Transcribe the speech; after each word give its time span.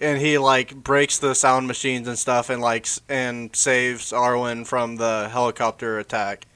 and 0.00 0.20
he 0.20 0.38
like 0.38 0.74
breaks 0.74 1.18
the 1.18 1.34
sound 1.34 1.68
machines 1.68 2.08
and 2.08 2.18
stuff, 2.18 2.50
and 2.50 2.60
like 2.60 2.88
and 3.08 3.54
saves 3.54 4.10
Arwen 4.12 4.66
from 4.66 4.96
the 4.96 5.28
helicopter 5.30 5.98
attack. 5.98 6.46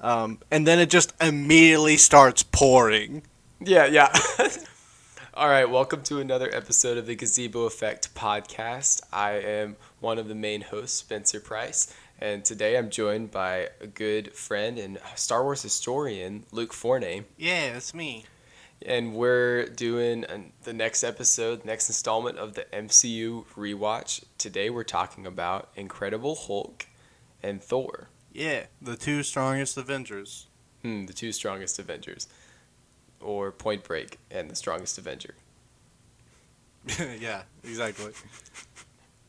Um, 0.00 0.38
and 0.50 0.66
then 0.66 0.78
it 0.78 0.88
just 0.88 1.12
immediately 1.20 1.96
starts 1.96 2.44
pouring. 2.44 3.22
Yeah, 3.60 3.86
yeah. 3.86 4.16
All 5.34 5.48
right, 5.48 5.68
welcome 5.68 6.02
to 6.04 6.20
another 6.20 6.48
episode 6.52 6.96
of 6.96 7.06
the 7.06 7.16
Gazebo 7.16 7.64
Effect 7.64 8.14
podcast. 8.14 9.00
I 9.12 9.32
am 9.32 9.76
one 9.98 10.18
of 10.18 10.28
the 10.28 10.34
main 10.34 10.60
hosts, 10.60 10.98
Spencer 10.98 11.40
Price, 11.40 11.92
and 12.20 12.44
today 12.44 12.76
I'm 12.78 12.88
joined 12.88 13.32
by 13.32 13.70
a 13.80 13.86
good 13.88 14.32
friend 14.32 14.78
and 14.78 14.98
Star 15.16 15.42
Wars 15.42 15.62
historian, 15.62 16.44
Luke 16.52 16.72
Forney. 16.72 17.24
Yeah, 17.36 17.76
it's 17.76 17.94
me. 17.94 18.26
And 18.84 19.14
we're 19.14 19.66
doing 19.66 20.24
an, 20.24 20.52
the 20.62 20.72
next 20.72 21.04
episode, 21.04 21.64
next 21.64 21.88
installment 21.90 22.38
of 22.38 22.54
the 22.54 22.62
MCU 22.72 23.44
rewatch. 23.54 24.24
Today 24.38 24.70
we're 24.70 24.84
talking 24.84 25.26
about 25.26 25.68
Incredible 25.76 26.34
Hulk 26.34 26.86
and 27.42 27.62
Thor, 27.62 28.08
Yeah, 28.32 28.66
the 28.80 28.96
two 28.96 29.22
strongest 29.22 29.76
Avengers. 29.76 30.46
hmm, 30.82 31.04
the 31.06 31.12
two 31.12 31.32
strongest 31.32 31.78
Avengers, 31.78 32.26
or 33.20 33.50
Point 33.52 33.84
Break 33.84 34.18
and 34.30 34.50
the 34.50 34.56
strongest 34.56 34.96
Avenger. 34.96 35.34
yeah, 37.20 37.42
exactly. 37.62 38.12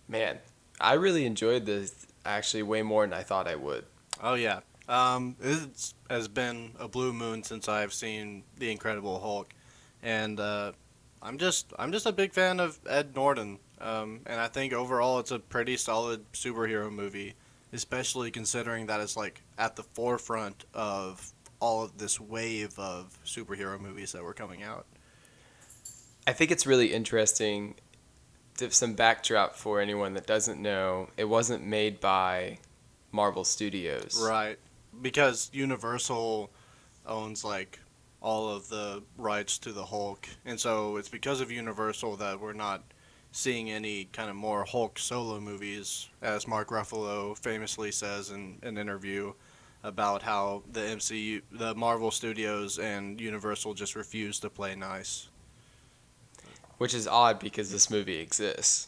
Man, 0.08 0.38
I 0.80 0.94
really 0.94 1.26
enjoyed 1.26 1.66
this 1.66 2.08
actually 2.26 2.64
way 2.64 2.84
more 2.84 3.06
than 3.06 3.14
I 3.14 3.24
thought 3.24 3.48
I 3.50 3.56
would. 3.56 3.84
Oh 4.24 4.36
yeah. 4.36 4.62
Um, 4.92 5.38
it 5.42 5.94
has 6.10 6.28
been 6.28 6.74
a 6.78 6.90
blue 6.90 7.14
moon 7.14 7.44
since 7.44 7.70
I've 7.70 7.94
seen 7.94 8.44
the 8.58 8.70
Incredible 8.70 9.22
Hulk, 9.22 9.54
and 10.04 10.38
uh, 10.38 10.74
I'm 11.22 11.38
just 11.38 11.72
I'm 11.80 11.94
just 11.94 12.06
a 12.06 12.12
big 12.12 12.34
fan 12.34 12.60
of 12.60 12.78
Ed 12.90 13.16
Norton. 13.16 13.60
Um, 13.80 14.20
and 14.26 14.42
I 14.42 14.50
think 14.50 14.74
overall 14.74 15.20
it's 15.20 15.32
a 15.32 15.40
pretty 15.40 15.78
solid 15.78 16.30
superhero 16.34 16.92
movie, 16.92 17.36
especially 17.72 18.32
considering 18.32 18.88
that 18.88 19.00
it's 19.00 19.16
like 19.16 19.42
at 19.58 19.78
the 19.78 19.84
forefront 19.84 20.66
of 20.74 21.32
all 21.62 21.86
of 21.86 21.98
this 21.98 22.20
wave 22.20 22.78
of 22.78 23.18
superhero 23.26 23.80
movies 23.80 24.12
that 24.12 24.24
were 24.24 24.34
coming 24.34 24.62
out. 24.62 24.86
I 26.28 26.34
think 26.34 26.52
it's 26.52 26.68
really 26.68 26.94
interesting. 26.94 27.76
To 28.58 28.70
some 28.70 28.94
backdrop 28.94 29.56
for 29.56 29.80
anyone 29.80 30.16
that 30.16 30.28
doesn't 30.28 30.62
know, 30.62 31.10
it 31.16 31.24
wasn't 31.24 31.66
made 31.66 32.02
by 32.02 32.60
Marvel 33.14 33.46
Studios. 33.46 34.22
Right. 34.22 34.60
Because 35.02 35.50
Universal 35.54 36.50
owns 37.06 37.44
like 37.44 37.80
all 38.22 38.50
of 38.50 38.70
the 38.70 39.04
rights 39.18 39.58
to 39.60 39.72
the 39.72 39.86
Hulk. 39.86 40.28
And 40.46 40.60
so 40.60 40.98
it's 40.98 41.10
because 41.10 41.42
of 41.42 41.52
Universal 41.52 42.18
that 42.18 42.40
we're 42.40 42.54
not 42.54 42.84
seeing 43.32 43.72
any 43.72 44.06
kind 44.06 44.30
of 44.30 44.36
more 44.36 44.66
Hulk 44.66 45.00
solo 45.00 45.40
movies, 45.40 46.10
as 46.22 46.48
Mark 46.48 46.70
Ruffalo 46.70 47.38
famously 47.38 47.92
says 47.92 48.30
in 48.30 48.60
an 48.62 48.78
interview 48.78 49.34
about 49.84 50.22
how 50.22 50.62
the 50.72 50.82
MCU, 50.82 51.42
the 51.52 51.74
Marvel 51.74 52.12
Studios 52.12 52.78
and 52.78 53.20
Universal 53.20 53.74
just 53.74 53.96
refuse 53.96 54.40
to 54.42 54.50
play 54.50 54.76
nice. 54.76 55.30
Which 56.78 56.94
is 56.94 57.08
odd 57.08 57.40
because 57.40 57.72
this 57.72 57.90
movie 57.90 58.20
exists. 58.20 58.88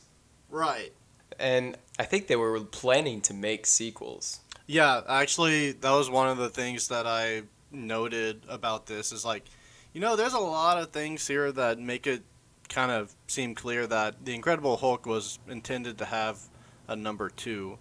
Right. 0.49 0.91
And 1.39 1.77
I 1.97 2.03
think 2.03 2.27
they 2.27 2.35
were 2.35 2.59
planning 2.59 3.21
to 3.21 3.33
make 3.33 3.65
sequels. 3.65 4.39
Yeah, 4.67 5.01
actually, 5.07 5.73
that 5.73 5.91
was 5.91 6.09
one 6.09 6.29
of 6.29 6.37
the 6.37 6.49
things 6.49 6.87
that 6.87 7.05
I 7.05 7.43
noted 7.71 8.43
about 8.47 8.85
this 8.85 9.11
is 9.11 9.25
like, 9.25 9.43
you 9.93 10.01
know, 10.01 10.15
there's 10.15 10.33
a 10.33 10.39
lot 10.39 10.81
of 10.81 10.91
things 10.91 11.27
here 11.27 11.51
that 11.51 11.79
make 11.79 12.07
it 12.07 12.23
kind 12.69 12.91
of 12.91 13.13
seem 13.27 13.55
clear 13.55 13.85
that 13.87 14.25
the 14.25 14.33
Incredible 14.33 14.77
Hulk 14.77 15.05
was 15.05 15.39
intended 15.47 15.97
to 15.99 16.05
have 16.05 16.39
a 16.87 16.95
number 16.95 17.29
two, 17.29 17.77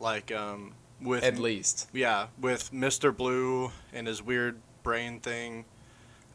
like 0.00 0.32
um, 0.32 0.74
with 1.00 1.24
At 1.24 1.38
least. 1.38 1.88
yeah, 1.92 2.28
with 2.40 2.72
Mister 2.72 3.12
Blue 3.12 3.70
and 3.92 4.06
his 4.06 4.22
weird 4.22 4.60
brain 4.82 5.20
thing. 5.20 5.64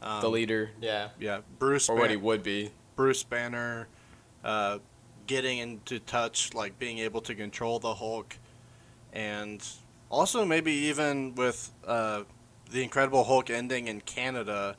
Um, 0.00 0.20
the 0.20 0.30
leader. 0.30 0.70
Yeah. 0.80 1.08
yeah, 1.18 1.40
Bruce 1.58 1.88
Or 1.88 1.96
what 1.96 2.10
he 2.10 2.16
would 2.16 2.42
be. 2.42 2.70
Bruce 2.94 3.22
Banner, 3.24 3.88
uh, 4.44 4.78
getting 5.26 5.58
into 5.58 5.98
touch, 5.98 6.54
like 6.54 6.78
being 6.78 6.98
able 6.98 7.20
to 7.22 7.34
control 7.34 7.78
the 7.78 7.94
Hulk, 7.94 8.38
and 9.12 9.66
also 10.10 10.44
maybe 10.44 10.72
even 10.72 11.34
with 11.34 11.70
uh, 11.86 12.22
the 12.70 12.82
Incredible 12.82 13.24
Hulk 13.24 13.50
ending 13.50 13.88
in 13.88 14.00
Canada. 14.00 14.76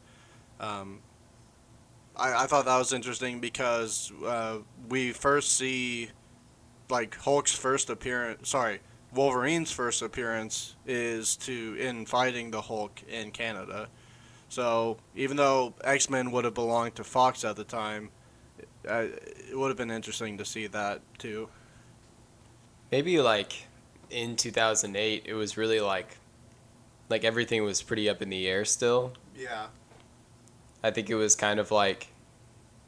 Um, 0.59 0.99
I, 2.15 2.43
I 2.43 2.47
thought 2.47 2.65
that 2.65 2.77
was 2.77 2.93
interesting 2.93 3.39
because 3.39 4.11
uh, 4.25 4.57
we 4.89 5.11
first 5.11 5.53
see 5.57 6.09
like 6.89 7.15
Hulk's 7.15 7.55
first 7.55 7.89
appearance. 7.89 8.49
Sorry, 8.49 8.79
Wolverine's 9.13 9.71
first 9.71 10.01
appearance 10.01 10.75
is 10.85 11.35
to 11.37 11.75
in 11.79 12.05
fighting 12.05 12.51
the 12.51 12.61
Hulk 12.61 13.01
in 13.07 13.31
Canada. 13.31 13.87
So 14.49 14.97
even 15.15 15.37
though 15.37 15.73
X 15.83 16.09
Men 16.09 16.31
would 16.31 16.45
have 16.45 16.55
belonged 16.55 16.95
to 16.95 17.03
Fox 17.03 17.43
at 17.45 17.55
the 17.55 17.63
time, 17.63 18.09
uh, 18.87 19.05
it 19.49 19.57
would 19.57 19.67
have 19.67 19.77
been 19.77 19.91
interesting 19.91 20.37
to 20.37 20.45
see 20.45 20.67
that 20.67 21.01
too. 21.17 21.49
Maybe 22.91 23.19
like 23.21 23.67
in 24.09 24.35
2008, 24.35 25.23
it 25.25 25.33
was 25.33 25.57
really 25.57 25.79
like, 25.79 26.17
like 27.09 27.23
everything 27.23 27.63
was 27.63 27.81
pretty 27.81 28.09
up 28.09 28.21
in 28.21 28.29
the 28.29 28.47
air 28.47 28.65
still. 28.65 29.13
Yeah. 29.37 29.67
I 30.83 30.91
think 30.91 31.09
it 31.09 31.15
was 31.15 31.35
kind 31.35 31.59
of 31.59 31.71
like 31.71 32.07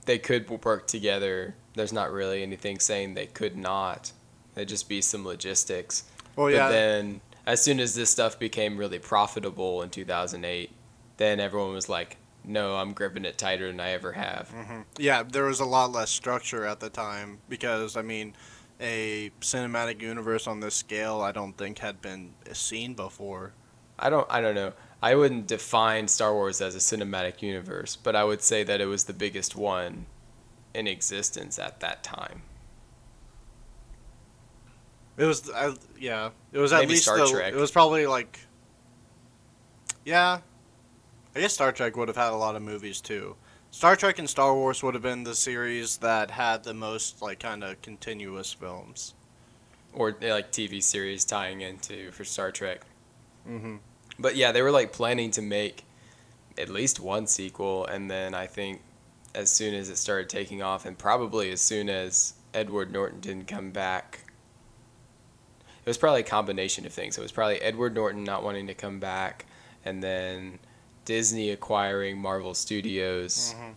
they 0.06 0.18
could 0.18 0.50
work 0.64 0.88
together. 0.88 1.56
There's 1.76 1.94
not 1.94 2.12
really 2.12 2.44
anything 2.44 2.80
saying 2.80 3.14
they 3.14 3.28
could 3.28 3.58
not. 3.58 4.12
It'd 4.56 4.70
just 4.70 4.90
be 4.90 5.02
some 5.02 5.26
logistics. 5.26 6.04
Well, 6.36 6.48
but 6.48 6.54
yeah. 6.54 6.70
then, 6.70 7.22
as 7.46 7.62
soon 7.62 7.80
as 7.80 7.96
this 7.96 8.10
stuff 8.10 8.38
became 8.40 8.78
really 8.78 9.00
profitable 9.00 9.82
in 9.82 9.90
2008, 9.90 10.72
then 11.18 11.40
everyone 11.40 11.74
was 11.74 11.90
like, 11.90 12.18
no, 12.44 12.76
I'm 12.76 12.94
gripping 12.94 13.26
it 13.26 13.38
tighter 13.38 13.68
than 13.68 13.80
I 13.80 13.92
ever 13.92 14.14
have. 14.14 14.50
hmm 14.50 14.82
Yeah, 14.98 15.24
there 15.24 15.46
was 15.46 15.60
a 15.60 15.66
lot 15.66 15.92
less 15.92 16.10
structure 16.10 16.66
at 16.66 16.80
the 16.80 16.90
time 16.90 17.40
because 17.48 17.96
I 17.96 18.02
mean, 18.02 18.34
a 18.82 19.32
cinematic 19.40 20.02
universe 20.02 20.48
on 20.48 20.60
this 20.60 20.76
scale 20.76 21.22
I 21.22 21.32
don't 21.32 21.56
think 21.58 21.80
had 21.80 22.02
been 22.02 22.34
seen 22.52 22.96
before. 22.96 23.54
I 23.98 24.10
don't, 24.10 24.28
I 24.30 24.42
don't 24.42 24.56
know. 24.56 24.74
I 25.02 25.16
wouldn't 25.16 25.48
define 25.48 26.08
Star 26.08 26.34
Wars 26.34 26.62
as 26.62 26.76
a 26.76 26.80
cinematic 26.80 27.42
universe, 27.42 27.96
but 27.96 28.16
I 28.16 28.24
would 28.24 28.42
say 28.42 28.64
that 28.64 28.82
it 28.82 28.86
was 28.86 29.06
the 29.06 29.14
biggest 29.14 29.56
one 29.56 30.08
in 30.74 30.88
existence 30.88 31.60
at 31.60 31.80
that 31.80 32.04
time. 32.04 32.42
It 35.18 35.26
was, 35.26 35.50
I, 35.52 35.74
yeah, 36.00 36.30
it 36.52 36.60
was 36.60 36.74
at 36.74 36.82
Maybe 36.82 36.94
least 36.94 37.04
Star 37.04 37.18
the, 37.18 37.28
Trek. 37.28 37.54
It 37.54 37.60
was 37.60 37.72
probably 37.72 38.08
like, 38.08 38.40
yeah, 40.06 40.40
I 41.36 41.40
guess 41.40 41.54
Star 41.54 41.72
Trek 41.72 41.96
would 41.96 42.08
have 42.08 42.18
had 42.18 42.32
a 42.32 42.36
lot 42.36 42.56
of 42.56 42.62
movies 42.62 43.02
too. 43.02 43.36
Star 43.72 43.96
Trek 43.96 44.20
and 44.20 44.30
Star 44.30 44.54
Wars 44.54 44.84
would 44.84 44.94
have 44.94 45.02
been 45.02 45.24
the 45.24 45.34
series 45.34 45.98
that 45.98 46.32
had 46.32 46.66
the 46.66 46.74
most 46.74 47.22
like 47.22 47.40
kind 47.40 47.64
of 47.64 47.82
continuous 47.82 48.52
films. 48.52 49.14
Or 49.94 50.16
eh, 50.22 50.34
like 50.34 50.52
TV 50.52 50.84
series 50.84 51.24
tying 51.24 51.62
into 51.62 52.12
for 52.12 52.26
Star 52.26 52.52
Trek. 52.52 52.82
Mm-hmm. 53.48 53.78
But 54.20 54.36
yeah, 54.36 54.52
they 54.52 54.62
were 54.62 54.72
like 54.72 54.92
planning 54.92 55.32
to 55.32 55.42
make 55.42 55.86
at 56.58 56.68
least 56.68 57.00
one 57.00 57.28
sequel, 57.28 57.86
and 57.86 58.12
then 58.12 58.34
I 58.34 58.46
think 58.46 58.82
as 59.34 59.50
soon 59.50 59.74
as 59.74 59.90
it 59.90 59.98
started 59.98 60.28
taking 60.30 60.62
off, 60.62 60.86
and 60.86 60.98
probably 60.98 61.50
as 61.52 61.62
soon 61.62 61.90
as 61.90 62.34
Edward 62.54 62.92
Norton 62.92 63.22
didn't 63.22 63.48
come 63.48 63.72
back, 63.72 64.20
it 65.84 65.90
was 65.90 65.98
probably 65.98 66.20
a 66.20 66.26
combination 66.26 66.86
of 66.86 66.92
things. 66.92 67.18
It 67.18 67.22
was 67.22 67.32
probably 67.32 67.62
Edward 67.62 67.96
Norton 67.96 68.26
not 68.26 68.44
wanting 68.44 68.68
to 68.68 68.74
come 68.74 69.00
back, 69.00 69.46
and 69.86 70.04
then 70.04 70.60
Disney 71.06 71.50
acquiring 71.52 72.18
Marvel 72.18 72.54
Studios. 72.54 73.56
Mm-hmm. 73.58 73.72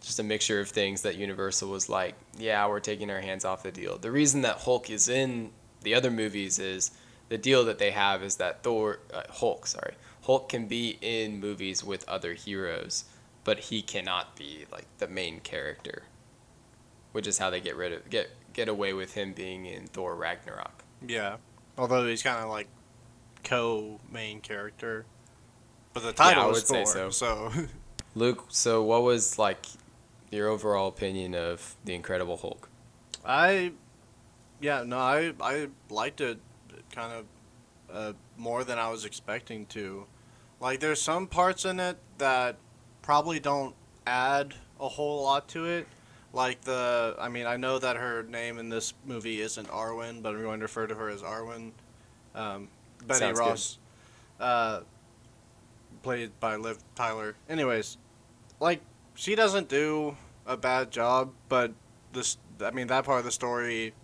Just 0.00 0.18
a 0.18 0.22
mixture 0.22 0.60
of 0.60 0.68
things 0.68 1.02
that 1.02 1.16
Universal 1.16 1.70
was 1.70 1.88
like, 1.88 2.14
yeah, 2.36 2.66
we're 2.66 2.80
taking 2.80 3.10
our 3.10 3.20
hands 3.20 3.44
off 3.44 3.62
the 3.62 3.72
deal. 3.72 3.96
The 3.96 4.10
reason 4.10 4.42
that 4.42 4.58
Hulk 4.58 4.90
is 4.90 5.08
in 5.08 5.50
the 5.82 5.94
other 5.94 6.10
movies 6.10 6.58
is 6.58 6.90
the 7.28 7.38
deal 7.38 7.64
that 7.64 7.78
they 7.78 7.90
have 7.90 8.22
is 8.22 8.36
that 8.36 8.62
Thor, 8.62 9.00
uh, 9.12 9.22
Hulk, 9.30 9.66
sorry, 9.66 9.94
Hulk 10.24 10.48
can 10.48 10.66
be 10.66 10.98
in 11.00 11.40
movies 11.40 11.84
with 11.84 12.08
other 12.08 12.34
heroes, 12.34 13.04
but 13.44 13.58
he 13.58 13.82
cannot 13.82 14.36
be 14.36 14.66
like 14.72 14.86
the 14.98 15.08
main 15.08 15.40
character, 15.40 16.04
which 17.12 17.26
is 17.26 17.38
how 17.38 17.50
they 17.50 17.60
get 17.60 17.76
rid 17.76 17.92
of 17.92 18.08
get 18.10 18.30
get 18.52 18.68
away 18.68 18.92
with 18.92 19.14
him 19.14 19.32
being 19.32 19.66
in 19.66 19.86
Thor 19.86 20.14
Ragnarok. 20.14 20.84
Yeah, 21.06 21.36
although 21.76 22.06
he's 22.06 22.22
kind 22.22 22.42
of 22.42 22.50
like 22.50 22.68
co-main 23.42 24.40
character, 24.40 25.04
but 25.94 26.02
the 26.02 26.12
title 26.12 26.42
yeah, 26.42 26.48
I 26.48 26.50
is 26.50 26.56
would 26.56 26.66
say 26.66 26.84
Thor. 26.84 27.10
So, 27.12 27.52
Luke, 28.14 28.46
so 28.50 28.82
what 28.82 29.02
was 29.02 29.38
like 29.38 29.66
your 30.30 30.48
overall 30.48 30.88
opinion 30.88 31.34
of 31.34 31.76
the 31.84 31.94
Incredible 31.94 32.36
Hulk? 32.36 32.68
I, 33.24 33.72
yeah, 34.60 34.82
no, 34.84 34.98
I 34.98 35.32
I 35.40 35.68
liked 35.90 36.20
it, 36.20 36.38
kind 36.92 37.12
of, 37.12 37.24
uh, 37.92 38.12
more 38.36 38.64
than 38.64 38.78
I 38.78 38.90
was 38.90 39.04
expecting 39.04 39.66
to. 39.66 40.06
Like, 40.60 40.80
there's 40.80 41.00
some 41.02 41.26
parts 41.26 41.64
in 41.64 41.80
it 41.80 41.98
that 42.18 42.56
probably 43.02 43.40
don't 43.40 43.74
add 44.06 44.54
a 44.80 44.88
whole 44.88 45.22
lot 45.22 45.48
to 45.48 45.66
it, 45.66 45.88
Like 46.32 46.62
the, 46.62 47.14
I 47.18 47.28
mean, 47.28 47.46
I 47.46 47.56
know 47.56 47.78
that 47.78 47.96
her 47.96 48.24
name 48.24 48.58
in 48.58 48.68
this 48.68 48.92
movie 49.06 49.40
isn't 49.40 49.68
Arwen, 49.68 50.22
but 50.22 50.34
I'm 50.34 50.42
going 50.42 50.60
to 50.60 50.64
refer 50.64 50.86
to 50.86 50.94
her 50.94 51.08
as 51.08 51.22
Arwen. 51.22 51.72
Um, 52.34 52.68
Betty 53.06 53.20
Sounds 53.20 53.38
good. 53.38 53.46
Ross, 53.46 53.78
uh, 54.40 54.80
played 56.04 56.38
by 56.38 56.54
Liv 56.54 56.78
Tyler. 56.94 57.34
Anyways, 57.48 57.96
like 58.60 58.80
she 59.14 59.34
doesn't 59.34 59.68
do 59.68 60.16
a 60.46 60.56
bad 60.56 60.90
job, 60.92 61.32
but 61.48 61.72
this, 62.12 62.36
I 62.60 62.70
mean, 62.70 62.86
that 62.88 63.04
part 63.04 63.18
of 63.18 63.24
the 63.24 63.32
story, 63.32 63.94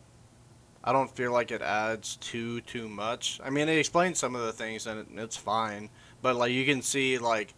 I 0.83 0.93
don't 0.93 1.11
feel 1.15 1.31
like 1.31 1.53
it 1.53 1.63
adds 1.63 2.17
too 2.17 2.63
too 2.63 2.89
much. 2.89 3.39
I 3.45 3.51
mean, 3.51 3.69
it 3.69 3.79
explains 3.79 4.19
some 4.19 4.35
of 4.35 4.43
the 4.43 4.53
things 4.53 4.87
and 4.87 5.01
it, 5.01 5.07
it's 5.17 5.37
fine, 5.37 5.91
but 6.23 6.35
like 6.35 6.51
you 6.51 6.65
can 6.65 6.83
see 6.83 7.19
like 7.19 7.55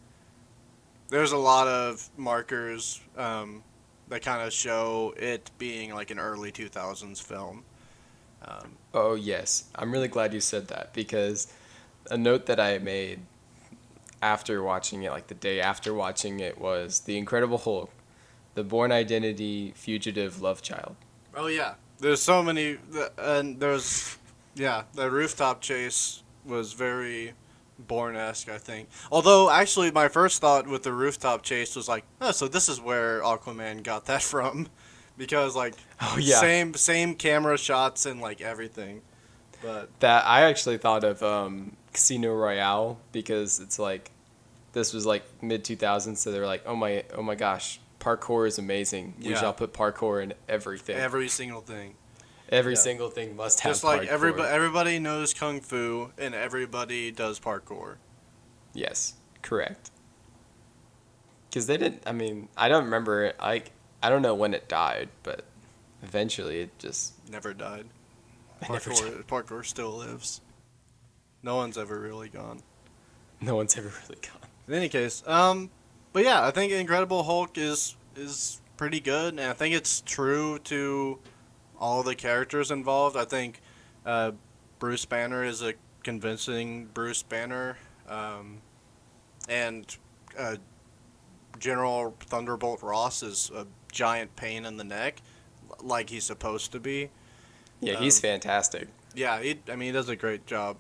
there's 1.09 1.33
a 1.33 1.39
lot 1.39 1.69
of 1.69 2.11
markers 2.17 3.01
um, 3.17 3.63
that 4.09 4.23
kind 4.23 4.47
of 4.47 4.53
show 4.53 5.15
it 5.17 5.51
being 5.59 5.95
like 5.95 6.11
an 6.11 6.19
early 6.19 6.51
2000s 6.51 7.23
film. 7.23 7.65
Um, 8.45 8.77
Oh 8.95 9.15
yes, 9.15 9.65
I'm 9.75 9.93
really 9.93 10.09
glad 10.09 10.35
you 10.35 10.41
said 10.41 10.69
that 10.69 10.93
because 10.93 11.53
a 12.11 12.17
note 12.19 12.47
that 12.47 12.59
I 12.61 12.79
made 12.79 13.21
after 14.23 14.63
watching 14.63 15.03
it, 15.03 15.11
like 15.11 15.27
the 15.27 15.35
day 15.35 15.61
after 15.61 15.93
watching 15.93 16.41
it, 16.41 16.59
was 16.61 17.01
The 17.01 17.19
Incredible 17.19 17.59
Hulk, 17.59 17.91
The 18.55 18.65
Bourne 18.65 18.93
Identity, 18.93 19.73
Fugitive, 19.77 20.41
Love 20.41 20.63
Child. 20.63 20.97
oh 21.35 21.47
yeah, 21.49 21.75
there's 21.99 22.23
so 22.23 22.43
many, 22.43 22.79
and 23.19 23.59
there's 23.61 24.17
yeah, 24.55 24.85
the 24.95 25.11
rooftop 25.11 25.61
chase 25.61 26.23
was 26.45 26.73
very 26.73 27.33
Bourne-esque, 27.79 28.49
I 28.49 28.59
think. 28.59 28.89
Although 29.11 29.51
actually, 29.51 29.91
my 29.91 30.09
first 30.09 30.41
thought 30.41 30.67
with 30.69 30.83
the 30.83 30.93
rooftop 30.93 31.43
chase 31.43 31.75
was 31.75 31.89
like, 31.89 32.05
oh, 32.21 32.31
so 32.31 32.47
this 32.49 32.69
is 32.69 32.81
where 32.81 33.21
Aquaman 33.23 33.83
got 33.83 34.07
that 34.07 34.23
from, 34.33 34.69
because 35.17 35.57
like 35.57 35.75
Oh 36.01 36.17
yeah, 36.19 36.41
same 36.41 36.75
same 36.75 37.15
camera 37.15 37.59
shots 37.59 38.07
and 38.07 38.21
like 38.21 38.41
everything, 38.41 39.03
but 39.63 39.89
that 40.01 40.25
I 40.27 40.43
actually 40.43 40.79
thought 40.79 41.03
of 41.05 41.23
um, 41.23 41.77
Casino 41.93 42.35
Royale 42.35 42.99
because 43.13 43.61
it's 43.61 43.79
like 43.79 44.11
this 44.73 44.93
was 44.93 45.05
like 45.07 45.25
mid 45.43 45.65
2000s, 45.65 46.17
so 46.17 46.33
they're 46.33 46.47
like, 46.47 46.63
oh 46.67 46.75
my, 46.77 47.05
oh 47.15 47.23
my 47.23 47.35
gosh, 47.35 47.81
parkour 48.01 48.47
is 48.47 48.59
amazing. 48.59 49.15
yeah. 49.19 49.31
We 49.31 49.37
shall 49.37 49.53
put 49.53 49.73
parkour 49.73 50.23
in 50.23 50.35
everything. 50.49 50.97
every 50.97 51.29
single 51.29 51.61
thing. 51.61 51.95
Every 52.49 52.75
yeah. 52.75 52.81
single 52.81 53.09
thing 53.09 53.35
must 53.37 53.61
have 53.61 53.73
Just 53.73 53.85
like 53.85 54.03
parkour. 54.03 54.09
everybody, 54.09 54.49
everybody 54.49 54.99
knows 54.99 55.33
kung 55.35 55.61
fu, 55.61 56.11
and 56.19 56.35
everybody 56.35 57.11
does 57.11 57.41
parkour. 57.41 57.97
Yes, 58.75 59.15
correct. 59.43 59.91
Because 61.49 61.67
they 61.67 61.77
didn't. 61.77 62.03
I 62.07 62.13
mean, 62.13 62.49
I 62.57 62.69
don't 62.69 62.85
remember 62.85 63.25
it. 63.25 63.37
Like, 63.39 63.73
I 64.03 64.09
don't 64.09 64.23
know 64.23 64.35
when 64.35 64.55
it 64.55 64.69
died, 64.69 65.11
but 65.23 65.45
eventually 66.03 66.61
it 66.61 66.79
just. 66.79 67.13
Never 67.31 67.53
died. 67.55 67.87
it 68.63 68.71
never 68.71 68.91
Parkour, 68.91 69.17
died. 69.17 69.27
parkour 69.27 69.65
still 69.65 69.93
lives. 69.99 70.41
No 71.43 71.57
one's 71.57 71.77
ever 71.77 71.99
really 71.99 72.29
gone. 72.29 72.61
No 73.41 73.57
one's 73.57 73.77
ever 73.77 73.89
really 74.09 74.21
gone. 74.21 74.49
In 74.69 74.75
any 74.75 74.89
case, 74.89 75.23
um, 75.27 75.71
but 76.13 76.25
yeah, 76.25 76.47
I 76.47 76.51
think 76.51 76.73
Incredible 76.73 77.25
Hulk 77.25 77.59
is 77.59 77.97
is 78.17 78.61
pretty 78.77 79.01
good, 79.01 79.35
and 79.35 79.41
I 79.41 79.53
think 79.53 79.75
it's 79.75 80.01
true 80.03 80.59
to 80.65 81.19
all 81.81 82.03
the 82.03 82.15
characters 82.15 82.71
involved. 82.71 83.17
I 83.17 83.25
think 83.25 83.61
uh, 84.07 84.33
Bruce 84.79 85.05
Banner 85.05 85.45
is 85.45 85.63
a 85.63 85.75
convincing 86.05 86.87
Bruce 86.95 87.23
Banner, 87.23 87.77
um, 88.09 88.59
and 89.49 89.97
uh, 90.39 90.57
General 91.59 92.15
Thunderbolt 92.21 92.83
Ross 92.83 93.23
is 93.23 93.51
a 93.55 93.67
giant 93.91 94.35
pain 94.37 94.65
in 94.65 94.77
the 94.77 94.85
neck, 94.85 95.21
like 95.83 96.11
he's 96.11 96.25
supposed 96.25 96.71
to 96.73 96.81
be. 96.81 97.11
Yeah, 97.81 97.99
he's 97.99 98.19
Um, 98.19 98.23
fantastic. 98.23 98.89
Yeah, 99.15 99.41
he, 99.41 99.59
I 99.69 99.73
mean, 99.77 99.87
he 99.89 99.93
does 99.93 100.09
a 100.09 100.17
great 100.17 100.47
job 100.47 100.77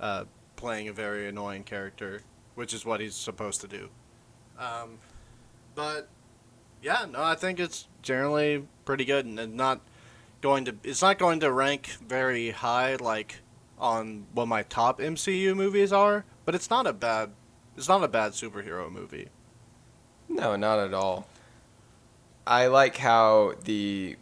uh, 0.00 0.24
playing 0.56 0.88
a 0.88 0.92
very 0.92 1.28
annoying 1.28 1.64
character, 1.64 2.22
which 2.54 2.74
is 2.74 2.84
what 2.84 3.00
he's 3.00 3.14
supposed 3.14 3.60
to 3.60 3.68
do. 3.68 3.88
Um, 4.58 4.98
but 5.74 6.08
yeah, 6.82 7.06
no, 7.10 7.22
I 7.22 7.34
think 7.34 7.60
it's 7.60 7.86
generally 8.02 8.66
pretty 8.84 9.04
good, 9.04 9.26
and 9.26 9.54
not 9.54 9.80
going 10.40 10.64
to 10.64 10.76
it's 10.84 11.02
not 11.02 11.18
going 11.18 11.40
to 11.40 11.50
rank 11.50 11.96
very 12.06 12.50
high 12.50 12.96
like 12.96 13.40
on 13.78 14.26
what 14.32 14.46
my 14.46 14.62
top 14.62 14.98
MCU 14.98 15.54
movies 15.54 15.92
are, 15.92 16.24
but 16.44 16.54
it's 16.54 16.70
not 16.70 16.86
a 16.86 16.92
bad 16.92 17.30
it's 17.76 17.88
not 17.88 18.02
a 18.02 18.08
bad 18.08 18.32
superhero 18.32 18.90
movie. 18.90 19.28
No, 20.28 20.56
not 20.56 20.78
at 20.78 20.92
all. 20.92 21.28
I 22.46 22.66
like 22.66 22.96
how 22.96 23.54
the 23.64 24.16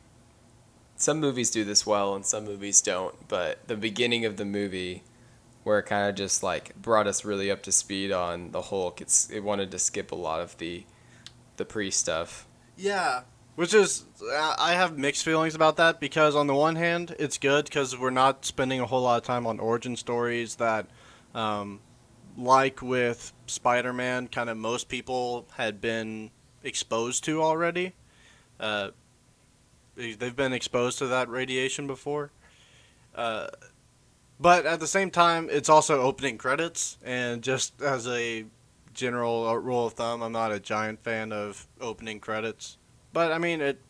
some 0.97 1.21
movies 1.21 1.51
do 1.51 1.65
this 1.65 1.87
well 1.87 2.15
and 2.15 2.25
some 2.25 2.45
movies 2.45 2.81
don't, 2.81 3.29
but 3.29 3.67
the 3.69 3.77
beginning 3.77 4.25
of 4.25 4.37
the 4.37 4.45
movie 4.45 5.03
where 5.67 5.81
it 5.81 5.83
kind 5.83 6.09
of 6.09 6.15
just 6.15 6.45
like 6.45 6.81
brought 6.81 7.09
us 7.09 7.25
really 7.25 7.51
up 7.51 7.61
to 7.65 7.73
speed 7.73 8.13
on 8.13 8.53
the 8.53 8.63
Hulk, 8.63 9.01
it's 9.01 9.29
it 9.31 9.41
wanted 9.41 9.73
to 9.73 9.81
skip 9.81 10.13
a 10.13 10.15
lot 10.15 10.41
of 10.41 10.57
the 10.59 10.85
the 11.57 11.65
pre 11.65 11.91
stuff. 11.91 12.47
Yeah. 12.77 13.23
Which 13.57 13.75
is, 13.75 14.05
I 14.31 14.75
have 14.75 14.97
mixed 14.97 15.25
feelings 15.25 15.57
about 15.57 15.77
that 15.79 15.99
because 15.99 16.37
on 16.37 16.47
the 16.47 16.55
one 16.55 16.77
hand, 16.77 17.17
it's 17.19 17.37
good 17.37 17.65
because 17.65 17.99
we're 17.99 18.11
not 18.11 18.45
spending 18.45 18.79
a 18.79 18.87
whole 18.87 19.01
lot 19.03 19.17
of 19.17 19.25
time 19.25 19.45
on 19.45 19.59
origin 19.59 19.97
stories 19.97 20.55
that, 20.57 20.87
um, 21.35 21.81
like 22.39 22.81
with 22.81 23.33
Spider 23.47 23.93
Man, 23.93 24.29
kind 24.29 24.49
of 24.49 24.57
most 24.57 24.89
people 24.89 25.49
had 25.55 25.81
been 25.81 26.31
exposed 26.63 27.25
to 27.25 27.43
already. 27.43 27.95
Uh, 28.61 28.91
they- 29.97 30.13
they've 30.13 30.37
been 30.37 30.53
exposed 30.53 30.99
to 30.99 31.07
that 31.09 31.29
radiation 31.29 31.87
before. 31.89 32.31
Uh, 33.17 33.49
but 34.41 34.67
at 34.67 34.81
the 34.81 34.87
same 34.87 35.11
time, 35.11 35.49
it's 35.51 35.69
also 35.69 36.01
opening 36.03 36.39
credits, 36.39 36.99
and 37.05 37.43
just 37.43 37.81
as 37.83 38.07
a 38.07 38.45
general 38.95 39.47
uh, 39.49 39.55
rule 39.55 39.87
of 39.87 39.93
thumb, 39.95 40.23
I'm 40.23 40.33
not 40.33 40.53
a 40.53 40.61
giant 40.61 41.03
fan 41.03 41.33
of 41.33 41.67
opening 41.81 42.21
credits. 42.21 42.79
But 43.13 43.33
I 43.33 43.39
mean, 43.39 43.61
it 43.61 43.81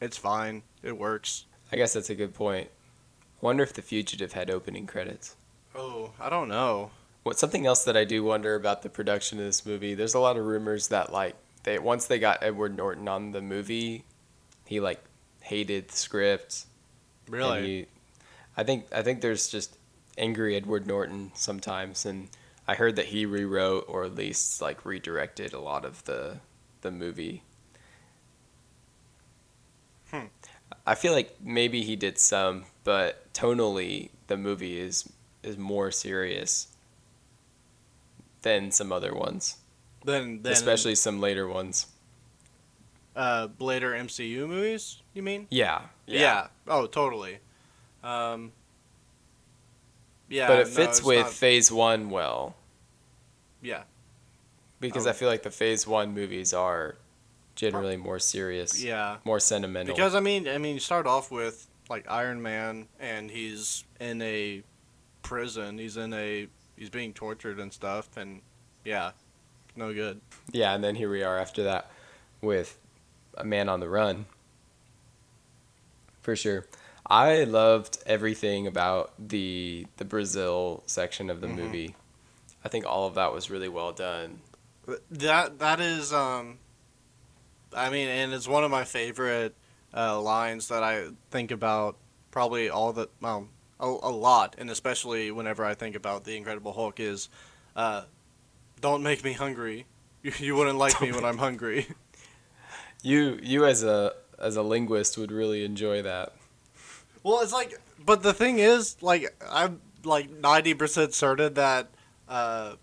it's 0.00 0.16
fine. 0.16 0.62
It 0.82 0.98
works. 0.98 1.46
I 1.72 1.76
guess 1.76 1.92
that's 1.94 2.10
a 2.10 2.14
good 2.14 2.34
point. 2.34 2.68
Wonder 3.40 3.62
if 3.62 3.72
The 3.72 3.82
Fugitive 3.82 4.32
had 4.32 4.50
opening 4.50 4.86
credits. 4.86 5.36
Oh, 5.74 6.12
I 6.20 6.30
don't 6.30 6.48
know. 6.48 6.90
What 7.24 7.38
something 7.38 7.66
else 7.66 7.84
that 7.84 7.96
I 7.96 8.04
do 8.04 8.22
wonder 8.22 8.54
about 8.54 8.82
the 8.82 8.90
production 8.90 9.38
of 9.38 9.44
this 9.46 9.64
movie? 9.66 9.94
There's 9.94 10.14
a 10.14 10.20
lot 10.20 10.36
of 10.36 10.44
rumors 10.44 10.88
that 10.88 11.12
like 11.12 11.34
they 11.64 11.78
once 11.78 12.06
they 12.06 12.18
got 12.18 12.42
Edward 12.42 12.76
Norton 12.76 13.08
on 13.08 13.32
the 13.32 13.40
movie, 13.40 14.04
he 14.66 14.80
like 14.80 15.02
hated 15.40 15.88
the 15.88 15.96
script. 15.96 16.66
Really? 17.28 17.62
he- 17.66 17.86
I 18.56 18.62
think 18.62 18.86
I 18.92 19.02
think 19.02 19.20
there's 19.20 19.48
just 19.48 19.76
angry 20.16 20.56
Edward 20.56 20.86
Norton 20.86 21.32
sometimes, 21.34 22.04
and 22.06 22.28
I 22.66 22.74
heard 22.74 22.96
that 22.96 23.06
he 23.06 23.26
rewrote 23.26 23.84
or 23.88 24.04
at 24.04 24.14
least 24.14 24.60
like 24.62 24.84
redirected 24.84 25.52
a 25.52 25.60
lot 25.60 25.84
of 25.84 26.04
the 26.04 26.38
the 26.82 26.90
movie. 26.90 27.42
Hmm. 30.10 30.26
I 30.86 30.94
feel 30.94 31.12
like 31.12 31.36
maybe 31.42 31.82
he 31.82 31.96
did 31.96 32.18
some, 32.18 32.64
but 32.84 33.32
tonally 33.32 34.10
the 34.26 34.36
movie 34.36 34.78
is 34.78 35.08
is 35.42 35.56
more 35.58 35.90
serious 35.90 36.68
than 38.42 38.70
some 38.70 38.92
other 38.92 39.14
ones, 39.14 39.56
Then, 40.04 40.42
then 40.42 40.52
especially 40.52 40.94
some 40.94 41.20
later 41.20 41.48
ones. 41.48 41.86
uh, 43.16 43.48
later 43.58 43.92
MCU 43.92 44.46
movies. 44.46 45.00
You 45.14 45.22
mean? 45.22 45.46
Yeah, 45.50 45.82
Yeah. 46.06 46.48
Oh, 46.66 46.86
totally. 46.86 47.38
Um. 48.02 48.52
Yeah. 50.28 50.48
but 50.48 50.58
it 50.60 50.68
no, 50.68 50.72
fits 50.74 51.02
with 51.02 51.18
not- 51.26 51.30
Phase 51.32 51.70
One 51.72 52.10
well. 52.10 52.54
yeah. 53.62 53.82
Because 54.80 55.06
Oh. 55.06 55.10
I 55.10 55.12
feel 55.14 55.28
like 55.28 55.42
the 55.42 55.50
Phase 55.50 55.86
One 55.86 56.12
movies 56.12 56.52
are 56.52 56.96
generally 57.54 57.96
more 57.96 58.18
serious, 58.18 58.82
Yeah. 58.82 59.18
more 59.24 59.40
sentimental. 59.40 59.94
Because 59.94 60.14
I 60.14 60.20
mean, 60.20 60.46
I 60.48 60.58
mean, 60.58 60.74
you 60.74 60.80
start 60.80 61.06
off 61.06 61.30
with 61.30 61.66
like 61.88 62.10
Iron 62.10 62.42
Man, 62.42 62.88
and 62.98 63.30
he's 63.30 63.84
in 64.00 64.20
a 64.22 64.62
prison. 65.22 65.78
He's 65.78 65.96
in 65.96 66.12
a 66.12 66.48
he's 66.76 66.90
being 66.90 67.12
tortured 67.14 67.58
and 67.60 67.72
stuff, 67.72 68.16
and 68.16 68.42
yeah, 68.84 69.12
no 69.76 69.94
good. 69.94 70.20
yeah, 70.52 70.74
and 70.74 70.82
then 70.84 70.96
here 70.96 71.10
we 71.10 71.22
are 71.22 71.38
after 71.38 71.62
that 71.62 71.90
with 72.42 72.78
a 73.38 73.44
Man 73.44 73.68
on 73.68 73.80
the 73.80 73.88
Run. 73.88 74.26
For 76.22 76.34
sure, 76.36 76.66
I 77.06 77.44
loved 77.44 77.98
everything 78.06 78.66
about 78.66 79.12
the 79.18 79.86
the 79.98 80.04
Brazil 80.04 80.82
section 80.86 81.28
of 81.30 81.40
the 81.40 81.46
Mhm. 81.46 81.56
movie. 81.56 81.94
I 82.64 82.68
think 82.68 82.86
all 82.86 83.06
of 83.06 83.14
that 83.14 83.32
was 83.32 83.50
really 83.50 83.68
well 83.68 83.92
done. 83.92 84.40
That 85.10 85.58
that 85.58 85.80
is 85.80 86.12
um. 86.12 86.58
I 87.76 87.90
mean, 87.90 88.08
and 88.08 88.32
it's 88.32 88.46
one 88.46 88.62
of 88.64 88.70
my 88.70 88.84
favorite 88.84 89.54
uh, 89.92 90.20
lines 90.20 90.68
that 90.68 90.82
I 90.82 91.08
think 91.30 91.50
about 91.50 91.96
probably 92.30 92.70
all 92.70 92.92
the 92.92 93.08
well 93.20 93.48
a, 93.80 93.86
a 93.86 94.12
lot, 94.12 94.54
and 94.58 94.70
especially 94.70 95.30
whenever 95.30 95.64
I 95.64 95.74
think 95.74 95.96
about 95.96 96.24
the 96.24 96.36
Incredible 96.36 96.72
Hulk 96.72 97.00
is, 97.00 97.28
uh, 97.76 98.04
"Don't 98.80 99.02
make 99.02 99.24
me 99.24 99.32
hungry. 99.32 99.86
You, 100.22 100.32
you 100.38 100.54
wouldn't 100.56 100.78
like 100.78 101.00
me 101.00 101.12
when 101.12 101.24
I'm 101.24 101.38
hungry." 101.38 101.88
You 103.02 103.38
you 103.42 103.66
as 103.66 103.82
a 103.84 104.14
as 104.38 104.56
a 104.56 104.62
linguist 104.62 105.18
would 105.18 105.30
really 105.30 105.62
enjoy 105.62 106.00
that. 106.00 106.32
Well, 107.24 107.40
it's 107.40 107.52
like, 107.52 107.80
but 108.04 108.22
the 108.22 108.32
thing 108.32 108.58
is, 108.60 108.96
like, 109.02 109.34
I'm 109.50 109.80
like 110.04 110.30
ninety 110.30 110.74
percent 110.74 111.14
certain 111.14 111.54
that 111.54 111.88
uh, 112.28 112.74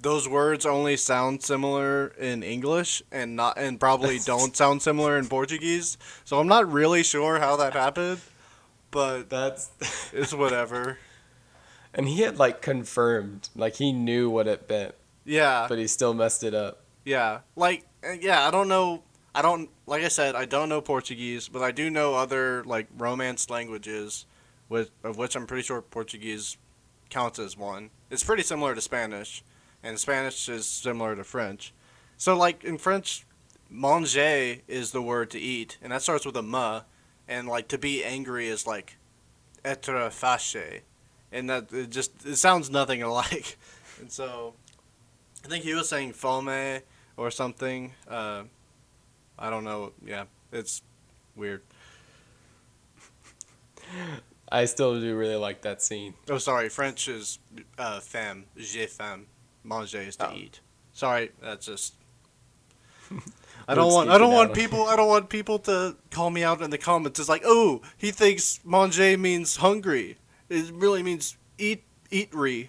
those 0.00 0.28
words 0.28 0.66
only 0.66 0.96
sound 0.96 1.42
similar 1.42 2.08
in 2.18 2.42
English 2.42 3.02
and 3.10 3.36
not, 3.36 3.56
and 3.56 3.80
probably 3.80 4.18
don't 4.26 4.56
sound 4.56 4.82
similar 4.82 5.16
in 5.16 5.26
Portuguese. 5.28 5.96
So 6.24 6.38
I'm 6.40 6.48
not 6.48 6.70
really 6.70 7.02
sure 7.02 7.38
how 7.38 7.56
that 7.56 7.72
happened, 7.72 8.20
but 8.90 9.30
That's 9.30 9.70
it's 10.12 10.34
whatever. 10.34 10.98
and 11.94 12.08
he 12.08 12.22
had 12.22 12.38
like 12.38 12.60
confirmed, 12.60 13.48
like 13.54 13.76
he 13.76 13.92
knew 13.92 14.28
what 14.28 14.46
it 14.48 14.68
meant, 14.68 14.94
Yeah, 15.24 15.66
but 15.68 15.78
he 15.78 15.86
still 15.86 16.12
messed 16.14 16.42
it 16.42 16.54
up. 16.54 16.82
yeah, 17.04 17.40
like, 17.56 17.86
uh, 18.06 18.12
yeah. 18.20 18.46
I 18.46 18.50
don't 18.50 18.68
know. 18.68 19.02
I 19.34 19.42
don't 19.42 19.68
like 19.86 20.04
I 20.04 20.08
said. 20.08 20.36
I 20.36 20.44
don't 20.44 20.68
know 20.68 20.80
Portuguese, 20.80 21.48
but 21.48 21.62
I 21.62 21.72
do 21.72 21.90
know 21.90 22.14
other 22.14 22.62
like 22.64 22.86
Romance 22.96 23.50
languages, 23.50 24.26
with 24.68 24.90
of 25.02 25.18
which 25.18 25.34
I'm 25.34 25.46
pretty 25.46 25.64
sure 25.64 25.82
Portuguese 25.82 26.56
counts 27.10 27.38
as 27.38 27.56
one. 27.56 27.90
It's 28.10 28.22
pretty 28.22 28.44
similar 28.44 28.74
to 28.74 28.80
Spanish, 28.80 29.42
and 29.82 29.98
Spanish 29.98 30.48
is 30.48 30.66
similar 30.66 31.16
to 31.16 31.24
French. 31.24 31.72
So 32.16 32.36
like 32.36 32.62
in 32.62 32.78
French, 32.78 33.26
manger 33.68 34.56
is 34.68 34.92
the 34.92 35.02
word 35.02 35.30
to 35.30 35.40
eat, 35.40 35.78
and 35.82 35.92
that 35.92 36.02
starts 36.02 36.24
with 36.24 36.36
a 36.36 36.40
a 36.40 36.76
m, 36.76 36.82
and 37.26 37.48
like 37.48 37.66
to 37.68 37.78
be 37.78 38.04
angry 38.04 38.46
is 38.46 38.66
like 38.68 38.96
être 39.64 40.10
fâché, 40.10 40.82
and 41.32 41.50
that 41.50 41.72
it 41.72 41.90
just 41.90 42.24
it 42.24 42.36
sounds 42.36 42.70
nothing 42.70 43.02
alike, 43.10 43.56
and 44.00 44.12
so 44.12 44.54
I 45.44 45.48
think 45.48 45.64
he 45.64 45.74
was 45.74 45.88
saying 45.88 46.12
fome 46.12 46.82
or 47.16 47.32
something. 47.32 47.94
Uh, 48.08 48.44
I 49.38 49.50
don't 49.50 49.64
know. 49.64 49.92
Yeah, 50.04 50.24
it's 50.52 50.82
weird. 51.36 51.62
I 54.50 54.64
still 54.66 55.00
do 55.00 55.16
really 55.16 55.36
like 55.36 55.62
that 55.62 55.82
scene. 55.82 56.14
Oh, 56.30 56.38
sorry. 56.38 56.68
French 56.68 57.08
is 57.08 57.38
uh, 57.78 58.00
femme. 58.00 58.44
J'ai 58.56 58.86
faim. 58.86 59.26
Manger 59.64 59.98
is 60.00 60.16
to 60.16 60.30
Oh. 60.30 60.34
eat. 60.34 60.60
Sorry, 60.92 61.30
that's 61.42 61.66
just. 61.66 61.94
I 63.66 63.74
don't 63.74 63.92
want. 63.92 64.10
I 64.10 64.18
don't 64.18 64.32
want 64.32 64.52
people. 64.54 64.84
I 64.84 64.96
don't 64.96 65.08
want 65.08 65.28
people 65.28 65.58
to 65.60 65.96
call 66.10 66.30
me 66.30 66.44
out 66.44 66.60
in 66.62 66.70
the 66.70 66.78
comments. 66.78 67.18
It's 67.18 67.28
like, 67.28 67.42
oh, 67.44 67.80
he 67.96 68.10
thinks 68.10 68.60
manger 68.64 69.16
means 69.18 69.56
hungry. 69.56 70.18
It 70.50 70.70
really 70.72 71.02
means 71.02 71.36
eat, 71.58 71.82
eatery. 72.10 72.68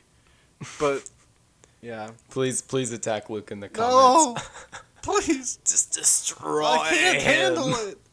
But 0.79 1.10
yeah. 1.81 2.12
Please, 2.29 2.62
please 2.62 2.91
attack 2.93 3.29
Luke 3.29 3.51
in 3.51 3.60
the 3.60 3.67
No, 3.75 4.36
comments. 4.36 4.50
please. 5.05 5.57
Just 5.65 5.93
destroy 5.93 6.62
it. 6.62 6.79
I 6.81 6.89
can't 6.89 7.21
him. 7.21 7.33
handle 7.33 7.75
it. 7.75 7.97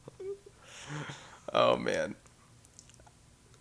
Oh 1.55 1.77
man. 1.77 2.15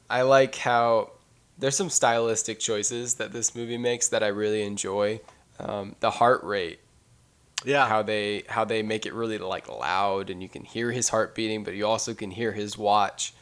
I 0.09 0.21
like 0.21 0.55
how 0.55 1.11
there's 1.57 1.75
some 1.75 1.89
stylistic 1.89 2.59
choices 2.59 3.15
that 3.15 3.33
this 3.33 3.53
movie 3.55 3.77
makes 3.77 4.07
that 4.09 4.23
I 4.23 4.27
really 4.27 4.63
enjoy. 4.63 5.19
Um, 5.59 5.95
the 5.99 6.09
heart 6.09 6.43
rate, 6.43 6.79
Yeah. 7.65 7.87
how 7.87 8.01
they 8.01 8.43
how 8.47 8.63
they 8.65 8.81
make 8.81 9.05
it 9.05 9.13
really 9.13 9.37
like 9.37 9.67
loud, 9.69 10.29
and 10.29 10.41
you 10.41 10.47
can 10.49 10.63
hear 10.63 10.91
his 10.91 11.09
heart 11.09 11.35
beating, 11.35 11.63
but 11.63 11.73
you 11.75 11.85
also 11.85 12.13
can 12.13 12.31
hear 12.31 12.53
his 12.53 12.77
watch. 12.77 13.33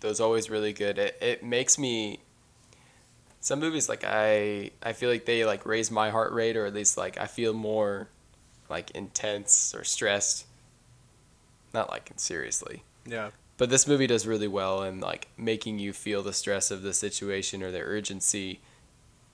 Those 0.00 0.18
always 0.18 0.48
really 0.50 0.72
good. 0.72 0.98
It, 0.98 1.18
it 1.20 1.44
makes 1.44 1.78
me. 1.78 2.20
Some 3.40 3.60
movies 3.60 3.88
like 3.88 4.02
I 4.06 4.70
I 4.82 4.94
feel 4.94 5.10
like 5.10 5.26
they 5.26 5.44
like 5.44 5.66
raise 5.66 5.90
my 5.90 6.10
heart 6.10 6.32
rate, 6.32 6.56
or 6.56 6.64
at 6.66 6.74
least 6.74 6.96
like 6.96 7.18
I 7.18 7.26
feel 7.26 7.52
more 7.52 8.08
like 8.72 8.90
intense 8.92 9.74
or 9.74 9.84
stressed. 9.84 10.46
Not 11.72 11.90
like 11.90 12.10
seriously. 12.16 12.82
yeah. 13.06 13.30
But 13.58 13.70
this 13.70 13.86
movie 13.86 14.08
does 14.08 14.26
really 14.26 14.48
well 14.48 14.82
in 14.82 14.98
like 14.98 15.28
making 15.36 15.78
you 15.78 15.92
feel 15.92 16.22
the 16.22 16.32
stress 16.32 16.70
of 16.72 16.82
the 16.82 16.92
situation 16.92 17.62
or 17.62 17.70
the 17.70 17.80
urgency. 17.80 18.60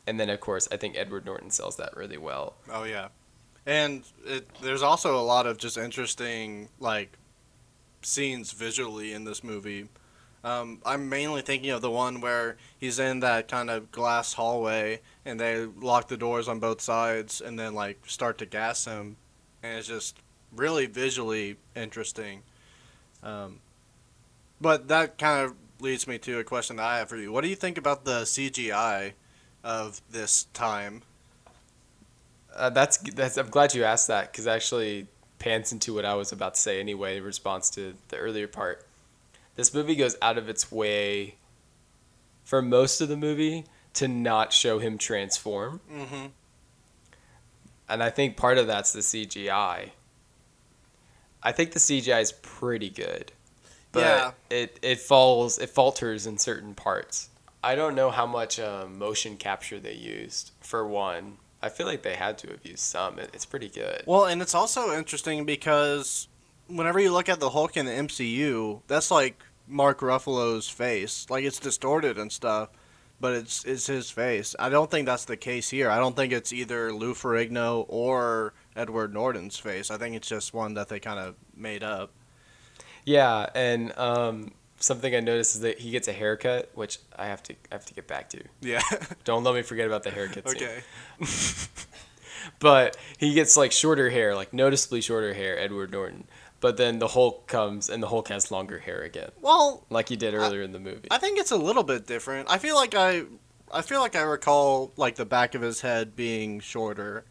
And 0.06 0.18
then 0.20 0.28
of 0.28 0.40
course, 0.40 0.68
I 0.70 0.76
think 0.76 0.96
Edward 0.96 1.24
Norton 1.24 1.50
sells 1.50 1.76
that 1.76 1.96
really 1.96 2.18
well. 2.18 2.54
Oh 2.70 2.82
yeah, 2.84 3.08
and 3.64 4.02
it, 4.26 4.46
there's 4.60 4.82
also 4.82 5.18
a 5.18 5.22
lot 5.22 5.46
of 5.46 5.56
just 5.56 5.78
interesting 5.78 6.68
like 6.80 7.16
scenes 8.02 8.52
visually 8.52 9.12
in 9.12 9.24
this 9.24 9.42
movie. 9.44 9.88
Um, 10.44 10.80
I'm 10.84 11.08
mainly 11.08 11.42
thinking 11.42 11.70
of 11.70 11.80
the 11.82 11.90
one 11.90 12.20
where 12.20 12.56
he's 12.78 12.98
in 12.98 13.20
that 13.20 13.48
kind 13.48 13.70
of 13.70 13.90
glass 13.90 14.34
hallway 14.34 15.00
and 15.24 15.38
they 15.38 15.64
lock 15.64 16.08
the 16.08 16.16
doors 16.16 16.48
on 16.48 16.60
both 16.60 16.80
sides 16.80 17.40
and 17.40 17.58
then 17.58 17.74
like 17.74 17.98
start 18.06 18.38
to 18.38 18.46
gas 18.46 18.84
him, 18.84 19.16
and 19.62 19.78
it's 19.78 19.88
just 19.88 20.16
really 20.54 20.86
visually 20.86 21.56
interesting. 21.74 22.42
Um, 23.22 23.60
but 24.60 24.88
that 24.88 25.18
kind 25.18 25.44
of 25.44 25.54
leads 25.80 26.06
me 26.06 26.18
to 26.18 26.38
a 26.38 26.44
question 26.44 26.76
that 26.76 26.84
I 26.84 26.98
have 26.98 27.08
for 27.08 27.16
you. 27.16 27.32
What 27.32 27.42
do 27.42 27.48
you 27.48 27.56
think 27.56 27.78
about 27.78 28.04
the 28.04 28.22
CGI 28.22 29.12
of 29.62 30.00
this 30.10 30.44
time? 30.54 31.02
Uh, 32.54 32.70
that's 32.70 32.98
that's. 32.98 33.36
I'm 33.36 33.50
glad 33.50 33.74
you 33.74 33.84
asked 33.84 34.08
that 34.08 34.32
because 34.32 34.46
actually 34.46 35.06
pans 35.38 35.72
into 35.72 35.94
what 35.94 36.04
I 36.04 36.14
was 36.14 36.32
about 36.32 36.54
to 36.54 36.60
say 36.60 36.80
anyway 36.80 37.18
in 37.18 37.22
response 37.22 37.70
to 37.70 37.94
the 38.08 38.16
earlier 38.16 38.48
part. 38.48 38.84
This 39.54 39.72
movie 39.74 39.94
goes 39.94 40.16
out 40.22 40.38
of 40.38 40.48
its 40.48 40.70
way 40.70 41.36
for 42.44 42.62
most 42.62 43.00
of 43.00 43.08
the 43.08 43.16
movie 43.16 43.64
to 43.94 44.08
not 44.08 44.52
show 44.52 44.78
him 44.78 44.98
transform. 44.98 45.80
Mm-hmm. 45.92 46.26
And 47.88 48.02
I 48.02 48.10
think 48.10 48.36
part 48.36 48.58
of 48.58 48.66
that's 48.66 48.92
the 48.92 49.00
CGI. 49.00 49.90
I 51.42 51.52
think 51.52 51.72
the 51.72 51.78
CGI 51.78 52.20
is 52.20 52.32
pretty 52.32 52.90
good, 52.90 53.32
but 53.92 54.00
Yeah. 54.00 54.32
it 54.50 54.78
it 54.82 55.00
falls 55.00 55.58
it 55.58 55.70
falters 55.70 56.26
in 56.26 56.38
certain 56.38 56.74
parts. 56.74 57.30
I 57.62 57.74
don't 57.74 57.94
know 57.94 58.10
how 58.10 58.26
much 58.26 58.58
um, 58.60 58.98
motion 58.98 59.36
capture 59.36 59.78
they 59.80 59.94
used 59.94 60.52
for 60.60 60.86
one. 60.86 61.38
I 61.60 61.68
feel 61.68 61.86
like 61.86 62.02
they 62.02 62.14
had 62.14 62.38
to 62.38 62.48
have 62.48 62.64
used 62.64 62.78
some. 62.80 63.18
It, 63.18 63.30
it's 63.32 63.44
pretty 63.46 63.68
good. 63.68 64.02
Well, 64.06 64.26
and 64.26 64.40
it's 64.40 64.54
also 64.54 64.96
interesting 64.96 65.44
because 65.44 66.28
whenever 66.68 67.00
you 67.00 67.12
look 67.12 67.28
at 67.28 67.40
the 67.40 67.50
Hulk 67.50 67.76
in 67.76 67.86
the 67.86 67.92
MCU, 67.92 68.82
that's 68.86 69.10
like 69.10 69.42
Mark 69.66 70.00
Ruffalo's 70.00 70.68
face. 70.68 71.26
Like 71.28 71.44
it's 71.44 71.58
distorted 71.58 72.16
and 72.16 72.30
stuff, 72.30 72.68
but 73.20 73.34
it's 73.34 73.64
it's 73.64 73.86
his 73.86 74.10
face. 74.10 74.54
I 74.58 74.68
don't 74.68 74.90
think 74.90 75.06
that's 75.06 75.24
the 75.24 75.36
case 75.36 75.70
here. 75.70 75.90
I 75.90 75.98
don't 75.98 76.16
think 76.16 76.32
it's 76.32 76.52
either 76.52 76.92
Lou 76.92 77.14
Ferrigno 77.14 77.84
or 77.88 78.54
Edward 78.76 79.12
Norton's 79.12 79.58
face. 79.58 79.90
I 79.90 79.96
think 79.96 80.14
it's 80.16 80.28
just 80.28 80.54
one 80.54 80.74
that 80.74 80.88
they 80.88 81.00
kind 81.00 81.18
of 81.18 81.34
made 81.56 81.82
up. 81.82 82.12
Yeah, 83.04 83.46
and 83.54 83.96
um, 83.98 84.52
something 84.80 85.14
I 85.14 85.20
noticed 85.20 85.56
is 85.56 85.60
that 85.62 85.78
he 85.78 85.90
gets 85.90 86.08
a 86.08 86.12
haircut, 86.12 86.70
which 86.74 86.98
I 87.16 87.26
have 87.26 87.42
to 87.44 87.54
I 87.70 87.74
have 87.74 87.86
to 87.86 87.94
get 87.94 88.06
back 88.06 88.28
to. 88.30 88.42
Yeah. 88.60 88.80
Don't 89.24 89.44
let 89.44 89.54
me 89.54 89.62
forget 89.62 89.86
about 89.86 90.02
the 90.02 90.10
haircut. 90.10 90.46
okay. 90.46 90.80
but 92.60 92.96
he 93.18 93.34
gets 93.34 93.56
like 93.56 93.72
shorter 93.72 94.10
hair, 94.10 94.34
like 94.34 94.52
noticeably 94.52 95.00
shorter 95.00 95.34
hair, 95.34 95.58
Edward 95.58 95.90
Norton. 95.90 96.26
But 96.60 96.76
then 96.76 96.98
the 96.98 97.08
Hulk 97.08 97.46
comes 97.46 97.88
and 97.88 98.02
the 98.02 98.08
Hulk 98.08 98.28
has 98.28 98.50
longer 98.50 98.78
hair 98.78 99.02
again, 99.02 99.30
Well, 99.40 99.84
like 99.90 100.08
he 100.08 100.16
did 100.16 100.34
earlier 100.34 100.62
in 100.62 100.72
the 100.72 100.80
movie. 100.80 101.08
I 101.10 101.18
think 101.18 101.38
it's 101.38 101.52
a 101.52 101.56
little 101.56 101.84
bit 101.84 102.06
different. 102.06 102.50
I 102.50 102.58
feel 102.58 102.74
like 102.74 102.94
I 102.94 103.24
I 103.72 103.82
feel 103.82 104.00
like 104.00 104.16
I 104.16 104.22
recall 104.22 104.92
like 104.96 105.14
the 105.16 105.24
back 105.24 105.54
of 105.54 105.62
his 105.62 105.82
head 105.82 106.16
being 106.16 106.58
shorter. 106.60 107.24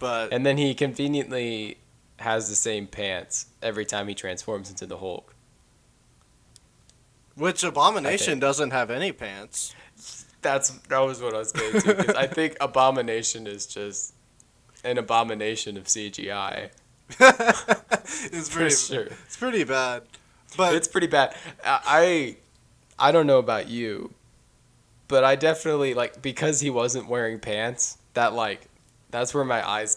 But 0.00 0.32
and 0.32 0.44
then 0.44 0.58
he 0.58 0.74
conveniently 0.74 1.78
has 2.18 2.48
the 2.48 2.56
same 2.56 2.86
pants 2.86 3.46
every 3.62 3.84
time 3.84 4.08
he 4.08 4.14
transforms 4.14 4.70
into 4.70 4.86
the 4.86 4.98
Hulk. 4.98 5.34
Which 7.36 7.62
Abomination 7.64 8.38
doesn't 8.38 8.70
have 8.70 8.90
any 8.90 9.12
pants. 9.12 9.74
That's 10.42 10.70
that 10.70 10.98
was 10.98 11.22
what 11.22 11.34
I 11.34 11.38
was 11.38 11.52
getting 11.52 11.80
to. 11.80 12.18
I 12.18 12.26
think 12.26 12.56
Abomination 12.60 13.46
is 13.46 13.66
just 13.66 14.14
an 14.82 14.98
abomination 14.98 15.76
of 15.76 15.84
CGI 15.84 16.70
it's 17.20 18.48
pretty 18.48 18.74
sure. 18.74 19.06
it's 19.26 19.36
pretty 19.36 19.64
bad. 19.64 20.02
But 20.56 20.74
it's 20.74 20.88
pretty 20.88 21.06
bad. 21.06 21.34
I 21.64 22.36
I 22.98 23.12
don't 23.12 23.26
know 23.26 23.38
about 23.38 23.68
you, 23.68 24.14
but 25.08 25.24
I 25.24 25.36
definitely 25.36 25.94
like 25.94 26.22
because 26.22 26.60
he 26.60 26.70
wasn't 26.70 27.08
wearing 27.08 27.38
pants. 27.40 27.98
That 28.14 28.32
like 28.32 28.68
that's 29.10 29.34
where 29.34 29.44
my 29.44 29.66
eyes 29.68 29.96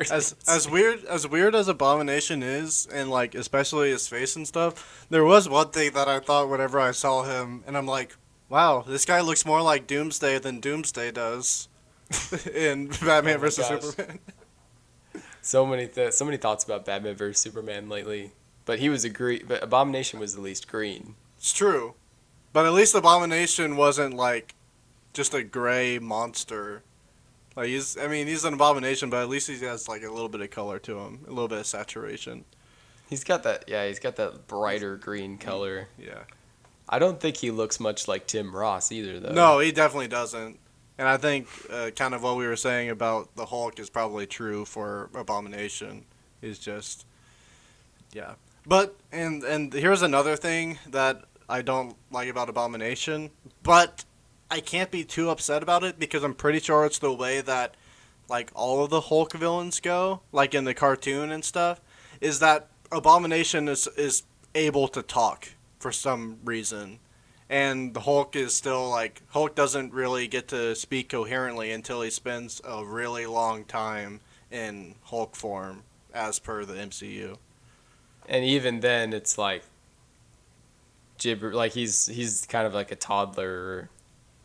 as 0.10 0.34
as 0.48 0.68
weird 0.68 1.04
as 1.04 1.26
weird 1.28 1.54
as 1.54 1.68
Abomination 1.68 2.42
is 2.42 2.86
and 2.92 3.10
like 3.10 3.34
especially 3.34 3.90
his 3.90 4.08
face 4.08 4.36
and 4.36 4.46
stuff, 4.48 5.06
there 5.10 5.24
was 5.24 5.48
one 5.48 5.70
thing 5.70 5.92
that 5.92 6.08
I 6.08 6.20
thought 6.20 6.48
whenever 6.48 6.80
I 6.80 6.90
saw 6.92 7.22
him 7.22 7.62
and 7.66 7.76
I'm 7.76 7.86
like, 7.86 8.16
wow, 8.48 8.82
this 8.86 9.04
guy 9.04 9.20
looks 9.20 9.44
more 9.46 9.62
like 9.62 9.86
Doomsday 9.86 10.38
than 10.38 10.60
Doomsday 10.60 11.12
does 11.12 11.68
in 12.54 12.88
Batman 12.88 13.36
Oh 13.36 13.40
vs 13.40 13.68
gosh. 13.68 13.82
Superman. 13.82 14.18
So 15.42 15.66
many 15.66 15.86
th- 15.86 16.12
so 16.12 16.24
many 16.24 16.36
thoughts 16.36 16.64
about 16.64 16.84
Batman 16.84 17.14
vs 17.14 17.40
Superman 17.40 17.88
lately. 17.88 18.32
But 18.64 18.78
he 18.78 18.88
was 18.88 19.04
a 19.04 19.08
green. 19.08 19.44
But 19.46 19.62
Abomination 19.62 20.20
was 20.20 20.34
at 20.34 20.42
least 20.42 20.68
green. 20.68 21.14
It's 21.38 21.52
true. 21.52 21.94
But 22.52 22.66
at 22.66 22.72
least 22.72 22.94
Abomination 22.94 23.76
wasn't 23.76 24.14
like 24.14 24.54
just 25.12 25.34
a 25.34 25.42
gray 25.42 25.98
monster. 25.98 26.82
Like 27.56 27.68
he's 27.68 27.96
I 27.98 28.06
mean, 28.06 28.26
he's 28.26 28.44
an 28.44 28.54
abomination, 28.54 29.10
but 29.10 29.22
at 29.22 29.28
least 29.28 29.48
he 29.48 29.58
has 29.64 29.88
like 29.88 30.02
a 30.02 30.10
little 30.10 30.28
bit 30.28 30.40
of 30.40 30.50
color 30.50 30.78
to 30.80 30.98
him, 30.98 31.20
a 31.26 31.30
little 31.30 31.48
bit 31.48 31.58
of 31.58 31.66
saturation. 31.66 32.44
He's 33.08 33.24
got 33.24 33.42
that. 33.42 33.64
Yeah, 33.66 33.86
he's 33.88 33.98
got 33.98 34.16
that 34.16 34.46
brighter 34.46 34.96
green 34.96 35.36
color. 35.36 35.88
Yeah. 35.98 36.20
I 36.88 36.98
don't 36.98 37.20
think 37.20 37.36
he 37.36 37.50
looks 37.50 37.80
much 37.80 38.08
like 38.08 38.26
Tim 38.26 38.54
Ross 38.54 38.90
either, 38.92 39.18
though. 39.20 39.32
No, 39.32 39.58
he 39.58 39.72
definitely 39.72 40.08
doesn't. 40.08 40.58
And 41.00 41.08
I 41.08 41.16
think 41.16 41.48
uh, 41.72 41.92
kind 41.96 42.12
of 42.12 42.22
what 42.22 42.36
we 42.36 42.46
were 42.46 42.56
saying 42.56 42.90
about 42.90 43.34
the 43.34 43.46
Hulk 43.46 43.78
is 43.80 43.88
probably 43.88 44.26
true 44.26 44.66
for 44.66 45.08
Abomination. 45.14 46.04
Is 46.42 46.58
just, 46.58 47.06
yeah. 48.12 48.34
But 48.66 48.96
and 49.10 49.42
and 49.42 49.72
here's 49.72 50.02
another 50.02 50.36
thing 50.36 50.78
that 50.88 51.24
I 51.48 51.62
don't 51.62 51.96
like 52.10 52.28
about 52.28 52.50
Abomination, 52.50 53.30
but 53.62 54.04
I 54.50 54.60
can't 54.60 54.90
be 54.90 55.02
too 55.02 55.30
upset 55.30 55.62
about 55.62 55.84
it 55.84 55.98
because 55.98 56.22
I'm 56.22 56.34
pretty 56.34 56.60
sure 56.60 56.84
it's 56.84 56.98
the 56.98 57.14
way 57.14 57.40
that 57.40 57.78
like 58.28 58.50
all 58.54 58.84
of 58.84 58.90
the 58.90 59.00
Hulk 59.00 59.32
villains 59.32 59.80
go, 59.80 60.20
like 60.32 60.54
in 60.54 60.64
the 60.64 60.74
cartoon 60.74 61.30
and 61.30 61.42
stuff, 61.42 61.80
is 62.20 62.40
that 62.40 62.68
Abomination 62.92 63.68
is 63.68 63.86
is 63.96 64.24
able 64.54 64.86
to 64.88 65.00
talk 65.00 65.48
for 65.78 65.92
some 65.92 66.40
reason. 66.44 66.98
And 67.50 67.92
the 67.94 68.00
Hulk 68.00 68.36
is 68.36 68.54
still 68.54 68.88
like 68.88 69.22
Hulk 69.30 69.56
doesn't 69.56 69.92
really 69.92 70.28
get 70.28 70.46
to 70.48 70.76
speak 70.76 71.08
coherently 71.08 71.72
until 71.72 72.00
he 72.00 72.10
spends 72.10 72.62
a 72.64 72.84
really 72.84 73.26
long 73.26 73.64
time 73.64 74.20
in 74.52 74.94
Hulk 75.02 75.34
form 75.34 75.82
as 76.14 76.38
per 76.38 76.64
the 76.64 76.74
MCU. 76.74 77.36
And 78.28 78.44
even 78.44 78.78
then, 78.78 79.12
it's 79.12 79.36
like 79.36 79.64
gibber. 81.18 81.52
Like 81.52 81.72
he's 81.72 82.06
he's 82.06 82.46
kind 82.46 82.68
of 82.68 82.72
like 82.72 82.92
a 82.92 82.96
toddler. 82.96 83.90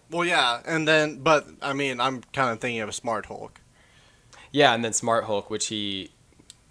Well, 0.10 0.26
yeah, 0.26 0.62
and 0.66 0.88
then 0.88 1.20
but 1.20 1.48
I 1.62 1.74
mean, 1.74 2.00
I'm 2.00 2.22
kind 2.34 2.50
of 2.50 2.60
thinking 2.60 2.82
of 2.82 2.90
a 2.90 2.94
smart 2.94 3.28
Hulk. 3.28 3.62
Yeah, 4.52 4.74
and 4.74 4.84
then 4.84 4.94
Smart 4.94 5.26
Hulk, 5.26 5.52
which 5.52 5.68
he 5.68 6.10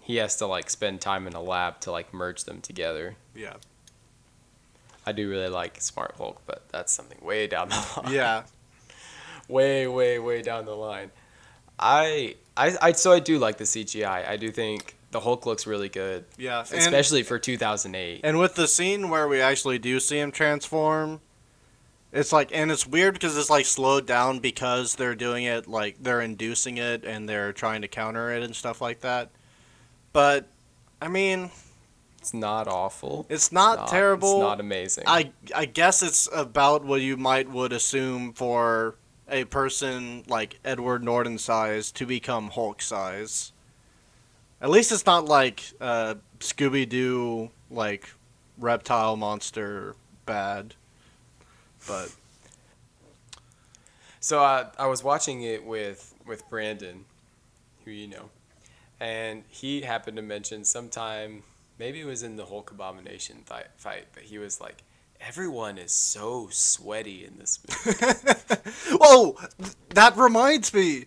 he 0.01 0.17
has 0.17 0.35
to 0.37 0.47
like 0.47 0.69
spend 0.69 0.99
time 0.99 1.27
in 1.27 1.33
a 1.33 1.41
lab 1.41 1.79
to 1.81 1.91
like 1.91 2.13
merge 2.13 2.43
them 2.43 2.59
together. 2.59 3.15
Yeah. 3.33 3.53
I 5.05 5.11
do 5.11 5.29
really 5.29 5.49
like 5.49 5.79
Smart 5.81 6.15
Hulk, 6.17 6.41
but 6.45 6.63
that's 6.71 6.91
something 6.91 7.17
way 7.23 7.47
down 7.47 7.69
the 7.69 7.87
line. 8.03 8.13
Yeah. 8.13 8.43
way, 9.47 9.87
way, 9.87 10.19
way 10.19 10.41
down 10.41 10.65
the 10.65 10.75
line. 10.75 11.11
I, 11.79 12.35
I, 12.57 12.75
I, 12.81 12.91
so 12.93 13.11
I 13.11 13.19
do 13.19 13.37
like 13.37 13.57
the 13.57 13.65
CGI. 13.65 14.27
I 14.27 14.37
do 14.37 14.49
think 14.51 14.95
the 15.11 15.19
Hulk 15.19 15.45
looks 15.45 15.67
really 15.67 15.89
good, 15.89 16.25
Yeah. 16.37 16.59
And, 16.71 16.79
especially 16.79 17.23
for 17.23 17.37
2008. 17.39 18.21
and 18.23 18.39
with 18.39 18.55
the 18.55 18.67
scene 18.67 19.09
where 19.09 19.27
we 19.27 19.41
actually 19.41 19.77
do 19.79 19.99
see 19.99 20.19
him 20.19 20.31
transform, 20.31 21.21
it's 22.11 22.31
like 22.31 22.49
and 22.53 22.71
it's 22.71 22.87
weird 22.87 23.13
because 23.13 23.37
it's 23.37 23.49
like 23.49 23.65
slowed 23.65 24.05
down 24.05 24.39
because 24.39 24.95
they're 24.95 25.15
doing 25.15 25.43
it 25.43 25.67
like 25.67 25.97
they're 26.01 26.21
inducing 26.21 26.77
it 26.77 27.03
and 27.03 27.27
they're 27.27 27.51
trying 27.51 27.81
to 27.81 27.89
counter 27.89 28.31
it 28.31 28.41
and 28.41 28.55
stuff 28.55 28.79
like 28.79 29.01
that. 29.01 29.31
But 30.13 30.47
I 31.01 31.09
mean, 31.09 31.51
It's 32.25 32.33
not 32.33 32.67
awful. 32.67 33.27
it's 33.29 33.51
not, 33.51 33.87
terrible. 33.87 34.37
It's 34.37 34.39
not 34.39 34.59
amazing. 34.59 35.03
I 35.05 35.31
I 35.55 35.65
guess 35.65 36.01
it's 36.01 36.27
about 36.33 36.83
what 36.83 37.01
you 37.01 37.17
might 37.17 37.49
would 37.49 37.71
assume 37.71 38.33
for 38.33 38.95
a 39.29 39.43
person 39.45 40.23
like 40.27 40.59
Edward 40.65 41.03
Norton 41.03 41.37
size 41.37 41.91
to 41.93 42.05
become 42.07 42.49
Hulk 42.49 42.81
size. 42.81 43.51
At 44.59 44.71
least 44.71 44.91
it's 44.91 45.05
not 45.05 45.25
like 45.25 45.63
uh, 45.79 46.15
Scooby 46.39 46.89
Doo 46.89 47.51
like 47.69 48.09
reptile 48.57 49.15
monster 49.17 49.95
bad. 50.25 50.73
But 51.87 52.11
So 54.19 54.43
uh, 54.43 54.71
I 54.79 54.87
was 54.87 55.03
watching 55.03 55.43
it 55.43 55.63
with 55.63 56.15
with 56.25 56.49
Brandon, 56.49 57.05
who 57.83 57.91
you 57.91 58.07
know, 58.07 58.29
and 58.99 59.43
he 59.47 59.81
happened 59.81 60.17
to 60.17 60.23
mention 60.23 60.63
sometime 60.63 61.43
maybe 61.77 62.01
it 62.01 62.05
was 62.05 62.23
in 62.23 62.35
the 62.35 62.45
Hulk 62.45 62.71
Abomination 62.71 63.43
fight, 63.45 64.05
but 64.13 64.23
he 64.23 64.37
was 64.37 64.59
like, 64.61 64.83
everyone 65.19 65.77
is 65.77 65.91
so 65.91 66.47
sweaty 66.51 67.25
in 67.25 67.37
this 67.37 67.59
movie. 67.85 67.97
whoa, 68.99 69.37
that 69.89 70.15
reminds 70.17 70.73
me. 70.73 71.05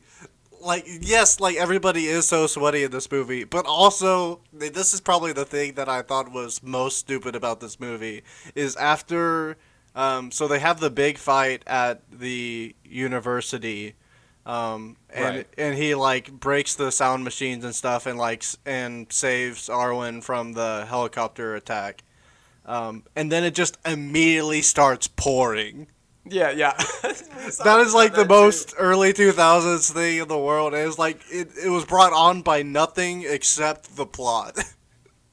Like 0.61 0.85
yes, 1.01 1.39
like 1.39 1.57
everybody 1.57 2.07
is 2.07 2.27
so 2.27 2.49
sweaty 2.49 2.83
in 2.83 2.91
this 2.91 3.11
movie, 3.13 3.45
but 3.45 3.65
also 3.65 4.41
this 4.53 4.93
is 4.93 5.01
probably 5.01 5.33
the 5.33 5.45
thing 5.45 5.75
that 5.75 5.89
I 5.89 6.03
thought 6.03 6.33
was 6.33 6.65
most 6.65 6.99
stupid 6.99 7.37
about 7.37 7.61
this 7.61 7.79
movie 7.79 8.25
is 8.57 8.75
after 8.75 9.57
um, 9.95 10.33
so 10.33 10.49
they 10.49 10.59
have 10.59 10.81
the 10.81 10.91
big 10.91 11.17
fight 11.17 11.63
at 11.67 12.03
the 12.11 12.75
university 12.85 13.95
um, 14.49 14.97
and 15.11 15.37
Right. 15.37 15.47
and 15.57 15.77
he 15.77 15.95
like 15.95 16.33
breaks 16.33 16.75
the 16.75 16.91
sound 16.91 17.23
machines 17.23 17.65
and 17.65 17.75
stuff 17.75 18.07
and 18.07 18.19
like 18.19 18.43
and 18.67 19.07
saves 19.13 19.69
Arwen 19.69 20.23
from 20.25 20.55
the 20.55 20.87
helicopter 20.89 21.55
attack. 21.55 22.03
Um, 22.67 23.05
and 23.15 23.31
then 23.31 23.45
it 23.45 23.55
just 23.55 23.79
immediately 23.87 24.61
starts 24.63 25.07
pouring. 25.07 25.87
yeah, 26.25 26.51
yeah. 26.51 26.77
That 27.65 27.81
is 27.81 27.95
like 27.95 28.13
the 28.15 28.27
most 28.27 28.75
early 28.79 29.15
2000s 29.15 29.91
thing 29.93 30.19
in 30.19 30.29
the 30.29 30.37
world. 30.39 30.75
It 30.75 30.85
was 30.87 30.99
like 30.99 31.21
it, 31.31 31.49
it 31.65 31.69
was 31.71 31.85
brought 31.87 32.13
on 32.13 32.43
by 32.43 32.63
nothing 32.63 33.23
except 33.27 33.97
the 33.97 34.07
plot. 34.07 34.59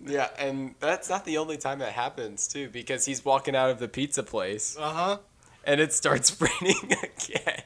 Yeah, 0.08 0.30
and 0.38 0.76
that's 0.80 1.10
not 1.10 1.26
the 1.26 1.40
only 1.40 1.58
time 1.58 1.80
that 1.80 1.94
happens 1.94 2.48
too, 2.48 2.70
because 2.70 3.06
he's 3.06 3.26
walking 3.26 3.56
out 3.56 3.72
of 3.72 3.80
the 3.80 3.88
pizza 3.88 4.22
place 4.22 4.78
Uh-huh. 4.80 5.18
and 5.64 5.82
it 5.82 5.94
starts 5.94 6.40
raining 6.62 6.92
again. 7.02 7.64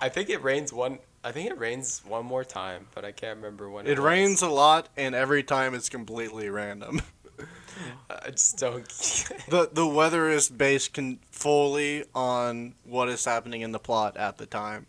I 0.00 0.08
think 0.08 0.28
it 0.30 0.42
rains 0.42 0.72
one. 0.72 0.98
I 1.24 1.32
think 1.32 1.50
it 1.50 1.58
rains 1.58 2.02
one 2.06 2.24
more 2.24 2.44
time, 2.44 2.86
but 2.94 3.04
I 3.04 3.12
can't 3.12 3.36
remember 3.36 3.68
when. 3.70 3.86
It 3.86 3.98
was. 3.98 3.98
rains 3.98 4.42
a 4.42 4.48
lot 4.48 4.88
and 4.96 5.14
every 5.14 5.42
time 5.42 5.74
it's 5.74 5.88
completely 5.88 6.48
random. 6.50 7.02
I 8.10 8.30
just 8.30 8.58
don't. 8.58 8.86
The 9.48 9.68
the 9.72 9.86
weather 9.86 10.28
is 10.28 10.48
based 10.48 10.94
con- 10.94 11.18
fully 11.30 12.04
on 12.14 12.74
what 12.84 13.08
is 13.08 13.24
happening 13.24 13.60
in 13.60 13.72
the 13.72 13.78
plot 13.78 14.16
at 14.16 14.38
the 14.38 14.46
time. 14.46 14.86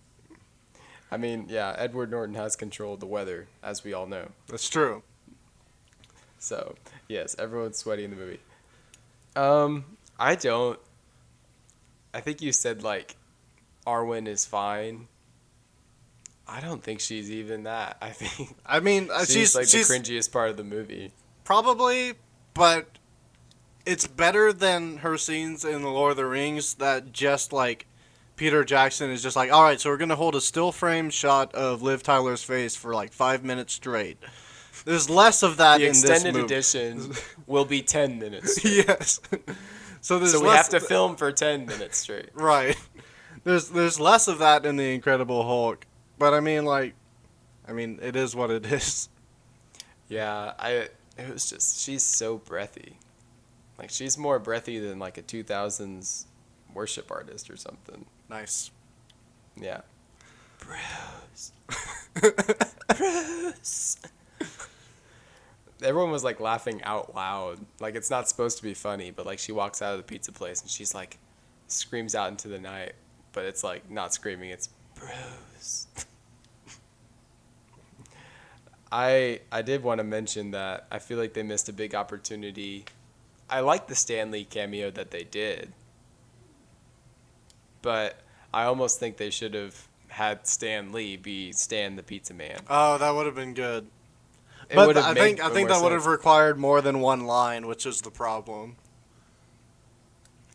I 1.11 1.17
mean, 1.17 1.47
yeah, 1.49 1.75
Edward 1.77 2.11
Norton 2.11 2.35
has 2.35 2.55
controlled 2.55 2.99
the 2.99 3.05
weather, 3.05 3.47
as 3.63 3.83
we 3.83 3.93
all 3.93 4.07
know. 4.07 4.29
That's 4.47 4.67
true. 4.69 5.03
So 6.39 6.75
yes, 7.07 7.35
everyone's 7.37 7.77
sweaty 7.77 8.03
in 8.03 8.11
the 8.11 8.17
movie. 8.17 8.39
Um, 9.35 9.97
I 10.19 10.35
don't. 10.35 10.79
I 12.13 12.21
think 12.21 12.41
you 12.41 12.51
said 12.51 12.83
like, 12.83 13.15
Arwen 13.87 14.27
is 14.27 14.45
fine. 14.45 15.07
I 16.47 16.61
don't 16.61 16.81
think 16.83 16.99
she's 16.99 17.29
even 17.31 17.63
that. 17.63 17.97
I 18.01 18.09
think 18.09 18.55
I 18.65 18.79
mean, 18.79 19.09
uh, 19.11 19.19
she's, 19.19 19.33
she's 19.33 19.55
like 19.55 19.67
she's 19.67 19.87
the 19.87 19.93
cringiest 19.95 20.31
part 20.31 20.49
of 20.49 20.57
the 20.57 20.63
movie. 20.63 21.11
Probably, 21.43 22.13
but 22.53 22.99
it's 23.85 24.05
better 24.05 24.51
than 24.51 24.97
her 24.97 25.17
scenes 25.17 25.63
in 25.63 25.81
the 25.81 25.89
Lord 25.89 26.11
of 26.11 26.17
the 26.17 26.25
Rings 26.25 26.75
that 26.75 27.11
just 27.11 27.53
like 27.53 27.87
Peter 28.35 28.63
Jackson 28.63 29.09
is 29.09 29.23
just 29.23 29.35
like, 29.35 29.51
all 29.51 29.63
right, 29.63 29.79
so 29.79 29.89
we're 29.89 29.97
gonna 29.97 30.15
hold 30.15 30.35
a 30.35 30.41
still 30.41 30.71
frame 30.71 31.09
shot 31.09 31.53
of 31.55 31.81
Liv 31.81 32.03
Tyler's 32.03 32.43
face 32.43 32.75
for 32.75 32.93
like 32.93 33.11
five 33.11 33.43
minutes 33.43 33.73
straight. 33.73 34.17
There's 34.85 35.09
less 35.09 35.43
of 35.43 35.57
that 35.57 35.79
The 35.79 35.87
in 35.87 35.89
this 35.93 36.03
extended 36.03 36.43
edition 36.43 37.11
will 37.47 37.65
be 37.65 37.81
ten 37.81 38.19
minutes. 38.19 38.63
yes. 38.65 39.19
so 40.01 40.23
so 40.25 40.41
we 40.41 40.49
have 40.49 40.69
to 40.69 40.79
film 40.79 41.15
for 41.15 41.31
ten 41.31 41.65
minutes 41.65 41.97
straight. 41.97 42.29
right. 42.33 42.77
There's 43.47 43.69
there's 43.69 43.97
less 43.97 44.27
of 44.27 44.39
that 44.39 44.65
in 44.65 44.75
the 44.75 44.93
Incredible 44.93 45.41
Hulk, 45.43 45.87
but 46.19 46.33
I 46.33 46.41
mean 46.41 46.65
like, 46.65 46.95
I 47.65 47.71
mean 47.71 47.97
it 48.01 48.17
is 48.17 48.35
what 48.35 48.51
it 48.51 48.65
is. 48.73 49.07
Yeah, 50.09 50.51
I. 50.59 50.89
It 51.17 51.31
was 51.31 51.49
just 51.49 51.79
she's 51.79 52.03
so 52.03 52.39
breathy. 52.39 52.97
Like 53.79 53.89
she's 53.89 54.17
more 54.17 54.37
breathy 54.37 54.79
than 54.79 54.99
like 54.99 55.17
a 55.17 55.21
two 55.21 55.43
thousands 55.43 56.27
worship 56.73 57.09
artist 57.09 57.49
or 57.49 57.55
something. 57.55 58.05
Nice. 58.29 58.69
Yeah. 59.55 59.79
Bruce. 60.59 61.53
Bruce. 62.97 63.97
Everyone 65.81 66.11
was 66.11 66.25
like 66.25 66.41
laughing 66.41 66.83
out 66.83 67.15
loud. 67.15 67.59
Like 67.79 67.95
it's 67.95 68.09
not 68.09 68.27
supposed 68.27 68.57
to 68.57 68.63
be 68.63 68.73
funny, 68.73 69.11
but 69.11 69.25
like 69.25 69.39
she 69.39 69.53
walks 69.53 69.81
out 69.81 69.93
of 69.93 69.99
the 69.99 70.03
pizza 70.03 70.33
place 70.33 70.59
and 70.61 70.69
she's 70.69 70.93
like 70.93 71.17
screams 71.67 72.13
out 72.13 72.29
into 72.29 72.49
the 72.49 72.59
night, 72.59 72.91
but 73.37 73.45
it's 73.45 73.63
like 73.63 73.87
not 73.91 74.15
screaming, 74.15 74.49
it's 74.49 74.67
Bruce. 74.95 75.85
I 78.91 79.41
I 79.51 79.61
did 79.61 79.83
want 79.83 79.99
to 79.99 80.03
mention 80.03 80.49
that 80.51 80.87
I 80.89 80.97
feel 80.97 81.19
like 81.19 81.33
they 81.35 81.43
missed 81.43 81.69
a 81.69 81.73
big 81.73 81.93
opportunity. 81.93 82.85
I 83.47 83.59
like 83.59 83.85
the 83.85 83.93
Stan 83.93 84.31
Lee 84.31 84.43
cameo 84.43 84.89
that 84.89 85.11
they 85.11 85.23
did. 85.23 85.71
But 87.83 88.21
I 88.51 88.63
almost 88.63 88.99
think 88.99 89.17
they 89.17 89.29
should 89.29 89.53
have 89.53 89.87
had 90.07 90.47
Stan 90.47 90.91
Lee 90.91 91.15
be 91.15 91.51
Stan 91.51 91.95
the 91.95 92.01
Pizza 92.01 92.33
Man. 92.33 92.61
Oh, 92.67 92.97
that 92.97 93.13
would 93.13 93.27
have 93.27 93.35
been 93.35 93.53
good. 93.53 93.85
It 94.67 94.75
but 94.77 94.97
I 94.97 95.13
think 95.13 95.39
I 95.43 95.49
think 95.49 95.69
that 95.69 95.83
would 95.83 95.91
have 95.91 96.07
required 96.07 96.57
more 96.57 96.81
than 96.81 97.01
one 97.01 97.27
line, 97.27 97.67
which 97.67 97.85
is 97.85 98.01
the 98.01 98.09
problem. 98.09 98.77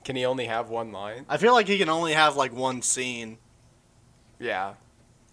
Can 0.05 0.17
he 0.17 0.25
only 0.25 0.47
have 0.47 0.69
one 0.69 0.93
line? 0.93 1.25
I 1.29 1.37
feel 1.37 1.53
like 1.53 1.69
he 1.69 1.79
can 1.79 1.88
only 1.88 2.12
have 2.12 2.37
like 2.37 2.53
one 2.53 2.83
scene. 2.83 3.38
Yeah. 4.38 4.75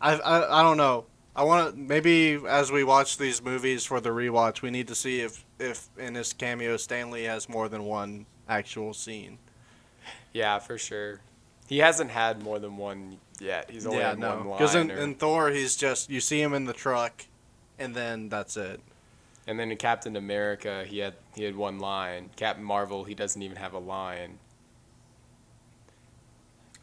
I 0.01 0.13
I, 0.15 0.60
I 0.60 0.63
don't 0.63 0.77
know. 0.77 1.05
I 1.36 1.43
want 1.43 1.73
to 1.73 1.79
maybe 1.79 2.39
as 2.47 2.71
we 2.71 2.84
watch 2.84 3.17
these 3.17 3.41
movies 3.41 3.86
for 3.86 3.99
the 3.99 4.10
rewatch, 4.10 4.62
we 4.62 4.69
need 4.71 4.88
to 4.89 4.95
see 4.95 5.21
if 5.21 5.45
if 5.60 5.88
in 5.97 6.15
his 6.15 6.34
cameo 6.34 6.77
Stan 6.77 7.12
Lee 7.12 7.23
has 7.23 7.49
more 7.49 7.69
than 7.69 7.84
one 7.86 8.25
actual 8.47 8.93
scene. 8.93 9.38
Yeah, 10.34 10.60
for 10.60 10.77
sure. 10.77 11.21
He 11.67 11.79
hasn't 11.79 12.10
had 12.12 12.41
more 12.41 12.60
than 12.60 12.77
one 12.77 13.17
yet. 13.39 13.69
He's 13.69 13.86
only 13.86 13.99
yeah, 13.99 14.10
had 14.10 14.19
no, 14.19 14.38
one 14.38 14.47
line. 14.49 14.58
because 14.58 14.75
in, 14.75 14.91
or- 14.91 14.97
in 14.97 15.15
Thor, 15.15 15.49
he's 15.49 15.75
just 15.75 16.10
you 16.10 16.19
see 16.19 16.41
him 16.41 16.53
in 16.53 16.65
the 16.65 16.73
truck, 16.73 17.25
and 17.77 17.95
then 17.95 18.29
that's 18.29 18.58
it. 18.58 18.79
and 19.47 19.60
then 19.60 19.71
in 19.71 19.77
Captain 19.77 20.15
America, 20.15 20.84
he 20.88 20.99
had 20.99 21.13
he 21.36 21.43
had 21.43 21.55
one 21.55 21.79
line. 21.79 22.29
Captain 22.36 22.63
Marvel, 22.63 23.03
he 23.03 23.13
doesn't 23.15 23.41
even 23.41 23.58
have 23.58 23.73
a 23.73 23.79
line. 23.79 24.39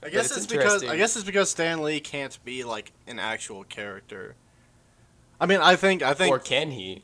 I 0.07 0.11
guess 0.11 0.27
it's 0.27 0.37
it's, 0.39 0.47
because 0.47 0.85
I 0.85 0.97
guess 0.97 1.17
it's 1.17 1.25
because 1.25 1.51
Stan 1.51 1.83
Lee 1.83 2.01
can't 2.01 2.39
be 2.45 2.65
like 2.65 2.93
an 3.07 3.19
actual 3.19 3.65
character. 3.65 4.35
I 5.41 5.47
mean, 5.47 5.61
I 5.61 5.77
think 5.77 6.03
I 6.03 6.15
think 6.15 6.35
or 6.35 6.39
can 6.39 6.71
he? 6.71 7.03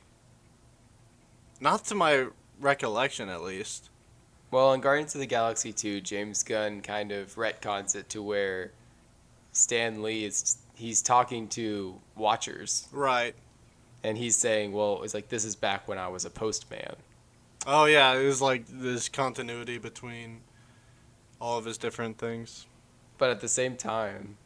not 1.61 1.85
to 1.87 1.95
my 1.95 2.27
recollection 2.61 3.29
at 3.29 3.43
least. 3.43 3.89
Well, 4.51 4.73
in 4.73 4.81
Guardians 4.81 5.15
of 5.15 5.21
the 5.21 5.27
Galaxy 5.27 5.73
2, 5.73 6.01
James 6.01 6.43
Gunn 6.43 6.83
kind 6.83 7.11
of 7.13 7.37
retcons 7.37 7.95
it 7.97 8.09
to 8.11 8.23
where 8.23 8.73
Stan 9.53 10.03
Lee 10.03 10.25
is 10.25 10.59
he's 10.75 11.01
talking 11.03 11.49
to 11.49 12.01
watchers 12.17 12.89
Right. 12.93 13.35
and 14.03 14.19
he's 14.19 14.37
saying, 14.37 14.73
"Well, 14.73 15.03
it's 15.03 15.15
like 15.15 15.29
this 15.29 15.45
is 15.45 15.57
back 15.57 15.87
when 15.89 15.99
I 15.99 16.09
was 16.09 16.25
a 16.25 16.31
postman." 16.31 16.97
Oh 17.67 17.85
yeah, 17.85 18.15
it 18.15 18.25
was 18.25 18.43
like 18.43 18.65
this 18.69 19.09
continuity 19.09 19.79
between 19.79 20.41
all 21.41 21.59
of 21.59 21.65
his 21.65 21.79
different 21.79 22.19
things. 22.19 22.67
But 23.23 23.31
at 23.31 23.41
the 23.41 23.47
same 23.47 23.77
time, 23.77 24.37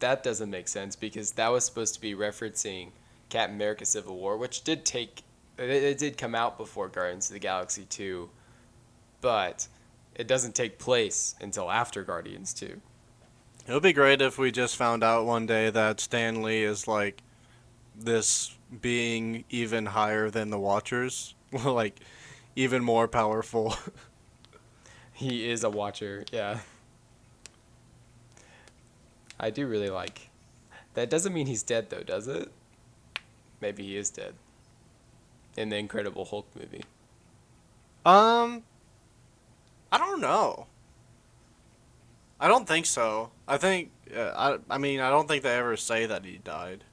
that 0.00 0.24
doesn't 0.24 0.50
make 0.50 0.66
sense 0.66 0.96
because 0.96 1.30
that 1.30 1.52
was 1.52 1.64
supposed 1.64 1.94
to 1.94 2.00
be 2.00 2.16
referencing 2.16 2.88
Captain 3.28 3.54
America 3.54 3.84
Civil 3.84 4.16
War, 4.16 4.36
which 4.36 4.64
did 4.64 4.84
take 4.84 5.22
it, 5.56 5.70
it 5.70 5.96
did 5.96 6.18
come 6.18 6.34
out 6.34 6.58
before 6.58 6.88
Guardians 6.88 7.30
of 7.30 7.34
the 7.34 7.38
Galaxy 7.38 7.84
2, 7.84 8.28
but 9.20 9.68
it 10.16 10.26
doesn't 10.26 10.56
take 10.56 10.80
place 10.80 11.36
until 11.40 11.70
after 11.70 12.02
Guardians 12.02 12.52
2. 12.54 12.80
It 13.68 13.72
would 13.72 13.84
be 13.84 13.92
great 13.92 14.20
if 14.20 14.36
we 14.36 14.50
just 14.50 14.74
found 14.74 15.04
out 15.04 15.24
one 15.24 15.46
day 15.46 15.70
that 15.70 16.00
Stan 16.00 16.42
Lee 16.42 16.64
is 16.64 16.88
like 16.88 17.22
this 17.96 18.52
being 18.80 19.44
even 19.48 19.86
higher 19.86 20.28
than 20.28 20.50
the 20.50 20.58
Watchers, 20.58 21.36
like 21.64 22.00
even 22.56 22.82
more 22.82 23.06
powerful. 23.06 23.76
He 25.12 25.48
is 25.48 25.62
a 25.62 25.70
watcher, 25.70 26.24
yeah. 26.32 26.58
I 29.38 29.50
do 29.50 29.66
really 29.66 29.90
like. 29.90 30.30
That 30.94 31.10
doesn't 31.10 31.32
mean 31.32 31.46
he's 31.46 31.62
dead 31.62 31.90
though, 31.90 32.02
does 32.02 32.26
it? 32.28 32.50
Maybe 33.60 33.84
he 33.84 33.96
is 33.96 34.10
dead. 34.10 34.34
In 35.56 35.68
the 35.68 35.76
Incredible 35.76 36.24
Hulk 36.24 36.46
movie. 36.54 36.84
Um, 38.04 38.62
I 39.90 39.98
don't 39.98 40.20
know. 40.20 40.66
I 42.38 42.48
don't 42.48 42.68
think 42.68 42.86
so. 42.86 43.30
I 43.48 43.56
think 43.56 43.90
uh, 44.14 44.32
I. 44.36 44.74
I 44.74 44.78
mean, 44.78 45.00
I 45.00 45.10
don't 45.10 45.26
think 45.26 45.42
they 45.42 45.56
ever 45.56 45.76
say 45.76 46.06
that 46.06 46.24
he 46.24 46.38
died. 46.38 46.84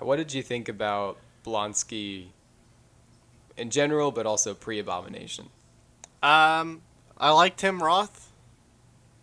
What 0.00 0.16
did 0.16 0.32
you 0.32 0.42
think 0.42 0.68
about 0.68 1.18
Blonsky 1.44 2.28
in 3.56 3.70
general, 3.70 4.12
but 4.12 4.26
also 4.26 4.54
pre-Abomination? 4.54 5.50
Um, 6.22 6.82
I 7.18 7.30
like 7.30 7.56
Tim 7.56 7.82
Roth. 7.82 8.27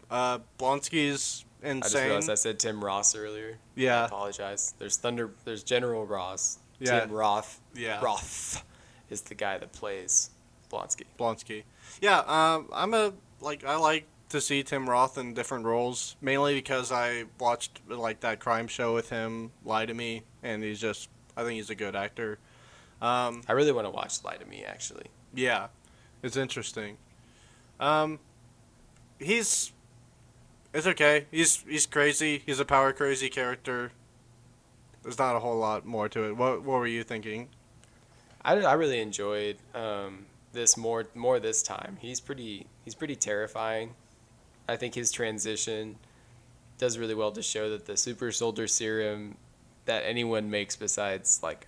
Uh, 0.10 0.40
Blonsky's 0.60 1.46
I 1.64 1.68
just 1.74 1.86
insane. 1.96 2.06
realized 2.08 2.30
I 2.30 2.36
said 2.36 2.60
Tim 2.60 2.84
Ross 2.84 3.16
earlier. 3.16 3.58
Yeah. 3.76 4.04
I 4.04 4.06
apologize. 4.06 4.74
There's 4.78 4.98
Thunder. 4.98 5.32
There's 5.46 5.64
General 5.64 6.06
Ross. 6.06 6.60
Yeah. 6.80 7.02
Tim 7.02 7.12
Roth. 7.12 7.62
yeah. 7.74 8.00
Roth 8.04 8.64
is 9.10 9.22
the 9.22 9.36
guy 9.36 9.58
that 9.58 9.72
plays 9.72 10.30
Blonsky. 10.72 11.04
Blonsky. 11.18 11.64
Yeah, 12.02 12.20
um, 12.28 12.70
I'm 12.74 12.94
a 12.94 13.14
like 13.42 13.64
I 13.64 13.78
like 13.78 14.06
to 14.30 14.42
see 14.42 14.64
Tim 14.64 14.90
Roth 14.90 15.18
in 15.18 15.34
different 15.34 15.66
roles, 15.66 16.16
mainly 16.22 16.54
because 16.56 16.92
I 16.92 17.26
watched 17.40 17.80
like 17.88 18.20
that 18.22 18.40
crime 18.40 18.68
show 18.68 18.94
with 18.94 19.10
him, 19.10 19.52
Lie 19.64 19.86
to 19.86 19.94
Me, 19.94 20.24
and 20.44 20.64
he's 20.64 20.80
just 20.82 21.10
I 21.38 21.44
think 21.44 21.56
he's 21.56 21.70
a 21.70 21.76
good 21.76 21.96
actor. 21.96 22.40
Um, 23.02 23.42
I 23.48 23.54
really 23.54 23.72
want 23.72 23.86
to 23.86 23.92
watch 23.92 24.24
Lie 24.24 24.38
to 24.38 24.46
Me 24.46 24.64
actually. 24.66 25.06
yeah, 25.34 25.68
it's 26.24 26.36
interesting. 26.38 26.98
Um, 27.80 28.20
he's 29.20 29.72
it's 30.76 30.88
okay. 30.88 31.26
He's 31.32 31.64
he's 31.68 31.86
crazy. 31.86 32.44
He's 32.46 32.60
a 32.60 32.66
power 32.66 32.92
crazy 32.92 33.30
character. 33.30 33.94
There's 35.02 35.18
not 35.18 35.36
a 35.36 35.40
whole 35.40 35.58
lot 35.58 35.86
more 35.86 36.10
to 36.10 36.26
it. 36.26 36.38
What 36.38 36.64
what 36.64 36.80
were 36.80 36.88
you 36.88 37.04
thinking? 37.04 37.48
I, 38.44 38.58
I 38.58 38.74
really 38.74 39.00
enjoyed 39.00 39.58
um, 39.74 40.26
this 40.52 40.76
more 40.76 41.06
more 41.16 41.40
this 41.40 41.64
time. 41.64 41.98
He's 42.02 42.20
pretty 42.20 42.68
he's 42.84 42.94
pretty 42.94 43.16
terrifying. 43.16 43.96
I 44.68 44.76
think 44.76 44.96
his 44.96 45.12
transition 45.12 45.96
does 46.78 46.98
really 46.98 47.16
well 47.16 47.32
to 47.32 47.42
show 47.42 47.70
that 47.70 47.86
the 47.86 47.96
super 47.96 48.32
soldier 48.32 48.68
serum 48.68 49.38
that 49.86 50.04
anyone 50.06 50.50
makes 50.50 50.76
besides 50.76 51.40
like 51.42 51.68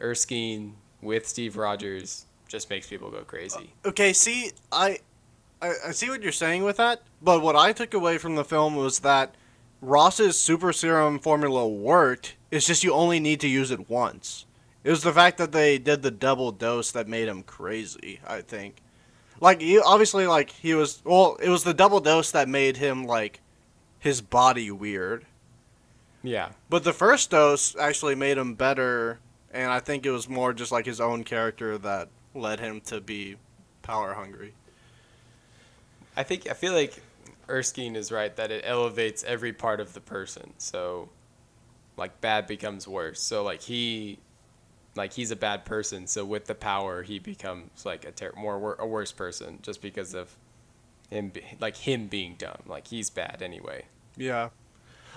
Erskine 0.00 0.74
with 1.00 1.28
Steve 1.28 1.56
Rogers 1.56 2.26
just 2.48 2.70
makes 2.70 2.88
people 2.88 3.10
go 3.10 3.22
crazy. 3.22 3.72
Okay, 3.84 4.12
see, 4.12 4.50
I, 4.72 4.98
I, 5.64 5.88
I 5.88 5.90
see 5.92 6.10
what 6.10 6.22
you're 6.22 6.32
saying 6.32 6.64
with 6.64 6.76
that, 6.76 7.00
but 7.22 7.40
what 7.40 7.56
I 7.56 7.72
took 7.72 7.94
away 7.94 8.18
from 8.18 8.34
the 8.34 8.44
film 8.44 8.76
was 8.76 8.98
that 8.98 9.34
Ross's 9.80 10.38
super 10.38 10.72
serum 10.72 11.18
formula 11.18 11.66
worked. 11.66 12.36
It's 12.50 12.66
just 12.66 12.84
you 12.84 12.92
only 12.92 13.18
need 13.18 13.40
to 13.40 13.48
use 13.48 13.70
it 13.70 13.88
once. 13.88 14.44
It 14.82 14.90
was 14.90 15.02
the 15.02 15.12
fact 15.12 15.38
that 15.38 15.52
they 15.52 15.78
did 15.78 16.02
the 16.02 16.10
double 16.10 16.52
dose 16.52 16.90
that 16.92 17.08
made 17.08 17.28
him 17.28 17.42
crazy. 17.42 18.20
I 18.26 18.42
think, 18.42 18.82
like 19.40 19.62
he 19.62 19.78
obviously 19.78 20.26
like 20.26 20.50
he 20.50 20.74
was 20.74 21.00
well, 21.02 21.36
it 21.42 21.48
was 21.48 21.64
the 21.64 21.72
double 21.72 22.00
dose 22.00 22.30
that 22.32 22.46
made 22.48 22.76
him 22.76 23.04
like 23.04 23.40
his 23.98 24.20
body 24.20 24.70
weird. 24.70 25.24
Yeah. 26.22 26.50
But 26.68 26.84
the 26.84 26.92
first 26.92 27.30
dose 27.30 27.74
actually 27.76 28.14
made 28.14 28.36
him 28.36 28.54
better, 28.54 29.18
and 29.50 29.70
I 29.70 29.80
think 29.80 30.04
it 30.04 30.10
was 30.10 30.28
more 30.28 30.52
just 30.52 30.72
like 30.72 30.84
his 30.84 31.00
own 31.00 31.24
character 31.24 31.78
that 31.78 32.10
led 32.34 32.60
him 32.60 32.82
to 32.82 33.00
be 33.00 33.36
power 33.80 34.12
hungry. 34.12 34.52
I 36.16 36.22
think 36.22 36.48
I 36.48 36.54
feel 36.54 36.72
like 36.72 37.02
Erskine 37.48 37.96
is 37.96 38.10
right 38.12 38.34
that 38.36 38.50
it 38.50 38.64
elevates 38.66 39.24
every 39.24 39.52
part 39.52 39.80
of 39.80 39.94
the 39.94 40.00
person. 40.00 40.54
So 40.58 41.08
like 41.96 42.20
bad 42.20 42.46
becomes 42.46 42.86
worse. 42.88 43.20
So 43.20 43.42
like 43.42 43.62
he 43.62 44.18
like 44.94 45.12
he's 45.12 45.30
a 45.30 45.36
bad 45.36 45.64
person. 45.64 46.06
So 46.06 46.24
with 46.24 46.46
the 46.46 46.54
power, 46.54 47.02
he 47.02 47.18
becomes 47.18 47.84
like 47.84 48.04
a 48.04 48.12
ter- 48.12 48.32
more 48.36 48.58
wor- 48.58 48.76
a 48.78 48.86
worse 48.86 49.12
person 49.12 49.58
just 49.62 49.82
because 49.82 50.14
of 50.14 50.36
him 51.10 51.30
be- 51.30 51.44
like 51.60 51.76
him 51.76 52.06
being 52.06 52.36
dumb. 52.38 52.62
Like 52.66 52.88
he's 52.88 53.10
bad 53.10 53.42
anyway. 53.42 53.86
Yeah. 54.16 54.50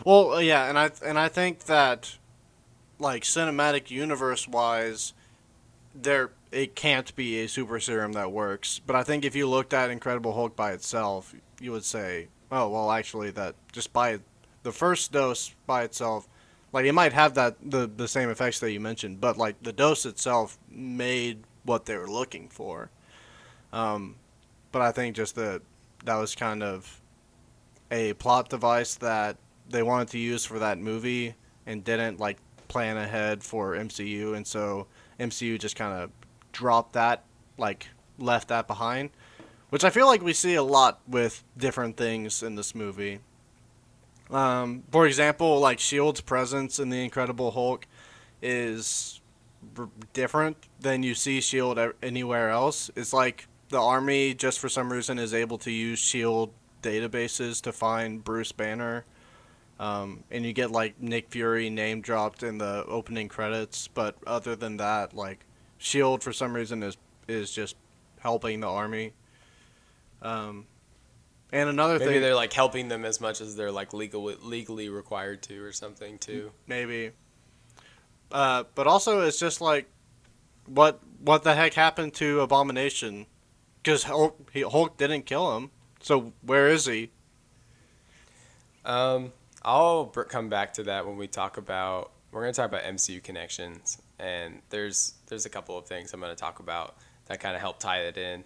Well, 0.05 0.33
uh, 0.33 0.39
yeah, 0.39 0.69
and 0.69 0.77
I 0.77 0.91
and 1.05 1.17
I 1.17 1.27
think 1.27 1.65
that 1.65 2.17
like 2.99 3.23
cinematic 3.23 3.91
universe 3.91 4.47
wise 4.47 5.13
there 5.93 6.31
it 6.51 6.75
can't 6.75 7.15
be 7.15 7.39
a 7.39 7.47
super 7.47 7.79
serum 7.79 8.13
that 8.13 8.31
works, 8.31 8.79
but 8.85 8.95
I 8.95 9.03
think 9.03 9.25
if 9.25 9.35
you 9.35 9.47
looked 9.49 9.73
at 9.73 9.89
Incredible 9.89 10.33
Hulk 10.33 10.55
by 10.55 10.71
itself, 10.71 11.33
you 11.59 11.71
would 11.71 11.85
say, 11.85 12.27
"Oh, 12.51 12.69
well, 12.69 12.91
actually 12.91 13.31
that 13.31 13.55
just 13.71 13.93
by 13.93 14.19
the 14.63 14.71
first 14.71 15.11
dose 15.11 15.53
by 15.65 15.83
itself 15.83 16.27
like 16.73 16.85
it 16.85 16.93
might 16.93 17.13
have 17.13 17.33
that 17.35 17.55
the 17.61 17.87
the 17.87 18.07
same 18.07 18.29
effects 18.29 18.59
that 18.59 18.71
you 18.71 18.79
mentioned, 18.79 19.21
but 19.21 19.37
like 19.37 19.61
the 19.63 19.73
dose 19.73 20.05
itself 20.05 20.57
made 20.69 21.43
what 21.63 21.85
they 21.85 21.95
were 21.97 22.09
looking 22.09 22.49
for." 22.49 22.89
Um 23.73 24.15
but 24.71 24.81
I 24.81 24.91
think 24.91 25.15
just 25.15 25.35
that 25.35 25.61
that 26.05 26.15
was 26.15 26.35
kind 26.35 26.61
of 26.63 27.01
a 27.91 28.13
plot 28.13 28.49
device 28.49 28.95
that 28.95 29.37
they 29.69 29.81
wanted 29.81 30.09
to 30.09 30.19
use 30.19 30.45
for 30.45 30.59
that 30.59 30.77
movie 30.77 31.35
and 31.65 31.83
didn't 31.83 32.19
like 32.19 32.37
plan 32.67 32.97
ahead 32.97 33.43
for 33.43 33.73
MCU 33.73 34.35
and 34.35 34.45
so 34.45 34.87
MCU 35.19 35.57
just 35.57 35.75
kind 35.75 35.93
of 36.01 36.11
dropped 36.57 36.93
that 36.93 37.23
like 37.57 37.87
left 38.17 38.47
that 38.47 38.67
behind 38.67 39.09
which 39.69 39.83
I 39.83 39.89
feel 39.89 40.07
like 40.07 40.21
we 40.21 40.33
see 40.33 40.55
a 40.55 40.63
lot 40.63 41.01
with 41.07 41.43
different 41.57 41.97
things 41.97 42.41
in 42.41 42.55
this 42.55 42.73
movie 42.73 43.19
um, 44.31 44.83
for 44.91 45.05
example 45.05 45.59
like 45.59 45.79
Shield's 45.79 46.21
presence 46.21 46.79
in 46.79 46.89
the 46.89 47.03
Incredible 47.03 47.51
Hulk 47.51 47.85
is 48.41 49.21
r- 49.77 49.89
different 50.13 50.57
than 50.79 51.03
you 51.03 51.13
see 51.13 51.41
Shield 51.41 51.79
anywhere 52.01 52.49
else 52.49 52.89
it's 52.95 53.13
like 53.13 53.47
the 53.69 53.79
army 53.79 54.33
just 54.33 54.59
for 54.59 54.69
some 54.69 54.91
reason 54.91 55.19
is 55.19 55.33
able 55.33 55.57
to 55.59 55.71
use 55.71 55.99
Shield 55.99 56.51
databases 56.81 57.61
to 57.61 57.71
find 57.71 58.23
Bruce 58.23 58.51
Banner. 58.51 59.05
Um, 59.79 60.23
and 60.31 60.45
you 60.45 60.53
get 60.53 60.71
like 60.71 60.99
Nick 60.99 61.29
Fury 61.29 61.69
name 61.69 62.01
dropped 62.01 62.41
in 62.41 62.57
the 62.57 62.83
opening 62.87 63.27
credits, 63.27 63.87
but 63.87 64.15
other 64.25 64.55
than 64.55 64.77
that, 64.77 65.13
like 65.13 65.45
Shield 65.77 66.23
for 66.23 66.33
some 66.33 66.53
reason 66.55 66.83
is 66.83 66.97
is 67.27 67.51
just 67.51 67.75
helping 68.19 68.59
the 68.61 68.67
army. 68.67 69.13
Um, 70.21 70.65
And 71.51 71.69
another 71.69 71.99
Maybe 71.99 72.13
thing, 72.13 72.21
they're 72.21 72.35
like 72.35 72.51
helping 72.53 72.87
them 72.87 73.05
as 73.05 73.21
much 73.21 73.39
as 73.41 73.55
they're 73.55 73.71
like 73.71 73.93
legal 73.93 74.23
legally 74.23 74.89
required 74.89 75.41
to 75.43 75.63
or 75.63 75.71
something 75.71 76.17
too. 76.17 76.51
maybe. 76.65 77.11
Uh, 78.31 78.63
but 78.75 78.87
also, 78.87 79.21
it's 79.21 79.39
just 79.39 79.61
like, 79.61 79.87
what 80.65 80.99
what 81.19 81.43
the 81.43 81.55
heck 81.55 81.73
happened 81.73 82.13
to 82.15 82.41
Abomination? 82.41 83.25
Because 83.81 84.03
Hulk, 84.03 84.49
he, 84.51 84.61
Hulk 84.61 84.97
didn't 84.97 85.23
kill 85.25 85.55
him. 85.55 85.71
So 86.01 86.33
where 86.41 86.67
is 86.67 86.85
he? 86.85 87.11
Um, 88.83 89.31
I'll 89.63 90.05
br- 90.05 90.23
come 90.23 90.49
back 90.49 90.73
to 90.73 90.83
that 90.83 91.05
when 91.07 91.17
we 91.17 91.27
talk 91.27 91.57
about 91.57 92.11
we're 92.37 92.43
going 92.43 92.53
to 92.53 92.61
talk 92.61 92.69
about 92.69 92.83
MCU 92.83 93.23
connections, 93.23 93.97
and 94.19 94.61
there's 94.69 95.15
there's 95.25 95.47
a 95.47 95.49
couple 95.49 95.75
of 95.75 95.87
things 95.87 96.13
I'm 96.13 96.19
going 96.19 96.31
to 96.31 96.39
talk 96.39 96.59
about 96.59 96.95
that 97.25 97.39
kind 97.39 97.55
of 97.55 97.61
help 97.61 97.79
tie 97.79 98.01
it 98.01 98.15
in. 98.15 98.43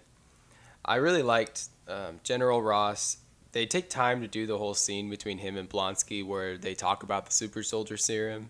I 0.82 0.96
really 0.96 1.22
liked 1.22 1.68
um, 1.86 2.18
General 2.24 2.62
Ross. 2.62 3.18
They 3.52 3.66
take 3.66 3.90
time 3.90 4.22
to 4.22 4.26
do 4.28 4.46
the 4.46 4.56
whole 4.56 4.72
scene 4.72 5.10
between 5.10 5.36
him 5.36 5.58
and 5.58 5.68
Blonsky 5.68 6.24
where 6.26 6.56
they 6.56 6.74
talk 6.74 7.02
about 7.02 7.26
the 7.26 7.32
super 7.32 7.62
soldier 7.62 7.98
serum. 7.98 8.48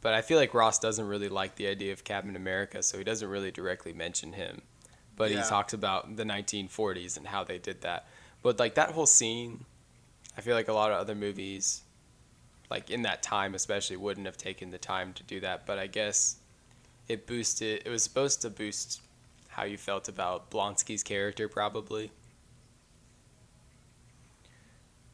But 0.00 0.14
I 0.14 0.22
feel 0.22 0.38
like 0.38 0.54
Ross 0.54 0.78
doesn't 0.78 1.06
really 1.06 1.28
like 1.28 1.56
the 1.56 1.66
idea 1.68 1.92
of 1.92 2.02
Captain 2.02 2.34
America, 2.34 2.82
so 2.82 2.96
he 2.96 3.04
doesn't 3.04 3.28
really 3.28 3.50
directly 3.50 3.92
mention 3.92 4.32
him. 4.32 4.62
But 5.16 5.30
Yeah. 5.30 5.42
he 5.42 5.48
talks 5.50 5.74
about 5.74 6.16
the 6.16 6.24
1940s 6.24 7.18
and 7.18 7.26
how 7.26 7.44
they 7.44 7.58
did 7.58 7.82
that. 7.82 8.08
But 8.42 8.58
like 8.58 8.74
that 8.76 8.92
whole 8.92 9.06
scene, 9.06 9.66
I 10.34 10.40
feel 10.40 10.54
like 10.54 10.68
a 10.68 10.72
lot 10.72 10.90
of 10.92 10.98
other 10.98 11.14
movies, 11.14 11.82
like 12.70 12.90
in 12.90 13.02
that 13.02 13.22
time 13.22 13.54
especially, 13.54 13.96
wouldn't 13.96 14.26
have 14.26 14.36
taken 14.36 14.70
the 14.70 14.78
time 14.78 15.12
to 15.14 15.22
do 15.22 15.40
that. 15.40 15.66
But 15.66 15.78
I 15.78 15.86
guess 15.86 16.36
it 17.08 17.26
boosted. 17.26 17.82
It 17.84 17.90
was 17.90 18.02
supposed 18.02 18.42
to 18.42 18.50
boost 18.50 19.00
how 19.48 19.64
you 19.64 19.78
felt 19.78 20.08
about 20.08 20.50
Blonsky's 20.50 21.02
character, 21.02 21.48
probably. 21.48 22.10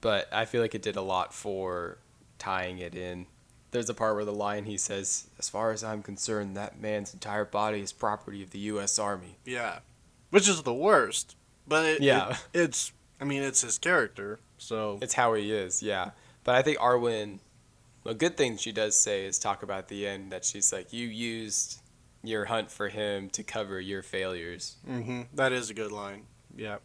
But 0.01 0.29
I 0.33 0.45
feel 0.45 0.61
like 0.63 0.75
it 0.75 0.83
did 0.83 0.97
a 0.97 1.03
lot 1.03 1.33
for 1.33 1.99
tying 2.39 2.79
it 2.79 2.95
in. 2.95 3.27
There's 3.71 3.89
a 3.89 3.95
part 3.95 4.17
where 4.17 4.25
the 4.25 4.35
line 4.35 4.65
he 4.65 4.77
says, 4.77 5.29
"As 5.39 5.49
far 5.49 5.71
as 5.71 5.83
I'm 5.85 6.03
concerned, 6.03 6.57
that 6.57 6.81
man's 6.81 7.15
entire 7.15 7.45
body 7.45 7.81
is 7.81 7.93
property 7.93 8.43
of 8.43 8.51
the 8.51 8.59
U.S. 8.61 8.99
Army." 8.99 9.39
Yeah, 9.45 9.79
which 10.31 10.49
is 10.49 10.63
the 10.63 10.75
worst. 10.75 11.37
But 11.67 11.87
it, 11.87 12.03
Yeah. 12.03 12.37
it- 12.53 12.61
it's 12.63 12.93
I 13.21 13.25
mean 13.25 13.43
it's 13.43 13.61
his 13.63 13.79
character. 13.79 14.41
So 14.59 14.99
It's 15.01 15.15
how 15.15 15.35
he 15.35 15.53
is, 15.53 15.83
yeah. 15.83 16.11
But 16.45 16.55
I 16.57 16.63
think 16.63 16.79
Arwen, 16.79 17.39
a 18.05 18.15
good 18.15 18.37
thing 18.37 18.57
she 18.57 18.73
does 18.73 18.97
say 18.99 19.25
is 19.25 19.39
talk 19.39 19.63
about 19.63 19.89
the 19.89 20.07
end 20.07 20.33
that 20.33 20.45
she's 20.45 20.73
like, 20.73 20.93
you 20.93 21.07
used 21.07 21.81
your 22.25 22.45
hunt 22.47 22.71
for 22.71 22.89
him 22.89 23.29
to 23.31 23.43
cover 23.43 23.81
your 23.81 24.03
failures. 24.03 24.77
hmm 24.87 25.23
that 25.35 25.53
is 25.53 25.71
a 25.71 25.75
good 25.75 25.93
line. 25.93 26.23
Yeah. 26.57 26.79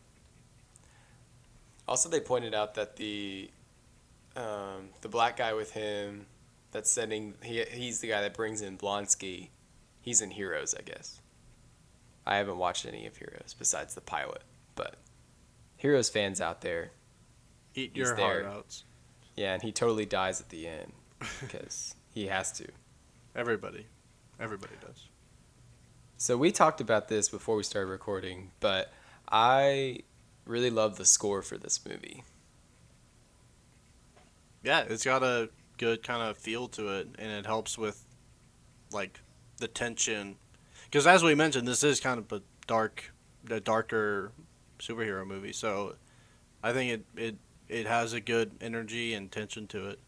Also, 1.88 2.10
they 2.10 2.20
pointed 2.20 2.54
out 2.54 2.76
that 2.76 2.98
the 2.98 3.50
um, 4.36 4.90
the 5.02 5.10
black 5.10 5.38
guy 5.38 5.54
with 5.54 5.72
him 5.72 6.26
that's 6.72 6.92
sending 6.92 7.34
he 7.42 7.64
he's 7.72 8.00
the 8.02 8.08
guy 8.10 8.22
that 8.22 8.34
brings 8.34 8.62
in 8.62 8.78
Blonsky. 8.78 9.50
He's 10.02 10.22
in 10.22 10.32
Heroes, 10.32 10.76
I 10.78 10.82
guess. 10.84 11.22
I 12.26 12.38
haven't 12.38 12.58
watched 12.58 12.86
any 12.86 13.06
of 13.08 13.16
Heroes 13.18 13.56
besides 13.58 13.96
the 13.96 14.02
pilot, 14.02 14.42
but 14.76 14.96
Heroes 15.78 16.10
fans 16.10 16.42
out 16.42 16.62
there, 16.62 16.92
Eat 17.74 17.96
your 17.96 18.16
heart 18.16 18.46
out. 18.46 18.84
Yeah, 19.38 19.54
and 19.54 19.62
he 19.62 19.72
totally 19.72 20.06
dies 20.06 20.42
at 20.42 20.50
the 20.50 20.68
end 20.68 20.92
because 21.40 21.96
he 22.10 22.28
has 22.28 22.52
to. 22.54 22.68
Everybody, 23.36 23.86
everybody 24.40 24.74
does. 24.84 25.10
So 26.18 26.36
we 26.36 26.52
talked 26.52 26.82
about 26.82 27.08
this 27.08 27.30
before 27.30 27.56
we 27.56 27.62
started 27.62 27.88
recording, 27.88 28.50
but 28.60 28.92
I 29.30 30.00
really 30.46 30.72
love 30.72 30.98
the 30.98 31.06
score 31.06 31.44
for 31.44 31.56
this 31.56 31.80
movie. 31.88 32.24
Yeah, 34.64 34.86
it's 34.90 35.06
got 35.06 35.22
a 35.22 35.52
good 35.78 36.02
kind 36.02 36.24
of 36.24 36.36
feel 36.36 36.68
to 36.70 36.90
it, 36.98 37.10
and 37.20 37.32
it 37.32 37.46
helps 37.46 37.78
with 37.78 38.04
like 38.92 39.20
the 39.58 39.68
tension. 39.68 40.38
Because 40.86 41.06
as 41.06 41.24
we 41.24 41.36
mentioned, 41.36 41.68
this 41.68 41.84
is 41.84 42.00
kind 42.00 42.18
of 42.18 42.32
a 42.32 42.42
dark, 42.66 43.14
a 43.52 43.60
darker 43.60 44.32
superhero 44.80 45.28
movie. 45.28 45.54
So 45.54 45.96
I 46.64 46.74
think 46.74 46.92
it 46.92 47.06
it 47.16 47.36
it 47.70 47.86
has 47.86 48.14
a 48.14 48.20
good 48.20 48.52
energy 48.62 49.14
and 49.14 49.32
tension 49.32 49.68
to 49.68 49.88
it. 49.88 50.00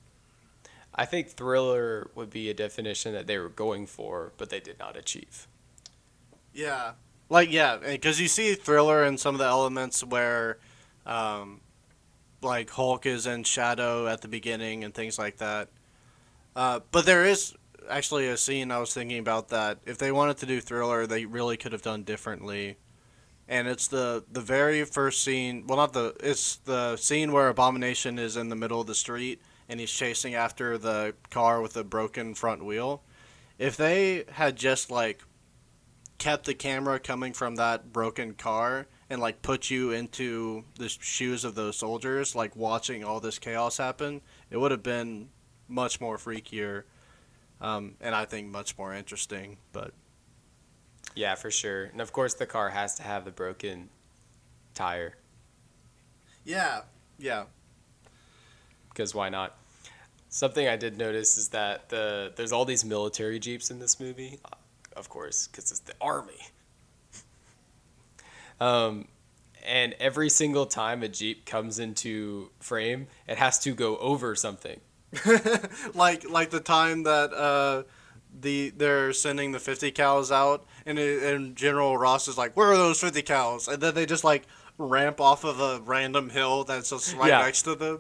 I 0.94 1.06
think 1.06 1.30
thriller 1.30 2.10
would 2.16 2.30
be 2.30 2.50
a 2.50 2.54
definition 2.54 3.14
that 3.14 3.28
they 3.28 3.38
were 3.38 3.50
going 3.50 3.86
for, 3.86 4.34
but 4.38 4.50
they 4.50 4.60
did 4.60 4.80
not 4.80 4.98
achieve. 4.98 5.48
Yeah. 6.54 6.94
Like 7.30 7.52
yeah, 7.52 7.78
because 7.78 8.20
you 8.20 8.28
see 8.28 8.56
thriller 8.56 9.04
in 9.04 9.18
some 9.18 9.36
of 9.36 9.40
the 9.40 9.46
elements 9.46 10.04
where, 10.04 10.58
um, 11.06 11.62
like 12.42 12.70
Hulk 12.70 13.06
is 13.06 13.28
in 13.28 13.44
shadow 13.44 14.08
at 14.08 14.22
the 14.22 14.28
beginning 14.28 14.84
and 14.84 14.94
things 14.94 15.20
like 15.20 15.38
that. 15.38 15.70
Uh, 16.56 16.80
but 16.92 17.06
there 17.06 17.26
is 17.26 17.54
actually 17.90 18.28
a 18.28 18.38
scene 18.38 18.72
I 18.72 18.80
was 18.80 18.94
thinking 18.94 19.20
about 19.20 19.50
that 19.50 19.80
if 19.86 19.98
they 19.98 20.12
wanted 20.12 20.38
to 20.38 20.46
do 20.46 20.60
thriller, 20.60 21.06
they 21.06 21.26
really 21.26 21.58
could 21.58 21.72
have 21.72 21.82
done 21.82 22.04
differently. 22.04 22.78
And 23.50 23.68
it's 23.68 23.88
the 23.88 24.24
the 24.32 24.42
very 24.42 24.86
first 24.86 25.24
scene. 25.24 25.66
Well, 25.68 25.78
not 25.78 25.92
the. 25.92 26.16
It's 26.22 26.58
the 26.58 26.96
scene 26.96 27.34
where 27.34 27.50
Abomination 27.50 28.18
is 28.18 28.38
in 28.38 28.48
the 28.48 28.56
middle 28.56 28.80
of 28.80 28.88
the 28.88 28.96
street 28.96 29.42
and 29.70 29.80
he's 29.80 29.92
chasing 29.92 30.34
after 30.34 30.78
the 30.78 31.14
car 31.30 31.62
with 31.62 31.78
a 31.78 31.84
broken 31.84 32.34
front 32.34 32.66
wheel. 32.66 33.04
If 33.60 33.78
they 33.78 34.26
had 34.32 34.56
just 34.56 34.90
like 34.90 35.22
kept 36.18 36.46
the 36.46 36.56
camera 36.56 37.00
coming 37.00 37.34
from 37.34 37.56
that 37.56 37.94
broken 37.94 38.34
car 38.34 38.88
and 39.10 39.22
like 39.22 39.42
put 39.42 39.70
you 39.70 39.92
into 39.92 40.66
the 40.78 40.90
shoes 40.90 41.46
of 41.46 41.56
those 41.56 41.78
soldiers, 41.78 42.36
like 42.36 42.56
watching 42.56 43.04
all 43.04 43.20
this 43.20 43.38
chaos 43.38 43.78
happen, 43.78 44.22
it 44.50 44.58
would 44.58 44.72
have 44.72 44.84
been 44.84 45.30
much 45.68 46.02
more 46.02 46.18
freakier, 46.18 46.84
um, 47.62 47.96
and 48.02 48.16
I 48.16 48.26
think 48.26 48.48
much 48.48 48.78
more 48.78 48.94
interesting. 48.94 49.58
But 49.72 49.94
Yeah, 51.16 51.36
for 51.36 51.52
sure. 51.52 51.86
And 51.86 52.02
of 52.02 52.14
course, 52.14 52.34
the 52.34 52.46
car 52.46 52.70
has 52.70 52.96
to 52.96 53.04
have 53.04 53.26
the 53.26 53.32
broken 53.32 53.90
tire, 54.74 55.16
yeah, 56.46 56.82
yeah, 57.18 57.44
because 58.90 59.14
why 59.14 59.30
not? 59.30 59.58
Something 60.30 60.68
I 60.68 60.76
did 60.78 60.98
notice 60.98 61.38
is 61.38 61.50
that 61.50 61.90
the 61.90 62.34
there's 62.36 62.52
all 62.52 62.66
these 62.66 62.86
military 62.86 63.40
jeeps 63.40 63.72
in 63.72 63.80
this 63.80 64.00
movie, 64.00 64.40
of 64.96 65.10
course, 65.10 65.48
because 65.48 65.72
it's 65.72 65.82
the 65.82 65.94
army. 66.02 66.40
Um, 68.62 69.08
and 69.66 69.96
every 70.02 70.30
single 70.30 70.66
time 70.66 71.02
a 71.02 71.08
jeep 71.08 71.46
comes 71.46 71.80
into 71.80 72.50
frame, 72.60 73.08
it 73.26 73.38
has 73.38 73.58
to 73.60 73.74
go 73.74 73.98
over 74.00 74.36
something. 74.36 74.82
like 75.94 76.30
like 76.30 76.50
the 76.50 76.60
time 76.60 77.04
that 77.04 77.34
uh, 77.34 77.84
the 78.38 78.72
they're 78.72 79.14
sending 79.14 79.54
the 79.54 79.60
fifty 79.60 79.94
cals 79.94 80.30
out, 80.30 80.66
and 80.90 81.00
it, 81.00 81.24
and 81.24 81.56
General 81.56 81.98
Ross 81.98 82.28
is 82.28 82.38
like, 82.38 82.58
"Where 82.58 82.68
are 82.72 82.78
those 82.78 83.00
fifty 83.00 83.22
cals?" 83.22 83.68
And 83.72 83.82
then 83.82 83.94
they 83.96 84.06
just 84.06 84.24
like 84.24 84.44
ramp 84.78 85.22
off 85.22 85.44
of 85.44 85.60
a 85.60 85.80
random 85.86 86.30
hill 86.30 86.64
that's 86.64 86.90
just 86.90 87.16
right 87.16 87.30
Yeah. 87.30 87.42
next 87.42 87.62
to 87.64 87.76
them. 87.76 88.00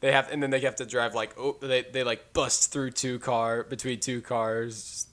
They 0.00 0.10
have, 0.12 0.30
and 0.32 0.42
then 0.42 0.50
they 0.50 0.60
have 0.60 0.76
to 0.76 0.86
drive 0.86 1.14
like 1.14 1.38
oh, 1.38 1.56
they 1.60 1.82
they 1.82 2.02
like 2.02 2.32
bust 2.32 2.72
through 2.72 2.90
two 2.92 3.18
car 3.20 3.62
between 3.62 4.00
two 4.00 4.20
cars, 4.20 5.06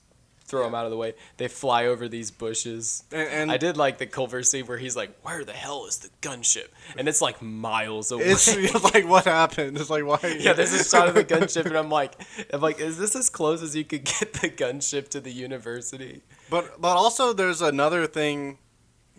throw 0.45 0.63
them 0.63 0.73
out 0.73 0.86
of 0.86 0.89
the 0.91 0.97
way. 0.97 1.13
They 1.38 1.47
fly 1.47 1.86
over 1.86 2.08
these 2.08 2.32
bushes. 2.32 3.03
And, 3.12 3.29
and 3.29 3.51
I 3.51 3.58
did 3.58 3.77
like 3.77 3.99
the 3.99 4.08
Culver 4.08 4.41
scene 4.41 4.65
where 4.65 4.79
he's 4.79 4.95
like, 4.95 5.12
"Where 5.21 5.43
the 5.45 5.53
hell 5.53 5.86
is 5.86 5.97
the 5.99 6.10
gunship?" 6.27 6.69
And 6.97 7.08
it's 7.08 7.21
like 7.21 7.39
miles 7.39 8.12
away. 8.12 8.23
it's 8.29 8.84
like 8.95 9.08
what 9.08 9.25
happened? 9.25 9.77
It's 9.77 9.91
like 9.91 10.05
why? 10.05 10.38
yeah, 10.39 10.53
there's 10.53 10.73
a 10.73 10.84
shot 10.84 11.08
of 11.08 11.13
the 11.13 11.23
gunship, 11.23 11.67
and 11.67 11.77
I'm 11.77 11.89
like, 11.91 12.15
I'm 12.51 12.60
like, 12.62 12.79
is 12.79 12.97
this 12.97 13.15
as 13.15 13.29
close 13.29 13.62
as 13.62 13.75
you 13.75 13.84
could 13.84 14.05
get 14.05 14.34
the 14.34 14.49
gunship 14.49 15.10
to 15.10 15.19
the 15.19 15.32
university? 15.32 16.23
But 16.49 16.81
but 16.81 16.95
also 16.97 17.33
there's 17.33 17.62
another 17.62 18.07
thing, 18.07 18.57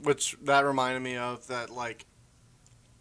which 0.03 0.37
that 0.43 0.65
reminded 0.65 1.01
me 1.01 1.17
of 1.17 1.47
that 1.47 1.71
like, 1.71 2.07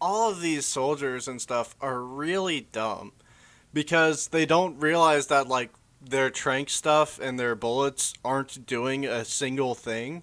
all 0.00 0.30
of 0.30 0.40
these 0.40 0.64
soldiers 0.64 1.28
and 1.28 1.40
stuff 1.40 1.74
are 1.80 2.00
really 2.00 2.68
dumb, 2.72 3.12
because 3.72 4.28
they 4.28 4.46
don't 4.46 4.78
realize 4.78 5.26
that 5.26 5.48
like 5.48 5.70
their 6.00 6.30
trank 6.30 6.70
stuff 6.70 7.18
and 7.20 7.38
their 7.38 7.54
bullets 7.54 8.14
aren't 8.24 8.64
doing 8.66 9.04
a 9.04 9.24
single 9.24 9.74
thing. 9.74 10.22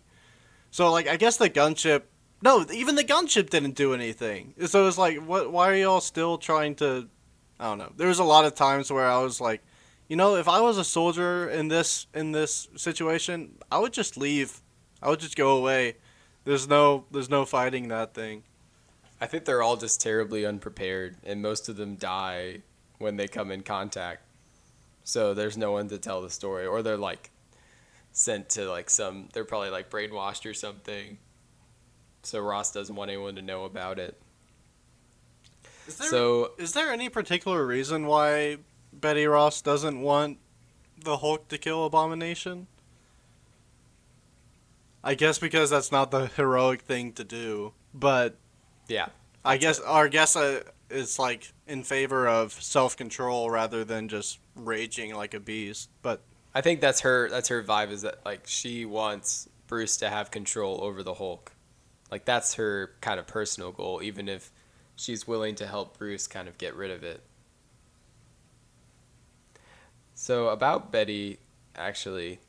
So 0.71 0.91
like 0.91 1.07
I 1.07 1.17
guess 1.17 1.37
the 1.37 1.49
gunship. 1.49 2.03
No, 2.41 2.65
even 2.71 2.93
the 2.95 3.03
gunship 3.03 3.49
didn't 3.49 3.75
do 3.75 3.95
anything. 3.95 4.53
So 4.67 4.87
it's 4.87 4.97
like, 4.97 5.17
what? 5.17 5.51
Why 5.51 5.69
are 5.71 5.75
y'all 5.75 6.01
still 6.01 6.37
trying 6.37 6.75
to? 6.75 7.07
I 7.59 7.65
don't 7.65 7.79
know. 7.79 7.91
There 7.97 8.07
was 8.07 8.19
a 8.19 8.23
lot 8.23 8.45
of 8.45 8.53
times 8.53 8.91
where 8.91 9.07
I 9.07 9.17
was 9.23 9.41
like, 9.41 9.63
you 10.07 10.15
know, 10.15 10.35
if 10.35 10.47
I 10.47 10.61
was 10.61 10.77
a 10.77 10.83
soldier 10.83 11.49
in 11.49 11.67
this 11.67 12.07
in 12.13 12.31
this 12.31 12.69
situation, 12.75 13.57
I 13.71 13.79
would 13.79 13.93
just 13.93 14.17
leave. 14.17 14.61
I 15.01 15.09
would 15.09 15.19
just 15.19 15.35
go 15.35 15.57
away. 15.57 15.97
There's 16.45 16.67
no 16.67 17.05
there's 17.11 17.29
no 17.29 17.45
fighting 17.45 17.89
that 17.89 18.13
thing. 18.13 18.43
I 19.19 19.25
think 19.25 19.45
they're 19.45 19.63
all 19.63 19.77
just 19.77 19.99
terribly 19.99 20.45
unprepared, 20.45 21.17
and 21.23 21.41
most 21.41 21.69
of 21.69 21.75
them 21.75 21.95
die 21.95 22.61
when 22.99 23.17
they 23.17 23.27
come 23.27 23.51
in 23.51 23.63
contact. 23.63 24.21
So 25.03 25.33
there's 25.33 25.57
no 25.57 25.71
one 25.71 25.89
to 25.89 25.97
tell 25.97 26.21
the 26.21 26.29
story, 26.29 26.65
or 26.65 26.81
they're 26.81 26.97
like 26.97 27.31
sent 28.13 28.49
to 28.49 28.69
like 28.69 28.89
some. 28.89 29.29
They're 29.33 29.45
probably 29.45 29.69
like 29.69 29.89
brainwashed 29.89 30.49
or 30.49 30.53
something. 30.53 31.17
So 32.23 32.39
Ross 32.39 32.71
doesn't 32.71 32.95
want 32.95 33.09
anyone 33.09 33.35
to 33.35 33.41
know 33.41 33.65
about 33.65 33.99
it. 33.99 34.19
Is 35.87 35.97
there, 35.97 36.07
So 36.09 36.51
is 36.57 36.73
there 36.73 36.91
any 36.91 37.09
particular 37.09 37.65
reason 37.65 38.05
why 38.05 38.57
Betty 38.99 39.25
Ross 39.25 39.61
doesn't 39.61 40.01
want 40.01 40.37
the 41.03 41.17
Hulk 41.17 41.47
to 41.49 41.57
kill 41.57 41.85
Abomination? 41.85 42.67
I 45.03 45.13
guess 45.15 45.39
because 45.39 45.69
that's 45.69 45.91
not 45.91 46.11
the 46.11 46.27
heroic 46.27 46.81
thing 46.81 47.13
to 47.13 47.23
do. 47.23 47.73
But 47.93 48.35
yeah, 48.87 49.07
I 49.45 49.57
guess 49.57 49.79
our 49.79 50.09
guess 50.09 50.35
uh, 50.35 50.63
is 50.89 51.17
like 51.17 51.53
in 51.67 51.83
favor 51.83 52.27
of 52.27 52.51
self 52.51 52.97
control 52.97 53.49
rather 53.49 53.83
than 53.83 54.09
just 54.09 54.39
raging 54.55 55.15
like 55.15 55.33
a 55.33 55.39
beast. 55.39 55.89
But 56.01 56.21
I 56.53 56.61
think 56.61 56.81
that's 56.81 57.01
her. 57.01 57.29
That's 57.29 57.47
her 57.49 57.63
vibe. 57.63 57.91
Is 57.91 58.01
that 58.01 58.19
like 58.25 58.47
she 58.47 58.85
wants 58.85 59.47
Bruce 59.67 59.97
to 59.97 60.09
have 60.09 60.31
control 60.31 60.83
over 60.83 61.03
the 61.03 61.13
Hulk, 61.13 61.53
like 62.11 62.25
that's 62.25 62.55
her 62.55 62.91
kind 62.99 63.19
of 63.19 63.27
personal 63.27 63.71
goal. 63.71 64.01
Even 64.03 64.27
if 64.27 64.51
she's 64.97 65.27
willing 65.27 65.55
to 65.55 65.67
help 65.67 65.97
Bruce 65.97 66.27
kind 66.27 66.47
of 66.47 66.57
get 66.57 66.75
rid 66.75 66.91
of 66.91 67.03
it. 67.03 67.21
So 70.27 70.49
about 70.49 70.91
Betty, 70.91 71.39
actually, 71.73 72.39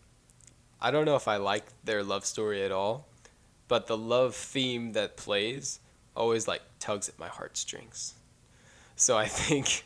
I 0.81 0.91
don't 0.91 1.05
know 1.05 1.15
if 1.15 1.29
I 1.29 1.37
like 1.37 1.65
their 1.85 2.03
love 2.03 2.25
story 2.25 2.65
at 2.65 2.73
all, 2.73 3.07
but 3.69 3.87
the 3.87 3.97
love 3.97 4.35
theme 4.35 4.95
that 4.95 5.17
plays 5.17 5.79
always 6.17 6.49
like 6.49 6.63
tugs 6.81 7.09
at 7.09 7.21
my 7.21 7.29
heartstrings. 7.29 8.15
So 8.97 9.17
I 9.17 9.27
think 9.29 9.85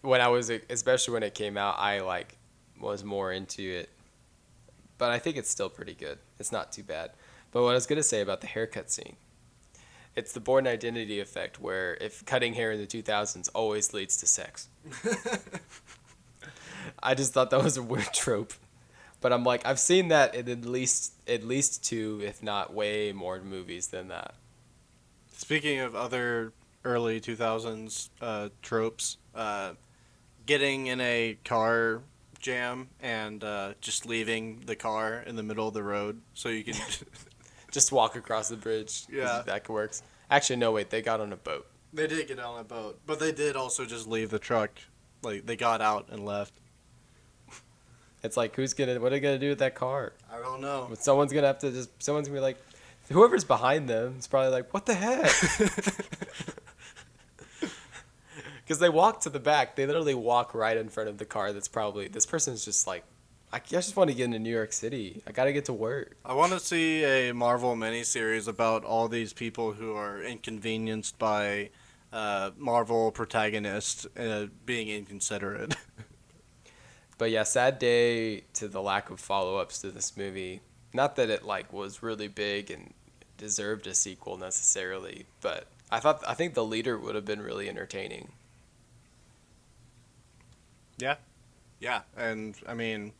when 0.00 0.20
I 0.20 0.28
was 0.28 0.48
especially 0.70 1.12
when 1.12 1.24
it 1.24 1.34
came 1.34 1.56
out, 1.56 1.74
I 1.80 2.02
like 2.02 2.36
was 2.80 3.02
more 3.02 3.32
into 3.32 3.62
it. 3.68 3.88
But 4.96 5.10
I 5.10 5.18
think 5.18 5.36
it's 5.36 5.50
still 5.50 5.68
pretty 5.68 5.94
good. 5.94 6.18
It's 6.38 6.52
not 6.52 6.70
too 6.70 6.84
bad. 6.84 7.10
But 7.50 7.64
what 7.64 7.70
I 7.70 7.74
was 7.74 7.86
gonna 7.88 8.04
say 8.04 8.20
about 8.20 8.42
the 8.42 8.46
haircut 8.46 8.92
scene, 8.92 9.16
it's 10.14 10.30
the 10.30 10.40
Bourne 10.40 10.68
Identity 10.68 11.18
effect, 11.18 11.60
where 11.60 11.96
if 12.00 12.24
cutting 12.24 12.54
hair 12.54 12.70
in 12.70 12.78
the 12.78 12.86
2000s 12.86 13.48
always 13.56 13.92
leads 13.92 14.16
to 14.18 14.26
sex. 14.28 14.68
I 17.02 17.14
just 17.14 17.32
thought 17.32 17.50
that 17.50 17.62
was 17.62 17.76
a 17.76 17.82
weird 17.82 18.12
trope. 18.14 18.52
But 19.20 19.32
I'm 19.32 19.42
like, 19.42 19.66
I've 19.66 19.80
seen 19.80 20.08
that 20.08 20.34
in 20.34 20.48
at 20.48 20.64
least 20.64 21.12
at 21.26 21.42
least 21.42 21.84
two, 21.84 22.20
if 22.24 22.42
not 22.42 22.72
way 22.72 23.12
more 23.12 23.40
movies 23.40 23.88
than 23.88 24.08
that. 24.08 24.34
speaking 25.32 25.80
of 25.80 25.94
other 25.96 26.52
early 26.84 27.20
2000s 27.20 28.10
uh, 28.20 28.48
tropes, 28.62 29.16
uh, 29.34 29.72
getting 30.46 30.86
in 30.86 31.00
a 31.00 31.36
car 31.44 32.02
jam 32.38 32.88
and 33.00 33.42
uh, 33.42 33.74
just 33.80 34.06
leaving 34.06 34.60
the 34.66 34.76
car 34.76 35.24
in 35.26 35.34
the 35.34 35.42
middle 35.42 35.66
of 35.66 35.74
the 35.74 35.82
road 35.82 36.20
so 36.34 36.48
you 36.48 36.64
can. 36.64 36.76
Just 37.70 37.92
walk 37.92 38.16
across 38.16 38.48
the 38.48 38.56
bridge. 38.56 39.04
Yeah. 39.12 39.42
that 39.44 39.68
works. 39.68 40.02
Actually, 40.30 40.56
no, 40.56 40.72
wait, 40.72 40.88
they 40.88 41.02
got 41.02 41.20
on 41.20 41.34
a 41.34 41.36
boat. 41.36 41.66
they 41.92 42.06
did 42.06 42.26
get 42.26 42.38
on 42.38 42.58
a 42.58 42.64
boat, 42.64 42.98
but 43.04 43.20
they 43.20 43.30
did 43.30 43.56
also 43.56 43.84
just 43.84 44.06
leave 44.08 44.30
the 44.30 44.38
truck. 44.38 44.70
Like 45.22 45.44
they 45.44 45.54
got 45.54 45.82
out 45.82 46.08
and 46.10 46.24
left. 46.24 46.54
It's 48.22 48.36
like, 48.36 48.54
who's 48.56 48.74
gonna? 48.74 48.98
What 49.00 49.08
are 49.08 49.16
they 49.16 49.20
gonna 49.20 49.38
do 49.38 49.50
with 49.50 49.60
that 49.60 49.74
car? 49.74 50.12
I 50.32 50.38
don't 50.38 50.60
know. 50.60 50.86
But 50.88 51.02
someone's 51.02 51.32
gonna 51.32 51.46
have 51.46 51.58
to 51.60 51.70
just. 51.70 52.02
Someone's 52.02 52.28
gonna 52.28 52.38
be 52.38 52.42
like, 52.42 52.58
whoever's 53.10 53.44
behind 53.44 53.88
them 53.88 54.16
is 54.18 54.26
probably 54.26 54.50
like, 54.50 54.72
what 54.74 54.86
the 54.86 54.94
heck? 54.94 55.30
Because 58.68 58.80
they 58.80 58.90
walk 58.90 59.22
to 59.22 59.30
the 59.30 59.40
back. 59.40 59.76
They 59.76 59.86
literally 59.86 60.12
walk 60.12 60.54
right 60.54 60.76
in 60.76 60.90
front 60.90 61.08
of 61.08 61.16
the 61.16 61.24
car. 61.24 61.54
That's 61.54 61.68
probably 61.68 62.06
this 62.06 62.26
person's 62.26 62.66
just 62.66 62.86
like, 62.86 63.02
I 63.50 63.60
just 63.60 63.96
want 63.96 64.10
to 64.10 64.14
get 64.14 64.24
into 64.26 64.38
New 64.38 64.54
York 64.54 64.74
City. 64.74 65.22
I 65.26 65.32
gotta 65.32 65.54
get 65.54 65.64
to 65.66 65.72
work. 65.72 66.18
I 66.22 66.34
want 66.34 66.52
to 66.52 66.60
see 66.60 67.02
a 67.02 67.32
Marvel 67.32 67.74
miniseries 67.74 68.46
about 68.46 68.84
all 68.84 69.08
these 69.08 69.32
people 69.32 69.72
who 69.72 69.94
are 69.94 70.22
inconvenienced 70.22 71.18
by 71.18 71.70
uh, 72.12 72.50
Marvel 72.58 73.10
protagonists 73.10 74.06
uh, 74.18 74.48
being 74.66 74.88
inconsiderate. 74.88 75.74
But 77.18 77.32
yeah, 77.32 77.42
sad 77.42 77.78
day 77.80 78.44
to 78.54 78.68
the 78.68 78.80
lack 78.80 79.10
of 79.10 79.18
follow-ups 79.18 79.80
to 79.80 79.90
this 79.90 80.16
movie. 80.16 80.60
Not 80.94 81.16
that 81.16 81.28
it 81.28 81.44
like 81.44 81.72
was 81.72 82.02
really 82.02 82.28
big 82.28 82.70
and 82.70 82.94
deserved 83.36 83.86
a 83.86 83.94
sequel 83.94 84.38
necessarily, 84.38 85.26
but 85.40 85.66
I 85.90 86.00
thought 86.00 86.22
I 86.26 86.34
think 86.34 86.54
the 86.54 86.64
leader 86.64 86.96
would 86.96 87.14
have 87.14 87.24
been 87.24 87.42
really 87.42 87.68
entertaining. 87.68 88.32
Yeah. 90.98 91.16
Yeah, 91.80 92.02
and 92.16 92.56
I 92.66 92.74
mean, 92.74 93.12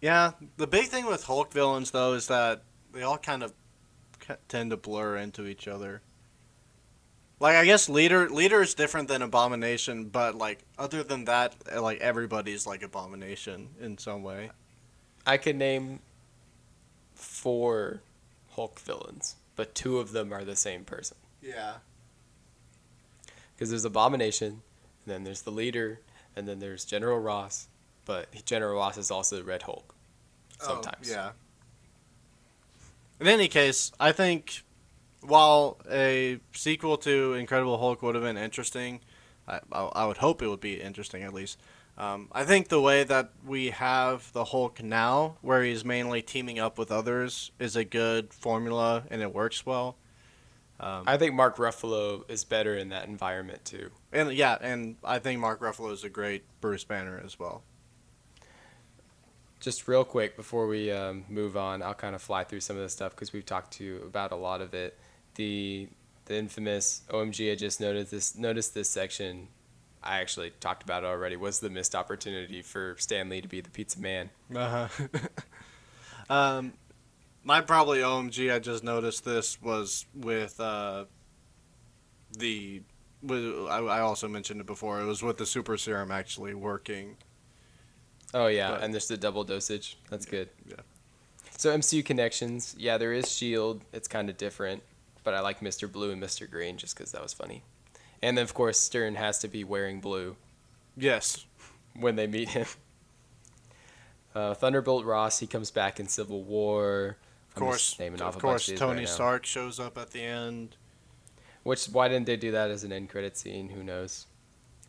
yeah, 0.00 0.32
the 0.56 0.66
big 0.66 0.86
thing 0.86 1.06
with 1.06 1.24
Hulk 1.24 1.52
villains 1.52 1.90
though 1.90 2.14
is 2.14 2.26
that 2.28 2.62
they 2.92 3.02
all 3.02 3.18
kind 3.18 3.42
of 3.42 3.52
tend 4.48 4.70
to 4.70 4.76
blur 4.76 5.16
into 5.16 5.46
each 5.46 5.68
other. 5.68 6.02
Like 7.38 7.56
I 7.56 7.64
guess 7.66 7.88
leader 7.88 8.30
leader 8.30 8.62
is 8.62 8.74
different 8.74 9.08
than 9.08 9.20
Abomination, 9.20 10.06
but 10.06 10.34
like 10.34 10.64
other 10.78 11.02
than 11.02 11.26
that, 11.26 11.54
eh, 11.70 11.78
like 11.78 12.00
everybody's 12.00 12.66
like 12.66 12.82
Abomination 12.82 13.68
in 13.80 13.98
some 13.98 14.22
way. 14.22 14.50
I 15.26 15.36
could 15.36 15.56
name 15.56 16.00
four 17.14 18.00
Hulk 18.52 18.80
villains, 18.80 19.36
but 19.54 19.74
two 19.74 19.98
of 19.98 20.12
them 20.12 20.32
are 20.32 20.44
the 20.44 20.56
same 20.56 20.84
person. 20.84 21.18
Yeah. 21.42 21.74
Because 23.54 23.70
there's 23.70 23.84
Abomination, 23.84 24.62
and 25.04 25.14
then 25.14 25.24
there's 25.24 25.42
the 25.42 25.50
leader, 25.50 26.00
and 26.34 26.48
then 26.48 26.58
there's 26.58 26.84
General 26.84 27.18
Ross. 27.18 27.68
But 28.06 28.28
General 28.44 28.76
Ross 28.76 28.96
is 28.96 29.10
also 29.10 29.42
Red 29.42 29.62
Hulk. 29.62 29.94
Sometimes. 30.58 31.10
Oh, 31.10 31.12
yeah. 31.12 31.30
In 33.20 33.26
any 33.26 33.48
case, 33.48 33.92
I 33.98 34.12
think 34.12 34.62
while 35.26 35.78
a 35.90 36.38
sequel 36.52 36.96
to 36.98 37.34
Incredible 37.34 37.78
Hulk 37.78 38.02
would 38.02 38.14
have 38.14 38.24
been 38.24 38.36
interesting, 38.36 39.00
I, 39.48 39.60
I, 39.72 40.06
would 40.06 40.16
hope 40.18 40.42
it 40.42 40.48
would 40.48 40.60
be 40.60 40.80
interesting 40.80 41.22
at 41.22 41.32
least. 41.32 41.58
Um, 41.98 42.28
I 42.32 42.44
think 42.44 42.68
the 42.68 42.80
way 42.80 43.04
that 43.04 43.30
we 43.46 43.70
have 43.70 44.32
the 44.32 44.44
Hulk 44.44 44.82
now, 44.82 45.36
where 45.40 45.62
he's 45.62 45.84
mainly 45.84 46.20
teaming 46.20 46.58
up 46.58 46.78
with 46.78 46.90
others, 46.90 47.52
is 47.58 47.74
a 47.74 47.84
good 47.84 48.34
formula 48.34 49.04
and 49.10 49.22
it 49.22 49.32
works 49.32 49.64
well. 49.64 49.96
Um, 50.78 51.04
I 51.06 51.16
think 51.16 51.34
Mark 51.34 51.56
Ruffalo 51.56 52.28
is 52.30 52.44
better 52.44 52.76
in 52.76 52.90
that 52.90 53.08
environment 53.08 53.64
too. 53.64 53.90
and 54.12 54.32
yeah, 54.32 54.58
and 54.60 54.96
I 55.02 55.18
think 55.20 55.40
Mark 55.40 55.60
Ruffalo 55.60 55.90
is 55.90 56.04
a 56.04 56.10
great 56.10 56.44
Bruce 56.60 56.84
Banner 56.84 57.20
as 57.24 57.38
well. 57.38 57.62
Just 59.58 59.88
real 59.88 60.04
quick 60.04 60.36
before 60.36 60.66
we 60.66 60.90
um, 60.90 61.24
move 61.30 61.56
on, 61.56 61.82
I'll 61.82 61.94
kind 61.94 62.14
of 62.14 62.20
fly 62.20 62.44
through 62.44 62.60
some 62.60 62.76
of 62.76 62.82
this 62.82 62.92
stuff 62.92 63.12
because 63.14 63.32
we've 63.32 63.46
talked 63.46 63.72
to 63.74 63.84
you 63.84 64.02
about 64.02 64.32
a 64.32 64.36
lot 64.36 64.60
of 64.60 64.74
it. 64.74 64.98
The 65.36 65.88
the 66.26 66.36
infamous 66.36 67.02
OMG. 67.10 67.52
I 67.52 67.54
just 67.54 67.80
noticed 67.80 68.10
this. 68.10 68.36
Noticed 68.36 68.74
this 68.74 68.88
section. 68.90 69.48
I 70.02 70.20
actually 70.20 70.50
talked 70.60 70.82
about 70.82 71.02
it 71.02 71.06
already. 71.06 71.36
Was 71.36 71.60
the 71.60 71.70
missed 71.70 71.94
opportunity 71.94 72.62
for 72.62 72.96
Stan 72.98 73.28
Lee 73.28 73.40
to 73.40 73.48
be 73.48 73.60
the 73.60 73.70
pizza 73.70 74.00
man? 74.00 74.30
Uh-huh. 74.54 74.88
um, 76.30 76.72
my 77.42 77.60
probably 77.60 77.98
OMG. 77.98 78.54
I 78.54 78.58
just 78.58 78.84
noticed 78.84 79.24
this 79.24 79.60
was 79.60 80.06
with 80.14 80.58
uh, 80.60 81.04
the. 82.38 82.82
With, 83.22 83.42
I, 83.68 83.78
I 83.78 84.00
also 84.00 84.28
mentioned 84.28 84.60
it 84.60 84.66
before. 84.66 85.00
It 85.00 85.06
was 85.06 85.22
with 85.22 85.38
the 85.38 85.46
super 85.46 85.76
serum 85.76 86.10
actually 86.12 86.54
working. 86.54 87.16
Oh 88.34 88.46
yeah, 88.46 88.72
But- 88.72 88.82
and 88.82 88.92
there's 88.94 89.08
the 89.08 89.16
double 89.16 89.44
dosage. 89.44 89.98
That's 90.10 90.26
good. 90.26 90.48
Yeah. 90.68 90.76
So 91.56 91.76
MCU 91.76 92.04
connections. 92.04 92.74
Yeah, 92.78 92.98
there 92.98 93.12
is 93.12 93.32
Shield. 93.32 93.82
It's 93.92 94.06
kind 94.08 94.28
of 94.28 94.36
different, 94.36 94.82
but 95.26 95.34
I 95.34 95.40
like 95.40 95.58
Mr. 95.58 95.90
Blue 95.90 96.12
and 96.12 96.22
Mr. 96.22 96.48
Green 96.48 96.76
just 96.76 96.96
because 96.96 97.10
that 97.10 97.20
was 97.20 97.32
funny. 97.32 97.64
And 98.22 98.38
then 98.38 98.44
of 98.44 98.54
course 98.54 98.78
Stern 98.78 99.16
has 99.16 99.40
to 99.40 99.48
be 99.48 99.64
wearing 99.64 100.00
blue 100.00 100.36
Yes. 100.96 101.44
when 101.98 102.14
they 102.14 102.28
meet 102.28 102.50
him. 102.50 102.66
Uh, 104.36 104.54
Thunderbolt 104.54 105.04
Ross, 105.04 105.40
he 105.40 105.48
comes 105.48 105.72
back 105.72 105.98
in 105.98 106.06
Civil 106.06 106.44
War. 106.44 107.16
Of 107.48 107.54
course. 107.56 107.98
Of 107.98 108.38
course, 108.38 108.68
of 108.68 108.78
Tony 108.78 109.00
right. 109.00 109.08
Stark 109.08 109.46
shows 109.46 109.80
up 109.80 109.98
at 109.98 110.10
the 110.10 110.22
end. 110.22 110.76
Which 111.64 111.86
why 111.86 112.06
didn't 112.06 112.26
they 112.26 112.36
do 112.36 112.52
that 112.52 112.70
as 112.70 112.84
an 112.84 112.92
end 112.92 113.08
credit 113.10 113.36
scene? 113.36 113.70
Who 113.70 113.82
knows? 113.82 114.26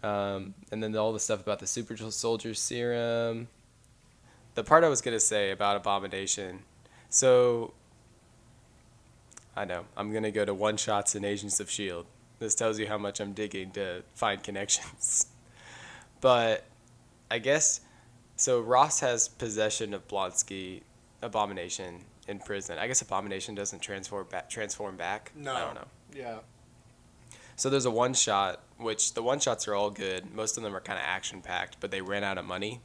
Um, 0.03 0.53
and 0.71 0.83
then 0.83 0.95
all 0.95 1.13
the 1.13 1.19
stuff 1.19 1.41
about 1.41 1.57
the 1.57 1.65
super 1.65 1.97
soldier 2.11 2.53
serum. 2.53 3.47
The 4.53 4.63
part 4.63 4.83
I 4.83 4.89
was 4.89 5.01
gonna 5.01 5.19
say 5.19 5.49
about 5.49 5.77
Abomination. 5.77 6.59
So 7.09 7.73
I 9.57 9.65
know 9.65 9.85
I'm 9.97 10.13
gonna 10.13 10.31
go 10.31 10.45
to 10.45 10.53
one 10.53 10.77
shots 10.77 11.15
and 11.15 11.25
Agents 11.25 11.59
of 11.59 11.69
Shield. 11.69 12.05
This 12.39 12.53
tells 12.53 12.77
you 12.77 12.87
how 12.87 12.99
much 12.99 13.19
I'm 13.19 13.33
digging 13.33 13.71
to 13.71 14.03
find 14.13 14.41
connections. 14.43 15.25
but 16.21 16.65
I 17.31 17.39
guess 17.39 17.81
so. 18.35 18.61
Ross 18.61 18.99
has 18.99 19.27
possession 19.27 19.95
of 19.95 20.07
Blonsky 20.07 20.81
Abomination 21.23 22.01
in 22.27 22.37
prison. 22.37 22.77
I 22.77 22.85
guess 22.85 23.01
Abomination 23.01 23.55
doesn't 23.55 23.79
transform 23.79 24.27
back. 24.29 24.47
Transform 24.47 24.95
back. 24.95 25.31
No. 25.35 25.55
I 25.55 25.59
don't 25.61 25.75
know. 25.75 25.87
Yeah. 26.13 26.37
So 27.55 27.71
there's 27.71 27.85
a 27.85 27.91
one 27.91 28.13
shot, 28.13 28.61
which 28.77 29.15
the 29.15 29.23
one 29.23 29.39
shots 29.39 29.67
are 29.67 29.73
all 29.73 29.89
good. 29.89 30.31
Most 30.35 30.57
of 30.57 30.63
them 30.63 30.75
are 30.75 30.79
kind 30.79 30.99
of 30.99 31.05
action 31.07 31.41
packed, 31.41 31.77
but 31.79 31.89
they 31.89 32.01
ran 32.01 32.23
out 32.23 32.37
of 32.37 32.45
money. 32.45 32.81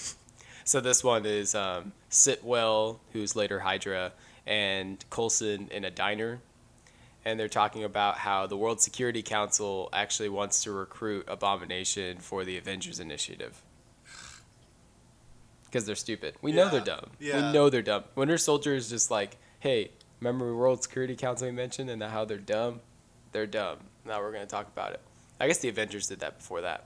so 0.64 0.80
this 0.82 1.02
one 1.02 1.24
is 1.24 1.54
um, 1.54 1.92
Sitwell, 2.10 2.98
who's 3.14 3.34
later 3.34 3.60
Hydra, 3.60 4.12
and 4.46 5.04
Coulson 5.10 5.68
in 5.70 5.84
a 5.84 5.90
diner. 5.90 6.40
and 7.24 7.38
they're 7.38 7.48
talking 7.48 7.84
about 7.84 8.18
how 8.18 8.46
the 8.48 8.56
World 8.56 8.80
Security 8.80 9.22
Council 9.22 9.88
actually 9.92 10.28
wants 10.28 10.62
to 10.64 10.72
recruit 10.72 11.24
Abomination 11.28 12.18
for 12.18 12.44
the 12.44 12.56
Avengers 12.58 12.98
Initiative. 12.98 13.62
Because 15.66 15.86
they're 15.86 15.94
stupid. 15.94 16.34
We 16.42 16.52
know 16.52 16.68
they're 16.68 16.80
dumb. 16.80 17.10
yeah. 17.20 17.46
We 17.48 17.52
know 17.52 17.70
they're 17.70 17.80
dumb. 17.82 18.04
Winter 18.14 18.36
Soldier 18.38 18.74
is 18.74 18.90
just 18.90 19.10
like, 19.10 19.36
hey, 19.60 19.90
remember 20.20 20.46
the 20.48 20.54
World 20.56 20.82
Security 20.82 21.14
Council 21.16 21.46
we 21.46 21.52
mentioned 21.52 21.88
and 21.88 22.02
how 22.02 22.24
they're 22.24 22.38
dumb? 22.38 22.80
They're 23.32 23.46
dumb. 23.46 23.78
Now 24.04 24.20
we're 24.20 24.32
going 24.32 24.44
to 24.44 24.50
talk 24.50 24.66
about 24.68 24.92
it. 24.92 25.00
I 25.40 25.46
guess 25.46 25.58
the 25.58 25.68
Avengers 25.68 26.08
did 26.08 26.20
that 26.20 26.38
before 26.38 26.60
that. 26.62 26.84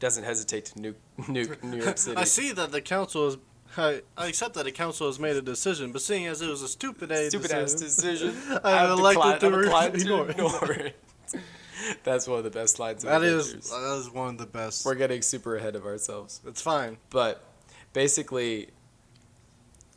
Doesn't 0.00 0.24
hesitate 0.24 0.66
to 0.66 0.74
nuke, 0.78 0.94
nuke 1.26 1.62
New 1.62 1.82
York 1.82 1.98
City. 2.04 2.16
I 2.16 2.24
see 2.24 2.52
that 2.52 2.72
the 2.72 2.80
council 2.80 3.26
is. 3.28 3.36
I, 3.76 4.02
I 4.16 4.28
accept 4.28 4.54
that 4.54 4.64
the 4.64 4.72
council 4.72 5.06
has 5.08 5.18
made 5.18 5.36
a 5.36 5.42
decision, 5.42 5.90
but 5.92 6.00
seeing 6.02 6.26
as 6.26 6.40
it 6.42 6.48
was 6.48 6.62
a 6.62 6.68
stupid 6.68 7.10
ass 7.10 7.28
Stupid 7.28 7.50
ass 7.50 7.74
decision. 7.74 8.34
I 8.64 8.84
I've 8.84 8.90
elected 8.98 9.40
declined- 9.40 9.40
to 9.40 9.46
I've 9.46 9.92
declined 9.92 9.94
ignore 9.96 10.24
it. 10.28 10.30
ignore 10.30 10.72
it. 10.72 10.96
That's 12.04 12.28
one 12.28 12.38
of 12.38 12.44
the 12.44 12.50
best 12.50 12.78
lines. 12.78 13.02
Of 13.04 13.10
That 13.10 13.22
is 13.24 13.48
Avengers. 13.48 13.70
that 13.70 13.96
is 14.00 14.10
one 14.10 14.28
of 14.28 14.38
the 14.38 14.46
best. 14.46 14.86
We're 14.86 14.94
getting 14.94 15.22
super 15.22 15.56
ahead 15.56 15.74
of 15.74 15.84
ourselves. 15.84 16.40
It's 16.46 16.62
fine. 16.62 16.98
But 17.10 17.42
basically, 17.92 18.68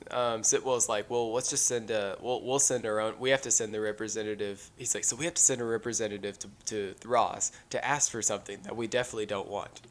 um, 0.10 0.42
Sitwell's 0.42 0.90
like, 0.90 1.10
well, 1.10 1.32
let's 1.34 1.50
just 1.50 1.66
send 1.68 1.92
a, 1.92 2.18
we'll, 2.20 2.42
we'll 2.42 2.60
send 2.60 2.86
our 2.86 3.00
own, 3.00 3.14
we 3.20 3.30
have 3.30 3.42
to 3.44 3.52
send 3.52 3.74
the 3.74 3.80
representative. 3.80 4.70
He's 4.76 4.96
like, 4.96 5.04
so 5.04 5.16
we 5.16 5.26
have 5.26 5.36
to 5.36 5.42
send 5.42 5.62
a 5.62 5.66
representative 5.66 6.40
to, 6.40 6.50
to 6.66 6.96
Ross 7.08 7.52
to 7.70 7.86
ask 7.86 8.10
for 8.12 8.22
something 8.22 8.58
that 8.64 8.76
we 8.76 8.88
definitely 8.88 9.26
don't 9.28 9.48
want. 9.50 9.82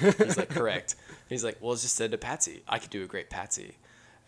He's 0.00 0.36
like, 0.36 0.50
correct. 0.50 0.96
He's 1.28 1.44
like, 1.44 1.58
well, 1.60 1.74
just 1.74 1.96
send 1.96 2.14
a 2.14 2.18
Patsy. 2.18 2.62
I 2.68 2.78
could 2.78 2.90
do 2.90 3.02
a 3.02 3.06
great 3.06 3.30
Patsy. 3.30 3.76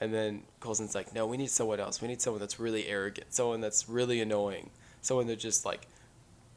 And 0.01 0.13
then 0.13 0.43
Coulson's 0.61 0.95
like, 0.95 1.15
no, 1.15 1.27
we 1.27 1.37
need 1.37 1.51
someone 1.51 1.81
else. 1.81 2.03
We 2.03 2.09
need 2.09 2.21
someone 2.21 2.41
that's 2.41 2.59
really 2.59 2.87
arrogant, 2.87 3.33
someone 3.33 3.61
that's 3.61 3.89
really 3.89 4.21
annoying, 4.21 4.71
someone 5.01 5.27
that 5.29 5.39
just 5.39 5.65
like 5.65 5.87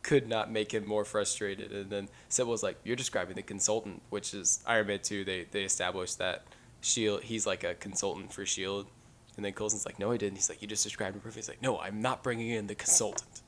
could 0.01 0.27
not 0.27 0.51
make 0.51 0.73
him 0.73 0.87
more 0.87 1.05
frustrated. 1.05 1.71
And 1.71 1.89
then 1.89 2.09
Sitwell's 2.29 2.63
like, 2.63 2.77
you're 2.83 2.95
describing 2.95 3.35
the 3.35 3.43
consultant, 3.43 4.01
which 4.09 4.33
is 4.33 4.63
Iron 4.65 4.87
Man 4.87 4.99
2. 5.03 5.23
They, 5.23 5.45
they 5.51 5.63
established 5.63 6.17
that 6.17 6.43
Shield, 6.81 7.23
he's 7.23 7.45
like 7.45 7.63
a 7.63 7.75
consultant 7.75 8.33
for 8.33 8.45
Shield. 8.45 8.87
And 9.35 9.45
then 9.45 9.53
Coulson's 9.53 9.85
like, 9.85 9.99
no, 9.99 10.11
I 10.11 10.17
didn't. 10.17 10.35
He's 10.35 10.49
like, 10.49 10.61
you 10.61 10.67
just 10.67 10.83
described 10.83 11.15
him 11.15 11.21
perfectly. 11.21 11.41
He's 11.41 11.49
like, 11.49 11.61
no, 11.61 11.79
I'm 11.79 12.01
not 12.01 12.23
bringing 12.23 12.49
in 12.49 12.67
the 12.67 12.75
consultant. 12.75 13.41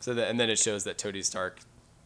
So 0.00 0.14
that, 0.14 0.28
and 0.28 0.40
then 0.40 0.48
it 0.48 0.58
shows 0.58 0.84
that 0.84 0.96
Tony 0.96 1.20
Stark 1.22 1.60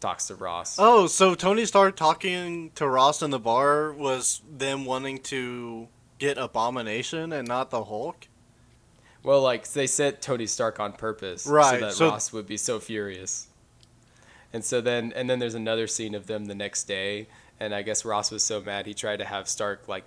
talks 0.05 0.27
to 0.27 0.35
Ross. 0.35 0.77
Oh, 0.79 1.07
so 1.07 1.35
Tony 1.35 1.65
Stark 1.65 1.97
talking 1.97 2.71
to 2.75 2.87
Ross 2.87 3.23
in 3.23 3.31
the 3.31 3.39
bar 3.39 3.91
was 3.93 4.43
them 4.51 4.85
wanting 4.85 5.19
to 5.23 5.89
get 6.19 6.37
Abomination 6.37 7.33
and 7.33 7.49
not 7.49 7.71
the 7.71 7.85
Hulk? 7.85 8.29
Well, 9.23 9.41
like 9.41 9.67
they 9.73 9.87
sent 9.87 10.21
Tony 10.21 10.47
Stark 10.47 10.79
on 10.79 10.93
purpose, 10.93 11.47
Right, 11.47 11.81
So 11.81 11.87
that 11.87 11.93
so- 11.95 12.09
Ross 12.11 12.33
would 12.35 12.47
be 12.47 12.59
so 12.59 12.79
furious. 12.81 13.49
And 14.53 14.63
so 14.63 14.81
then, 14.83 15.13
and 15.17 15.29
then 15.29 15.39
there's 15.39 15.55
another 15.55 15.87
scene 15.87 16.15
of 16.15 16.27
them 16.27 16.45
the 16.45 16.55
next 16.55 16.85
day, 16.85 17.27
and 17.59 17.75
I 17.75 17.81
guess 17.83 18.05
Ross 18.05 18.31
was 18.31 18.43
so 18.43 18.61
mad 18.61 18.87
he 18.87 18.93
tried 18.95 19.17
to 19.21 19.25
have 19.25 19.49
Stark 19.49 19.89
like, 19.89 20.05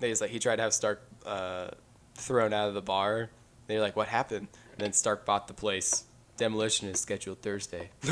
he's 0.00 0.20
like 0.20 0.30
he 0.30 0.38
tried 0.38 0.56
to 0.56 0.62
have 0.62 0.74
Stark 0.74 1.02
uh, 1.24 1.68
thrown 2.14 2.52
out 2.52 2.68
of 2.68 2.74
the 2.74 2.82
bar. 2.82 3.30
They're 3.68 3.80
like, 3.80 3.96
what 3.96 4.08
happened? 4.08 4.48
And 4.72 4.80
then 4.80 4.92
Stark 4.92 5.24
bought 5.24 5.48
the 5.48 5.54
place. 5.54 6.04
Demolition 6.36 6.88
is 6.88 7.00
scheduled 7.00 7.40
Thursday. 7.42 7.90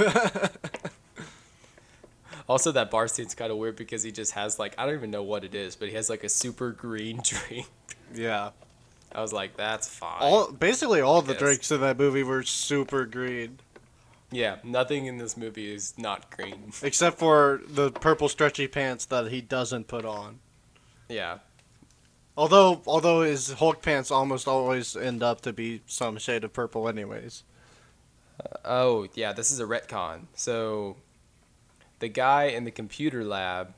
also, 2.49 2.73
that 2.73 2.91
bar 2.91 3.09
scene's 3.09 3.35
kind 3.35 3.51
of 3.53 3.59
weird 3.59 3.77
because 3.77 4.03
he 4.03 4.13
just 4.13 4.33
has 4.33 4.59
like 4.59 4.75
I 4.79 4.87
don't 4.87 4.95
even 4.95 5.11
know 5.11 5.23
what 5.23 5.45
it 5.45 5.55
is, 5.55 5.77
but 5.77 5.89
he 5.89 5.95
has 5.95 6.11
like 6.11 6.25
a 6.25 6.29
super 6.29 6.71
green 6.71 7.21
drink. 7.25 7.67
Yeah. 8.15 8.51
I 9.15 9.21
was 9.21 9.33
like, 9.33 9.57
that's 9.57 9.89
fine. 9.89 10.23
All 10.23 10.51
basically 10.51 11.01
all 11.01 11.21
the 11.23 11.35
drinks 11.35 11.71
in 11.71 11.81
that 11.83 11.99
movie 11.99 12.23
were 12.23 12.43
super 12.43 13.05
green, 13.05 13.59
Yeah, 14.31 14.57
nothing 14.65 15.05
in 15.07 15.19
this 15.19 15.37
movie 15.37 15.73
is 15.73 15.95
not 15.99 16.35
green. 16.35 16.73
except 16.83 17.19
for 17.19 17.61
the 17.69 17.91
purple 17.91 18.29
stretchy 18.29 18.67
pants 18.67 19.05
that 19.07 19.31
he 19.31 19.43
doesn't 19.43 19.87
put 19.87 20.05
on. 20.07 20.39
Yeah. 21.09 21.39
Although 22.37 22.81
although 22.87 23.21
his 23.21 23.53
Hulk 23.53 23.83
pants 23.83 24.11
almost 24.11 24.49
always 24.49 24.97
end 24.97 25.23
up 25.23 25.43
to 25.43 25.53
be 25.53 25.83
some 25.87 26.17
shade 26.17 26.45
of 26.45 26.55
purple 26.55 26.89
anyways. 26.89 27.45
Uh, 28.41 28.57
oh, 28.65 29.09
yeah, 29.15 29.35
this 29.35 29.51
is 29.51 29.61
a 29.61 29.65
retcon. 29.65 30.23
So 30.35 30.97
the 32.03 32.09
guy 32.09 32.47
in 32.47 32.65
the 32.65 32.71
computer 32.73 33.25
lab 33.25 33.75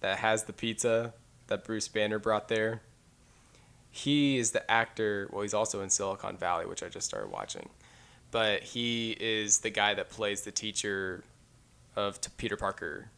that 0.00 0.20
has 0.20 0.44
the 0.44 0.54
pizza 0.54 1.12
that 1.48 1.64
Bruce 1.64 1.86
Banner 1.86 2.18
brought 2.18 2.48
there, 2.48 2.80
he 3.90 4.38
is 4.38 4.52
the 4.52 4.70
actor. 4.70 5.28
Well, 5.30 5.42
he's 5.42 5.52
also 5.52 5.82
in 5.82 5.90
Silicon 5.90 6.38
Valley, 6.38 6.64
which 6.64 6.82
I 6.82 6.88
just 6.88 7.06
started 7.06 7.30
watching. 7.30 7.68
But 8.30 8.62
he 8.62 9.14
is 9.20 9.58
the 9.58 9.68
guy 9.68 9.92
that 9.92 10.08
plays 10.08 10.40
the 10.42 10.50
teacher 10.50 11.22
of 11.94 12.18
Peter 12.38 12.56
Parker, 12.56 13.10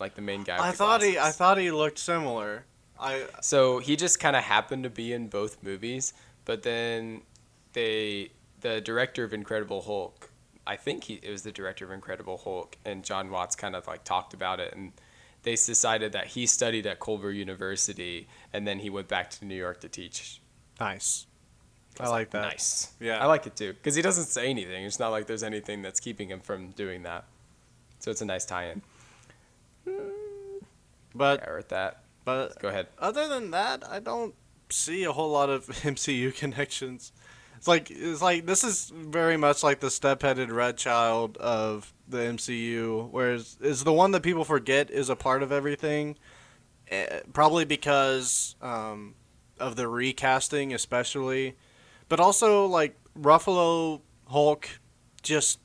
like 0.00 0.14
the 0.14 0.22
main 0.22 0.42
guy. 0.42 0.56
I 0.58 0.72
thought 0.72 1.02
he 1.02 1.18
I 1.18 1.30
thought 1.30 1.58
he 1.58 1.70
looked 1.70 1.98
similar. 1.98 2.64
I 2.98 3.26
So 3.42 3.78
he 3.78 3.94
just 3.94 4.20
kind 4.20 4.36
of 4.36 4.42
happened 4.42 4.84
to 4.84 4.90
be 4.90 5.12
in 5.12 5.28
both 5.28 5.62
movies, 5.62 6.14
but 6.46 6.62
then 6.62 7.20
they, 7.74 8.30
the 8.62 8.80
director 8.80 9.22
of 9.22 9.34
Incredible 9.34 9.82
Hulk, 9.82 10.30
I 10.68 10.76
think 10.76 11.04
he 11.04 11.14
it 11.14 11.30
was 11.30 11.42
the 11.42 11.50
director 11.52 11.84
of 11.86 11.90
Incredible 11.90 12.36
Hulk, 12.38 12.76
and 12.84 13.02
John 13.02 13.30
Watts 13.30 13.56
kind 13.56 13.74
of 13.74 13.86
like 13.88 14.04
talked 14.04 14.34
about 14.34 14.60
it, 14.60 14.74
and 14.74 14.92
they 15.42 15.52
decided 15.52 16.12
that 16.12 16.26
he 16.28 16.46
studied 16.46 16.86
at 16.86 17.00
Culver 17.00 17.32
University, 17.32 18.28
and 18.52 18.66
then 18.68 18.78
he 18.80 18.90
went 18.90 19.08
back 19.08 19.30
to 19.30 19.44
New 19.44 19.54
York 19.56 19.80
to 19.80 19.88
teach. 19.88 20.40
nice. 20.78 21.24
I 21.98 22.04
was 22.04 22.10
like 22.12 22.30
that. 22.30 22.42
Nice. 22.42 22.92
Yeah. 23.00 23.18
I 23.18 23.26
like 23.26 23.44
it 23.48 23.56
too, 23.56 23.72
because 23.72 23.96
he 23.96 24.02
doesn't 24.02 24.26
say 24.26 24.48
anything. 24.48 24.84
It's 24.84 25.00
not 25.00 25.08
like 25.08 25.26
there's 25.26 25.42
anything 25.42 25.82
that's 25.82 25.98
keeping 25.98 26.28
him 26.28 26.38
from 26.38 26.70
doing 26.70 27.02
that. 27.02 27.24
So 27.98 28.12
it's 28.12 28.20
a 28.20 28.24
nice 28.24 28.44
tie-in. 28.44 28.82
Hmm. 29.84 30.58
But 31.14 31.48
I 31.48 31.50
wrote 31.50 31.70
that. 31.70 32.02
but 32.24 32.60
Go 32.60 32.68
ahead. 32.68 32.86
other 33.00 33.26
than 33.26 33.50
that, 33.50 33.82
I 33.88 33.98
don't 33.98 34.34
see 34.70 35.02
a 35.04 35.12
whole 35.12 35.30
lot 35.30 35.50
of 35.50 35.66
MCU 35.82 36.32
connections. 36.36 37.10
It's 37.58 37.66
like 37.68 37.90
it's 37.90 38.22
like 38.22 38.46
this 38.46 38.62
is 38.62 38.92
very 38.94 39.36
much 39.36 39.62
like 39.64 39.80
the 39.80 39.90
step-headed 39.90 40.50
red 40.52 40.76
child 40.76 41.36
of 41.38 41.92
the 42.08 42.18
MCU, 42.18 43.08
whereas 43.10 43.56
is 43.60 43.84
the 43.84 43.92
one 43.92 44.12
that 44.12 44.22
people 44.22 44.44
forget 44.44 44.90
is 44.90 45.10
a 45.10 45.16
part 45.16 45.42
of 45.42 45.50
everything. 45.52 46.16
eh, 46.90 47.20
Probably 47.32 47.64
because 47.64 48.54
um, 48.62 49.14
of 49.58 49.76
the 49.76 49.88
recasting, 49.88 50.72
especially, 50.72 51.56
but 52.08 52.20
also 52.20 52.66
like 52.66 52.96
Ruffalo 53.18 54.02
Hulk 54.28 54.68
just 55.22 55.58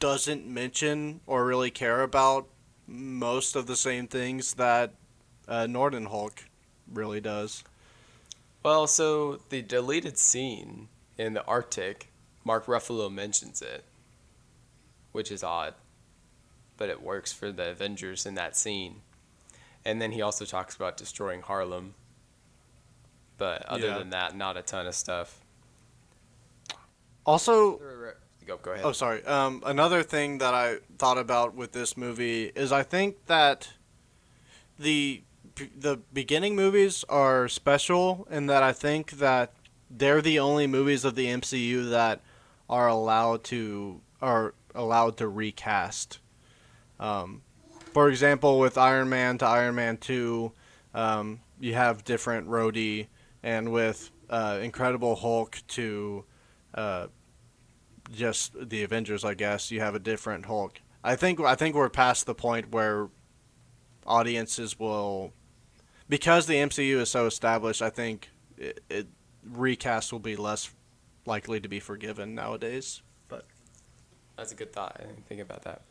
doesn't 0.00 0.46
mention 0.46 1.20
or 1.26 1.44
really 1.44 1.70
care 1.70 2.02
about 2.02 2.46
most 2.86 3.56
of 3.56 3.66
the 3.66 3.76
same 3.76 4.06
things 4.06 4.54
that 4.54 4.94
uh, 5.48 5.66
Norton 5.66 6.06
Hulk 6.06 6.44
really 6.92 7.20
does. 7.20 7.64
Well, 8.62 8.86
so 8.86 9.40
the 9.48 9.62
deleted 9.62 10.18
scene 10.18 10.88
in 11.18 11.34
the 11.34 11.44
Arctic, 11.46 12.08
Mark 12.44 12.66
Ruffalo 12.66 13.12
mentions 13.12 13.62
it, 13.62 13.84
which 15.12 15.30
is 15.30 15.44
odd, 15.44 15.74
but 16.76 16.88
it 16.88 17.02
works 17.02 17.32
for 17.32 17.52
the 17.52 17.70
Avengers 17.70 18.26
in 18.26 18.34
that 18.34 18.56
scene. 18.56 19.02
And 19.84 20.00
then 20.00 20.12
he 20.12 20.22
also 20.22 20.44
talks 20.44 20.74
about 20.76 20.96
destroying 20.96 21.42
Harlem. 21.42 21.94
But 23.38 23.62
other 23.66 23.88
Yeah. 23.88 23.98
than 23.98 24.10
that, 24.10 24.36
not 24.36 24.56
a 24.56 24.62
ton 24.62 24.86
of 24.86 24.94
stuff. 24.94 25.40
Also, 27.24 27.78
Go, 28.46 28.56
go 28.56 28.72
ahead. 28.72 28.84
oh 28.84 28.92
sorry. 28.92 29.24
Um, 29.24 29.62
another 29.64 30.02
thing 30.02 30.38
that 30.38 30.54
I 30.54 30.78
thought 30.98 31.18
about 31.18 31.54
with 31.54 31.72
this 31.72 31.96
movie 31.96 32.46
is 32.56 32.72
I 32.72 32.82
think 32.82 33.26
that 33.26 33.70
the 34.78 35.22
the 35.76 35.98
beginning 36.12 36.56
movies 36.56 37.04
are 37.08 37.46
special 37.46 38.26
in 38.30 38.46
that 38.46 38.62
I 38.62 38.72
think 38.72 39.12
that 39.12 39.52
they're 39.96 40.22
the 40.22 40.38
only 40.38 40.66
movies 40.66 41.04
of 41.04 41.14
the 41.14 41.26
MCU 41.26 41.90
that 41.90 42.20
are 42.68 42.88
allowed 42.88 43.44
to 43.44 44.00
are 44.20 44.54
allowed 44.74 45.16
to 45.18 45.28
recast. 45.28 46.18
Um, 46.98 47.42
for 47.92 48.08
example, 48.08 48.58
with 48.58 48.78
Iron 48.78 49.08
Man 49.08 49.38
to 49.38 49.46
Iron 49.46 49.74
Man 49.74 49.96
Two, 49.96 50.52
um, 50.94 51.40
you 51.60 51.74
have 51.74 52.04
different 52.04 52.48
Rhodey, 52.48 53.08
and 53.42 53.72
with 53.72 54.10
uh, 54.30 54.58
Incredible 54.62 55.16
Hulk 55.16 55.58
to 55.68 56.24
uh, 56.74 57.08
just 58.10 58.52
the 58.68 58.82
Avengers, 58.82 59.24
I 59.24 59.34
guess 59.34 59.70
you 59.70 59.80
have 59.80 59.94
a 59.94 59.98
different 59.98 60.46
Hulk. 60.46 60.80
I 61.04 61.16
think 61.16 61.40
I 61.40 61.54
think 61.54 61.74
we're 61.74 61.90
past 61.90 62.26
the 62.26 62.34
point 62.34 62.70
where 62.72 63.08
audiences 64.06 64.78
will, 64.78 65.32
because 66.08 66.46
the 66.46 66.54
MCU 66.54 66.96
is 66.96 67.10
so 67.10 67.26
established. 67.26 67.82
I 67.82 67.90
think 67.90 68.30
it, 68.56 68.80
it 68.88 69.08
recast 69.50 70.12
will 70.12 70.20
be 70.20 70.36
less 70.36 70.70
likely 71.26 71.60
to 71.60 71.68
be 71.68 71.80
forgiven 71.80 72.34
nowadays. 72.34 73.02
But 73.28 73.44
That's 74.36 74.52
a 74.52 74.54
good 74.54 74.72
thought. 74.72 74.96
I 74.98 75.04
didn't 75.04 75.26
think 75.26 75.40
about 75.40 75.62
that. 75.62 75.82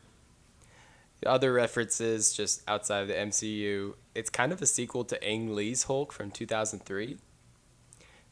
The 1.21 1.29
other 1.29 1.53
references, 1.53 2.33
just 2.33 2.67
outside 2.67 3.01
of 3.01 3.07
the 3.07 3.13
MCU, 3.13 3.93
it's 4.15 4.29
kind 4.29 4.51
of 4.51 4.61
a 4.61 4.65
sequel 4.65 5.03
to 5.05 5.23
Ang 5.23 5.53
Lee's 5.53 5.83
Hulk 5.83 6.11
from 6.11 6.31
2003. 6.31 7.17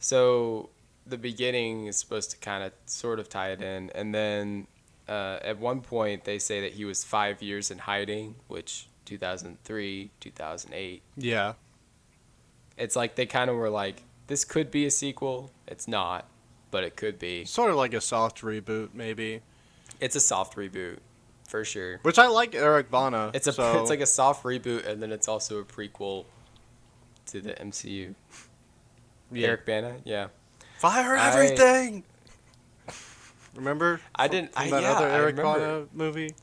So 0.00 0.70
the 1.06 1.16
beginning 1.16 1.86
is 1.86 1.96
supposed 1.96 2.32
to 2.32 2.36
kind 2.38 2.64
of 2.64 2.72
sort 2.86 3.20
of 3.20 3.28
tie 3.28 3.50
it 3.50 3.62
in, 3.62 3.90
and 3.94 4.12
then 4.12 4.66
uh, 5.08 5.38
at 5.42 5.58
one 5.58 5.82
point 5.82 6.24
they 6.24 6.38
say 6.38 6.60
that 6.62 6.72
he 6.72 6.84
was 6.84 7.04
five 7.04 7.42
years 7.42 7.70
in 7.70 7.78
hiding, 7.78 8.34
which 8.48 8.88
2003, 9.04 10.10
2008. 10.20 11.02
Yeah. 11.16 11.54
It's 12.76 12.96
like 12.96 13.14
they 13.14 13.26
kind 13.26 13.50
of 13.50 13.56
were 13.56 13.70
like, 13.70 14.02
this 14.30 14.44
could 14.44 14.70
be 14.70 14.86
a 14.86 14.90
sequel. 14.90 15.50
It's 15.66 15.88
not, 15.88 16.26
but 16.70 16.84
it 16.84 16.96
could 16.96 17.18
be. 17.18 17.44
Sort 17.44 17.68
of 17.70 17.76
like 17.76 17.92
a 17.92 18.00
soft 18.00 18.42
reboot, 18.42 18.90
maybe. 18.94 19.40
It's 20.00 20.14
a 20.14 20.20
soft 20.20 20.56
reboot, 20.56 20.98
for 21.48 21.64
sure. 21.64 21.98
Which 22.02 22.16
I 22.18 22.28
like 22.28 22.54
Eric 22.54 22.90
Bana. 22.90 23.32
It's 23.34 23.48
a 23.48 23.52
so- 23.52 23.80
it's 23.80 23.90
like 23.90 24.00
a 24.00 24.06
soft 24.06 24.44
reboot, 24.44 24.86
and 24.86 25.02
then 25.02 25.10
it's 25.10 25.26
also 25.26 25.58
a 25.58 25.64
prequel 25.64 26.26
to 27.26 27.40
the 27.40 27.52
MCU. 27.54 28.14
yeah. 29.32 29.48
Eric 29.48 29.66
Bana, 29.66 29.96
yeah. 30.04 30.28
Fire 30.78 31.16
I- 31.16 31.28
everything. 31.32 32.04
Remember? 33.56 34.00
I 34.14 34.28
didn't. 34.28 34.52
I, 34.56 34.70
that 34.70 34.82
yeah, 34.82 34.92
other 34.92 35.08
Eric. 35.08 35.36
Bana 35.36 35.86
movie. 35.92 36.34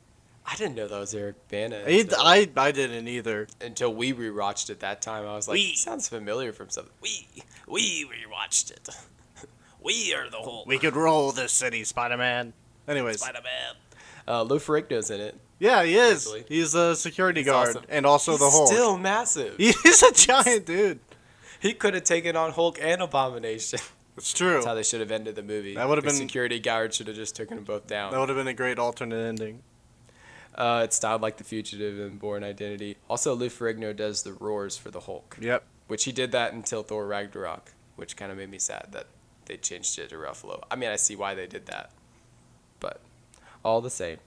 I 0.49 0.55
didn't 0.55 0.75
know 0.75 0.87
that 0.87 0.97
was 0.99 1.13
Eric 1.13 1.35
Bana. 1.49 1.83
He, 1.85 2.01
until- 2.01 2.19
I 2.21 2.47
I 2.55 2.71
didn't 2.71 3.07
either. 3.07 3.47
until 3.59 3.93
we 3.93 4.13
rewatched 4.13 4.69
it 4.69 4.79
that 4.79 5.01
time. 5.01 5.25
I 5.27 5.35
was 5.35 5.47
like, 5.47 5.55
We- 5.55 5.75
sounds 5.75 6.07
familiar 6.07 6.53
from 6.53 6.69
something. 6.69 6.93
We 7.01 7.27
we 7.67 8.05
rewatched 8.05 8.71
it. 8.71 8.87
We 9.81 10.13
are 10.13 10.29
the 10.29 10.37
whole 10.37 10.63
We 10.67 10.79
could 10.79 10.95
roll 10.97 11.31
this 11.31 11.53
city, 11.53 11.83
Spider 11.85 12.17
Man. 12.17 12.51
Anyways, 12.87 13.21
Spider 13.21 13.39
Man. 13.43 13.75
Uh, 14.27 14.41
Lou 14.41 14.57
Ferrigno's 14.59 15.09
in 15.11 15.21
it. 15.21 15.37
yeah, 15.59 15.83
he 15.83 15.95
is. 15.95 16.25
Actually. 16.25 16.43
He's 16.49 16.73
a 16.75 16.93
security 16.95 17.39
He's 17.41 17.47
guard 17.47 17.69
awesome. 17.69 17.83
and 17.87 18.05
also 18.05 18.31
He's 18.31 18.39
the 18.41 18.49
Hulk. 18.49 18.67
still 18.67 18.97
massive. 18.97 19.55
He's 19.57 20.03
a 20.03 20.11
giant 20.11 20.65
dude. 20.65 20.99
He 21.61 21.73
could 21.73 21.93
have 21.93 22.03
taken 22.03 22.35
on 22.35 22.51
Hulk 22.51 22.77
and 22.81 23.01
Abomination. 23.01 23.79
It's 24.17 24.33
true. 24.33 24.53
That's 24.53 24.65
how 24.65 24.73
they 24.73 24.81
should 24.81 24.99
have 24.99 25.11
ended 25.11 25.35
the 25.35 25.43
movie. 25.43 25.75
That 25.75 25.87
would've 25.87 26.03
been- 26.03 26.15
security 26.15 26.59
guard 26.59 26.91
should 26.91 27.05
have 27.05 27.15
just 27.15 27.35
taken 27.35 27.55
them 27.57 27.63
both 27.65 27.85
down. 27.85 28.11
That 28.11 28.19
would 28.19 28.29
have 28.29 28.37
been 28.37 28.47
a 28.47 28.53
great 28.55 28.79
alternate 28.79 29.23
ending. 29.27 29.61
Uh, 30.57 30.81
it's 30.83 30.95
styled 30.95 31.21
like 31.21 31.37
The 31.37 31.43
Fugitive 31.43 31.99
and 31.99 32.17
Bourne 32.19 32.43
Identity. 32.43 32.97
Also, 33.09 33.35
Lou 33.35 33.47
Ferrigno 33.49 33.95
does 33.95 34.23
the 34.23 34.33
roars 34.33 34.75
for 34.75 34.89
the 34.89 35.01
Hulk, 35.01 35.37
Yep. 35.39 35.63
which 35.87 36.05
he 36.05 36.11
did 36.11 36.31
that 36.31 36.51
until 36.53 36.81
Thor 36.81 37.05
Ragnarok, 37.05 37.73
which 37.95 38.17
kind 38.17 38.31
of 38.31 38.37
made 38.39 38.49
me 38.49 38.57
sad 38.57 38.87
that 38.91 39.05
they 39.45 39.57
changed 39.57 39.97
it 39.99 40.09
to 40.09 40.15
Ruffalo. 40.15 40.63
I 40.71 40.75
mean, 40.75 40.89
I 40.89 40.95
see 40.95 41.15
why 41.15 41.35
they 41.35 41.45
did 41.45 41.67
that, 41.67 41.91
but 42.79 43.01
all 43.63 43.81
the 43.81 43.89
same. 43.91 44.17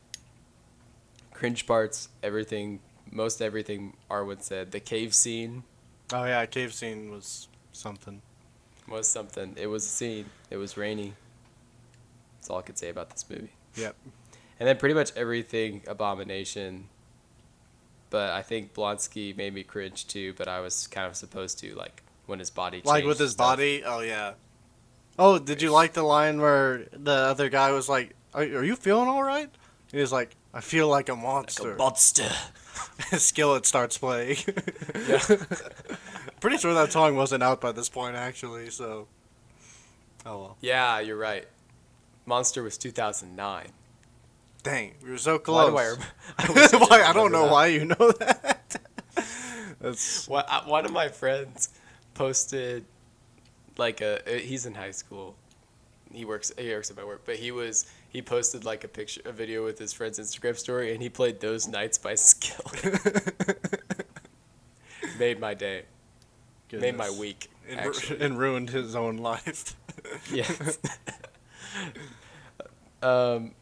Cringe 1.33 1.67
parts, 1.67 2.09
everything, 2.23 2.81
most 3.11 3.43
everything 3.43 3.97
Arwen 4.11 4.41
said. 4.43 4.71
The 4.73 4.81
cave 4.81 5.15
scene 5.15 5.65
Oh 6.13 6.25
yeah, 6.25 6.45
cave 6.47 6.73
scene 6.75 7.11
was 7.11 7.49
something. 7.73 8.21
was 8.89 9.09
something. 9.09 9.55
It 9.57 9.67
was 9.69 9.85
a 9.85 9.89
scene. 9.89 10.27
It 10.51 10.57
was 10.57 10.77
rainy. 10.77 11.15
That's 12.37 12.51
all 12.51 12.59
I 12.59 12.63
could 12.63 12.79
say 12.79 12.89
about 12.89 13.11
this 13.11 13.25
movie. 13.31 13.53
Yep. 13.77 13.95
And 14.61 14.69
then 14.69 14.77
pretty 14.77 14.95
much 14.95 15.11
everything 15.17 15.83
Abomination. 15.89 16.87
But 18.11 18.31
I 18.33 18.43
think 18.43 18.75
Blonsky 18.75 19.37
made 19.37 19.55
me 19.55 19.63
cringe 19.63 20.07
too. 20.07 20.35
But 20.37 20.47
I 20.49 20.61
was 20.61 20.87
kind 20.87 21.07
of 21.07 21.17
supposed 21.17 21.59
to 21.61 21.75
like 21.75 22.03
when 22.27 22.39
his 22.39 22.51
body 22.51 22.79
changed. 22.79 22.87
Like 22.87 23.05
with 23.05 23.19
his 23.19 23.33
stuff. 23.33 23.57
body. 23.57 23.83
Oh 23.85 24.01
yeah. 24.01 24.35
Oh, 25.19 25.39
did 25.39 25.63
you 25.63 25.71
like 25.71 25.95
the 25.95 26.03
line 26.03 26.41
where 26.41 26.87
the 26.93 27.13
other 27.13 27.49
guy 27.49 27.73
was 27.73 27.89
like, 27.89 28.15
"Are, 28.35 28.43
are 28.43 28.65
you 28.65 28.77
feeling 28.77 29.09
all 29.09 29.23
right?" 29.23 29.51
He 29.91 29.99
was 29.99 30.13
like, 30.13 30.37
"I 30.55 30.61
feel 30.61 30.89
like 30.89 31.09
a 31.09 31.15
Like 31.15 31.23
monster." 31.23 31.73
a 31.75 31.77
monster. 31.77 32.29
Skillet 33.19 33.67
starts 33.67 33.99
playing. 33.99 34.39
Yeah. 35.09 35.21
Pretty 36.41 36.57
sure 36.57 36.73
that 36.75 36.93
song 36.93 37.17
wasn't 37.17 37.43
out 37.43 37.61
by 37.61 37.73
this 37.73 37.89
point, 37.89 38.17
actually. 38.17 38.71
So. 38.71 39.09
Oh 40.27 40.39
well. 40.39 40.57
Yeah, 40.61 41.01
you're 41.01 41.17
right. 41.19 41.47
Monster 42.27 42.63
was 42.63 42.79
2009. 42.79 43.67
Dang, 44.63 44.95
we 45.03 45.11
were 45.11 45.19
so 45.19 45.35
Why 45.35 45.39
close. 45.39 45.71
do 45.71 45.79
I? 45.79 45.95
I 46.39 46.69
Why? 46.89 47.03
I 47.03 47.13
don't 47.13 47.33
know 47.33 47.45
that. 47.45 47.53
why 47.53 47.67
you 47.69 47.85
know 47.87 48.13
that. 48.19 48.77
That's 49.81 50.29
One 50.29 50.45
uh, 50.49 50.63
one 50.65 50.85
of 50.85 50.93
my 50.93 51.09
friends 51.09 51.71
posted 52.15 52.85
like 53.79 54.01
a 54.03 54.21
uh, 54.37 54.39
he's 54.39 54.67
in 54.67 54.75
high 54.75 54.91
school. 54.91 55.35
He 56.13 56.25
works 56.25 56.53
he 56.59 56.69
works 56.71 56.91
at 56.91 56.97
my 56.97 57.05
work, 57.05 57.23
but 57.25 57.37
he 57.37 57.51
was 57.53 57.87
he 58.11 58.21
posted 58.21 58.65
like 58.65 58.85
a 58.85 58.89
picture 58.89 59.23
a 59.25 59.33
video 59.33 59.65
with 59.65 59.79
his 59.79 59.93
friend's 59.93 60.19
Instagram 60.19 60.57
story 60.59 60.93
and 60.93 61.01
he 61.01 61.09
played 61.09 61.41
Those 61.41 61.67
Nights 61.69 61.97
by 61.97 62.15
Skill. 62.17 62.65
Made 65.19 65.41
my 65.41 65.55
day. 65.55 65.85
Made 66.73 66.97
my 66.97 67.11
week. 67.11 67.51
and, 67.69 67.81
actually. 67.81 68.21
and 68.21 68.39
ruined 68.39 68.71
his 68.71 68.95
own 68.95 69.17
life. 69.19 69.75
yes. 70.33 70.79
um, 73.03 73.53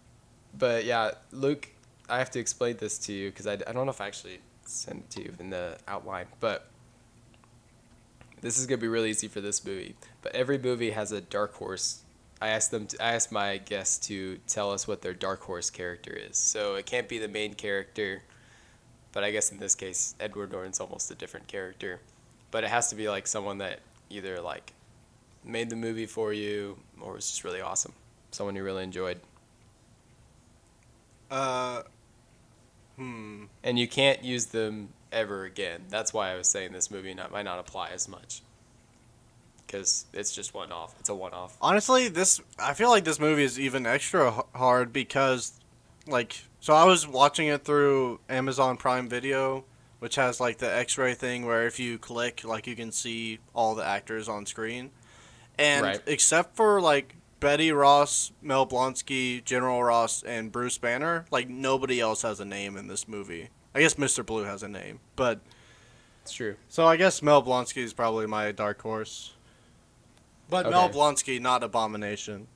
but 0.58 0.84
yeah, 0.84 1.12
Luke, 1.32 1.68
I 2.08 2.18
have 2.18 2.30
to 2.32 2.40
explain 2.40 2.76
this 2.78 2.98
to 2.98 3.12
you 3.12 3.30
because 3.30 3.46
I, 3.46 3.52
I 3.52 3.72
don't 3.72 3.86
know 3.86 3.90
if 3.90 4.00
I 4.00 4.06
actually 4.06 4.40
sent 4.64 4.98
it 4.98 5.10
to 5.10 5.22
you 5.22 5.34
in 5.38 5.50
the 5.50 5.78
outline, 5.86 6.26
but 6.40 6.68
this 8.40 8.58
is 8.58 8.66
gonna 8.66 8.78
be 8.78 8.88
really 8.88 9.10
easy 9.10 9.28
for 9.28 9.40
this 9.40 9.64
movie. 9.64 9.94
But 10.22 10.34
every 10.34 10.58
movie 10.58 10.90
has 10.90 11.12
a 11.12 11.20
dark 11.20 11.54
horse. 11.54 12.02
I 12.40 12.48
asked 12.48 12.70
them. 12.70 12.86
To, 12.86 13.04
I 13.04 13.14
asked 13.14 13.32
my 13.32 13.58
guests 13.58 14.06
to 14.08 14.38
tell 14.46 14.70
us 14.70 14.86
what 14.86 15.02
their 15.02 15.14
dark 15.14 15.42
horse 15.42 15.70
character 15.70 16.12
is. 16.12 16.36
So 16.36 16.76
it 16.76 16.86
can't 16.86 17.08
be 17.08 17.18
the 17.18 17.28
main 17.28 17.54
character, 17.54 18.22
but 19.12 19.24
I 19.24 19.32
guess 19.32 19.50
in 19.50 19.58
this 19.58 19.74
case, 19.74 20.14
Edward 20.20 20.52
Norton's 20.52 20.80
almost 20.80 21.10
a 21.10 21.14
different 21.14 21.48
character. 21.48 22.00
But 22.50 22.64
it 22.64 22.70
has 22.70 22.88
to 22.90 22.94
be 22.94 23.08
like 23.08 23.26
someone 23.26 23.58
that 23.58 23.80
either 24.08 24.40
like 24.40 24.72
made 25.44 25.70
the 25.70 25.76
movie 25.76 26.06
for 26.06 26.32
you 26.32 26.78
or 27.00 27.14
was 27.14 27.28
just 27.28 27.44
really 27.44 27.60
awesome. 27.60 27.92
Someone 28.30 28.54
you 28.54 28.62
really 28.62 28.84
enjoyed. 28.84 29.20
Uh, 31.30 31.82
hmm. 32.96 33.44
And 33.62 33.78
you 33.78 33.88
can't 33.88 34.24
use 34.24 34.46
them 34.46 34.90
ever 35.12 35.44
again. 35.44 35.82
That's 35.88 36.12
why 36.12 36.32
I 36.32 36.36
was 36.36 36.48
saying 36.48 36.72
this 36.72 36.90
movie 36.90 37.14
not, 37.14 37.32
might 37.32 37.44
not 37.44 37.58
apply 37.58 37.90
as 37.90 38.08
much. 38.08 38.42
Because 39.66 40.06
it's 40.14 40.34
just 40.34 40.54
one 40.54 40.72
off. 40.72 40.94
It's 40.98 41.10
a 41.10 41.14
one 41.14 41.34
off. 41.34 41.56
Honestly, 41.60 42.08
this 42.08 42.40
I 42.58 42.72
feel 42.72 42.88
like 42.88 43.04
this 43.04 43.20
movie 43.20 43.44
is 43.44 43.60
even 43.60 43.86
extra 43.86 44.42
hard 44.54 44.92
because, 44.94 45.52
like, 46.06 46.42
so 46.60 46.72
I 46.72 46.84
was 46.84 47.06
watching 47.06 47.48
it 47.48 47.64
through 47.64 48.20
Amazon 48.30 48.78
Prime 48.78 49.10
Video, 49.10 49.64
which 49.98 50.14
has 50.14 50.40
like 50.40 50.56
the 50.56 50.74
X-ray 50.74 51.12
thing 51.12 51.44
where 51.44 51.66
if 51.66 51.78
you 51.78 51.98
click, 51.98 52.44
like, 52.44 52.66
you 52.66 52.74
can 52.74 52.90
see 52.90 53.40
all 53.54 53.74
the 53.74 53.84
actors 53.84 54.26
on 54.26 54.46
screen, 54.46 54.90
and 55.58 55.84
Right. 55.84 56.00
except 56.06 56.56
for 56.56 56.80
like 56.80 57.14
Betty 57.40 57.70
Ross, 57.72 58.32
Mel 58.42 58.66
Blonsky, 58.66 59.44
General 59.44 59.82
Ross, 59.82 60.22
and 60.22 60.50
Bruce 60.50 60.78
Banner, 60.78 61.24
like 61.30 61.48
nobody 61.48 62.00
else 62.00 62.22
has 62.22 62.40
a 62.40 62.44
name 62.44 62.76
in 62.76 62.88
this 62.88 63.06
movie. 63.06 63.50
I 63.74 63.80
guess 63.80 63.94
Mr. 63.94 64.24
Blue 64.26 64.44
has 64.44 64.62
a 64.62 64.68
name, 64.68 65.00
but 65.14 65.40
It's 66.22 66.32
true. 66.32 66.56
so 66.68 66.86
I 66.86 66.96
guess 66.96 67.22
Mel 67.22 67.42
Blonsky 67.42 67.82
is 67.82 67.92
probably 67.92 68.26
my 68.26 68.50
dark 68.52 68.80
horse. 68.82 69.34
But 70.50 70.68
Mel 70.70 70.88
Blonsky, 70.88 71.40
not 71.40 71.62
Abomination. 71.62 72.48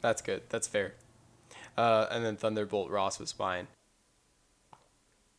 That's 0.00 0.22
good. 0.22 0.42
That's 0.48 0.68
fair. 0.68 0.94
Uh, 1.76 2.06
and 2.10 2.24
then 2.24 2.36
Thunderbolt 2.36 2.90
Ross 2.90 3.18
was 3.18 3.36
mine. 3.38 3.66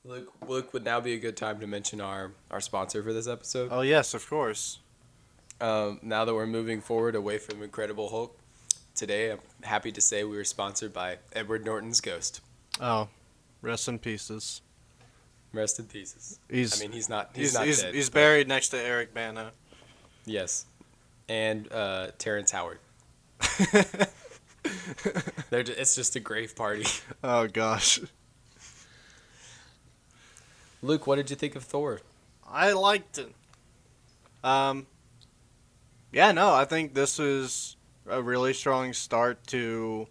Luke, 0.05 0.31
Luke 0.47 0.73
would 0.73 0.83
now 0.85 0.99
be 1.01 1.13
a 1.13 1.17
good 1.19 1.35
time 1.35 1.59
to 1.59 1.67
mention 1.67 1.99
our, 2.01 2.31
our 2.49 2.61
sponsor 2.61 3.03
for 3.03 3.13
this 3.13 3.27
episode. 3.27 3.69
Oh 3.71 3.81
yes, 3.81 4.13
of 4.13 4.27
course. 4.29 4.79
Um, 5.61 5.99
now 6.01 6.23
that 6.23 6.33
we're 6.33 6.47
moving 6.47 6.79
forward 6.81 7.15
away 7.15 7.37
from 7.37 7.61
Incredible 7.61 8.09
Hulk, 8.09 8.37
today 8.99 9.31
I'm 9.31 9.39
happy 9.63 9.93
to 9.93 10.01
say 10.01 10.25
we 10.25 10.35
were 10.35 10.43
sponsored 10.43 10.91
by 10.91 11.19
Edward 11.31 11.65
Norton's 11.65 12.01
Ghost. 12.01 12.41
Oh, 12.81 13.07
rest 13.61 13.87
in 13.87 13.97
pieces. 13.97 14.61
Rest 15.53 15.79
in 15.79 15.85
pieces. 15.85 16.37
He's 16.49 16.79
I 16.79 16.83
mean, 16.83 16.91
he's 16.91 17.07
not. 17.07 17.29
He's, 17.33 17.45
he's 17.45 17.53
not 17.53 17.65
he's, 17.65 17.81
dead. 17.81 17.95
he's 17.95 18.09
buried 18.09 18.49
next 18.49 18.69
to 18.69 18.77
Eric 18.77 19.13
Bana. 19.13 19.51
Yes, 20.25 20.65
and 21.29 21.71
uh, 21.71 22.07
Terrence 22.17 22.51
Howard. 22.51 22.79
They're 25.49 25.63
ju- 25.63 25.75
it's 25.77 25.95
just 25.95 26.17
a 26.17 26.19
grave 26.19 26.55
party. 26.57 26.85
oh 27.23 27.47
gosh, 27.47 28.01
Luke, 30.81 31.07
what 31.07 31.15
did 31.15 31.29
you 31.29 31.37
think 31.37 31.55
of 31.55 31.63
Thor? 31.63 32.01
I 32.45 32.73
liked 32.73 33.17
it. 33.17 33.33
Um, 34.43 34.87
yeah, 36.11 36.33
no, 36.33 36.53
I 36.53 36.65
think 36.65 36.93
this 36.93 37.17
is 37.17 37.77
a 38.09 38.21
really 38.21 38.53
strong 38.53 38.93
start 38.93 39.45
to 39.47 40.07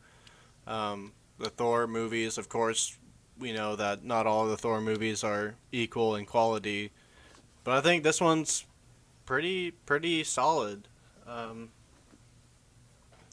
um, 0.66 1.12
the 1.38 1.50
Thor 1.50 1.86
movies. 1.86 2.38
Of 2.38 2.48
course, 2.48 2.98
we 3.38 3.52
know 3.52 3.76
that 3.76 4.04
not 4.04 4.26
all 4.26 4.46
the 4.46 4.56
Thor 4.56 4.80
movies 4.80 5.24
are 5.24 5.54
equal 5.72 6.16
in 6.16 6.26
quality, 6.26 6.90
but 7.64 7.72
I 7.76 7.80
think 7.80 8.02
this 8.04 8.20
one's 8.20 8.66
pretty 9.26 9.72
pretty 9.72 10.24
solid. 10.24 10.88
Um, 11.26 11.70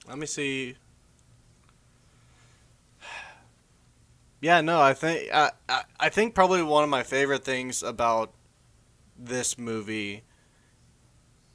let 0.07 0.17
me 0.17 0.25
see. 0.25 0.75
Yeah, 4.41 4.61
no, 4.61 4.79
I 4.81 4.93
think 4.93 5.33
I, 5.33 5.51
I 5.67 5.83
I 5.99 6.09
think 6.09 6.35
probably 6.35 6.61
one 6.61 6.83
of 6.83 6.89
my 6.89 7.03
favorite 7.03 7.43
things 7.43 7.81
about 7.81 8.31
this 9.17 9.57
movie, 9.57 10.23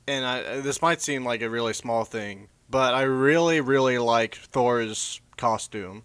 and 0.09 0.25
I 0.25 0.61
this 0.61 0.83
might 0.83 1.01
seem 1.01 1.25
like 1.25 1.43
a 1.43 1.51
really 1.51 1.73
small 1.75 2.05
thing, 2.05 2.49
but 2.71 2.95
I 2.95 3.03
really 3.03 3.61
really 3.61 3.99
like 3.99 4.37
Thor's 4.37 5.21
costume, 5.37 6.05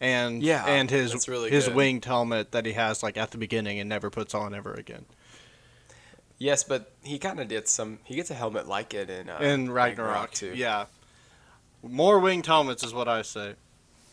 and 0.00 0.42
Yeah, 0.42 0.64
and 0.66 0.90
his 0.90 1.28
really 1.28 1.50
his 1.50 1.66
good. 1.66 1.74
winged 1.76 2.04
helmet 2.04 2.52
that 2.52 2.66
he 2.66 2.72
has 2.74 3.02
like 3.02 3.16
at 3.16 3.30
the 3.30 3.38
beginning 3.38 3.78
and 3.80 3.88
never 3.88 4.10
puts 4.10 4.34
on 4.34 4.54
ever 4.54 4.74
again. 4.74 5.04
Yes, 6.38 6.64
but 6.64 6.92
he 7.02 7.18
kind 7.18 7.40
of 7.40 7.48
did 7.48 7.66
some. 7.66 7.98
He 8.04 8.14
gets 8.14 8.30
a 8.30 8.34
helmet 8.34 8.68
like 8.68 8.92
it 8.92 9.08
in 9.08 9.30
uh, 9.30 9.38
in 9.38 9.70
Ragnarok, 9.70 10.32
too. 10.32 10.52
yeah. 10.54 10.86
More 11.82 12.18
winged 12.18 12.46
helmets 12.46 12.82
is 12.84 12.92
what 12.92 13.08
I 13.08 13.22
say. 13.22 13.54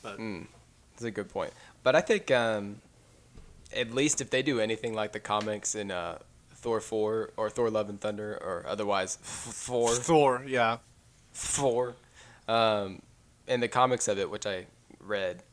Mm, 0.06 0.48
that's 0.94 1.04
a 1.04 1.12
good 1.12 1.30
point. 1.30 1.52
But 1.82 1.96
I 1.96 2.02
think 2.02 2.30
um, 2.32 2.82
at 3.76 3.92
least 3.94 4.22
if 4.22 4.30
they 4.30 4.42
do 4.42 4.60
anything 4.60 4.94
like 4.94 5.12
the 5.12 5.20
comics 5.20 5.76
in 5.76 5.92
uh, 5.92 6.20
Thor 6.56 6.80
four 6.80 7.32
or 7.36 7.50
Thor 7.50 7.70
Love 7.70 7.90
and 7.90 8.00
Thunder 8.00 8.34
or 8.42 8.64
otherwise 8.68 9.18
Thor 9.22 9.90
Thor, 9.90 10.44
yeah. 10.48 10.78
Thor, 11.34 11.96
um, 12.48 13.02
in 13.48 13.60
the 13.60 13.68
comics 13.68 14.08
of 14.08 14.20
it, 14.20 14.30
which 14.30 14.46
I 14.46 14.66
read, 15.00 15.44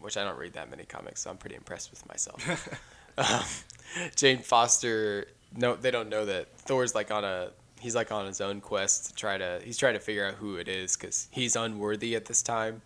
which 0.00 0.16
I 0.16 0.24
don't 0.24 0.38
read 0.38 0.54
that 0.54 0.70
many 0.70 0.84
comics, 0.84 1.22
so 1.22 1.30
I'm 1.30 1.36
pretty 1.36 1.56
impressed 1.56 1.90
with 1.90 2.06
myself. 2.08 2.68
um, 3.18 4.10
Jane 4.14 4.38
Foster, 4.38 5.26
no, 5.56 5.76
they 5.76 5.90
don't 5.90 6.08
know 6.08 6.24
that 6.24 6.56
Thor's 6.58 6.94
like 6.94 7.10
on 7.10 7.24
a 7.24 7.50
he's 7.80 7.94
like 7.94 8.10
on 8.10 8.26
his 8.26 8.40
own 8.40 8.60
quest 8.60 9.06
to 9.06 9.14
try 9.14 9.36
to 9.36 9.60
he's 9.62 9.76
trying 9.76 9.94
to 9.94 10.00
figure 10.00 10.26
out 10.26 10.34
who 10.34 10.56
it 10.56 10.68
is 10.68 10.96
because 10.96 11.28
he's 11.30 11.56
unworthy 11.56 12.14
at 12.16 12.24
this 12.26 12.42
time, 12.42 12.82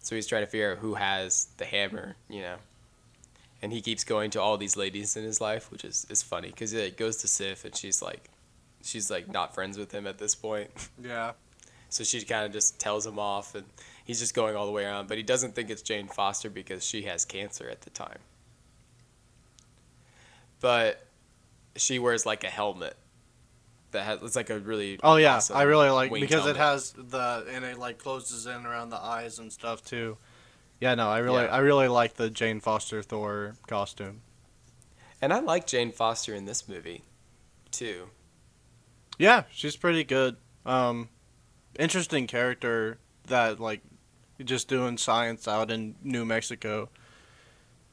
so 0.00 0.14
he's 0.14 0.26
trying 0.26 0.42
to 0.42 0.50
figure 0.50 0.72
out 0.72 0.78
who 0.78 0.94
has 0.94 1.48
the 1.58 1.64
hammer, 1.64 2.16
you 2.28 2.42
know. 2.42 2.56
And 3.62 3.72
he 3.72 3.82
keeps 3.82 4.04
going 4.04 4.30
to 4.30 4.40
all 4.40 4.56
these 4.56 4.76
ladies 4.76 5.16
in 5.16 5.24
his 5.24 5.38
life, 5.38 5.70
which 5.70 5.84
is, 5.84 6.06
is 6.08 6.22
funny 6.22 6.48
because 6.48 6.72
it 6.72 6.96
goes 6.96 7.18
to 7.18 7.28
Sif 7.28 7.66
and 7.66 7.76
she's 7.76 8.00
like, 8.00 8.30
she's 8.82 9.10
like 9.10 9.30
not 9.30 9.54
friends 9.54 9.76
with 9.76 9.92
him 9.92 10.06
at 10.06 10.16
this 10.16 10.34
point. 10.34 10.70
Yeah. 11.02 11.32
So 11.90 12.04
she 12.04 12.22
kind 12.22 12.46
of 12.46 12.52
just 12.52 12.80
tells 12.80 13.06
him 13.06 13.18
off, 13.18 13.54
and 13.54 13.66
he's 14.04 14.20
just 14.20 14.34
going 14.34 14.56
all 14.56 14.64
the 14.64 14.72
way 14.72 14.84
around. 14.84 15.08
But 15.08 15.18
he 15.18 15.22
doesn't 15.22 15.54
think 15.54 15.70
it's 15.70 15.82
Jane 15.82 16.08
Foster 16.08 16.48
because 16.48 16.84
she 16.84 17.02
has 17.02 17.24
cancer 17.24 17.68
at 17.68 17.82
the 17.82 17.90
time. 17.90 18.18
But 20.60 21.06
she 21.76 21.98
wears 21.98 22.24
like 22.24 22.44
a 22.44 22.48
helmet 22.50 22.96
that 23.92 24.04
has 24.04 24.22
it's 24.22 24.36
like 24.36 24.50
a 24.50 24.58
really 24.58 24.98
Oh 25.02 25.16
yeah, 25.16 25.36
awesome 25.36 25.56
I 25.56 25.62
really 25.62 25.90
like 25.90 26.12
because 26.12 26.46
it 26.46 26.56
has 26.56 26.92
the 26.92 27.46
and 27.50 27.64
it 27.64 27.78
like 27.78 27.98
closes 27.98 28.46
in 28.46 28.66
around 28.66 28.90
the 28.90 29.00
eyes 29.00 29.38
and 29.38 29.52
stuff 29.52 29.84
too. 29.84 30.16
Yeah, 30.80 30.94
no, 30.94 31.10
I 31.10 31.18
really 31.18 31.44
Yeah. 31.44 31.54
I 31.54 31.58
really 31.58 31.88
like 31.88 32.14
the 32.14 32.30
Jane 32.30 32.60
Foster 32.60 33.02
Thor 33.02 33.54
costume. 33.66 34.22
And 35.22 35.32
I 35.32 35.40
like 35.40 35.66
Jane 35.66 35.92
Foster 35.92 36.34
in 36.34 36.46
this 36.46 36.66
movie, 36.66 37.02
too. 37.70 38.08
Yeah, 39.18 39.42
she's 39.52 39.76
pretty 39.76 40.04
good. 40.04 40.36
Um 40.64 41.08
interesting 41.78 42.26
character 42.26 42.98
that 43.26 43.60
like 43.60 43.80
just 44.44 44.68
doing 44.68 44.96
science 44.98 45.46
out 45.46 45.70
in 45.70 45.94
New 46.02 46.24
Mexico. 46.24 46.88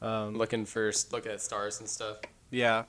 Um 0.00 0.36
Looking 0.36 0.64
for 0.64 0.92
looking 1.12 1.32
at 1.32 1.40
stars 1.40 1.80
and 1.80 1.88
stuff. 1.88 2.18
yeah. 2.50 2.84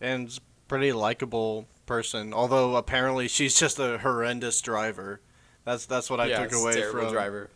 And 0.00 0.36
pretty 0.68 0.92
likable 0.92 1.66
person, 1.86 2.32
although 2.32 2.76
apparently 2.76 3.26
she's 3.28 3.58
just 3.58 3.78
a 3.78 3.98
horrendous 3.98 4.60
driver. 4.60 5.20
That's 5.64 5.86
that's 5.86 6.08
what 6.08 6.20
I 6.20 6.26
yeah, 6.26 6.44
took 6.46 6.52
away 6.60 6.74
terrible 6.74 7.00
from 7.02 7.12
driver. 7.12 7.50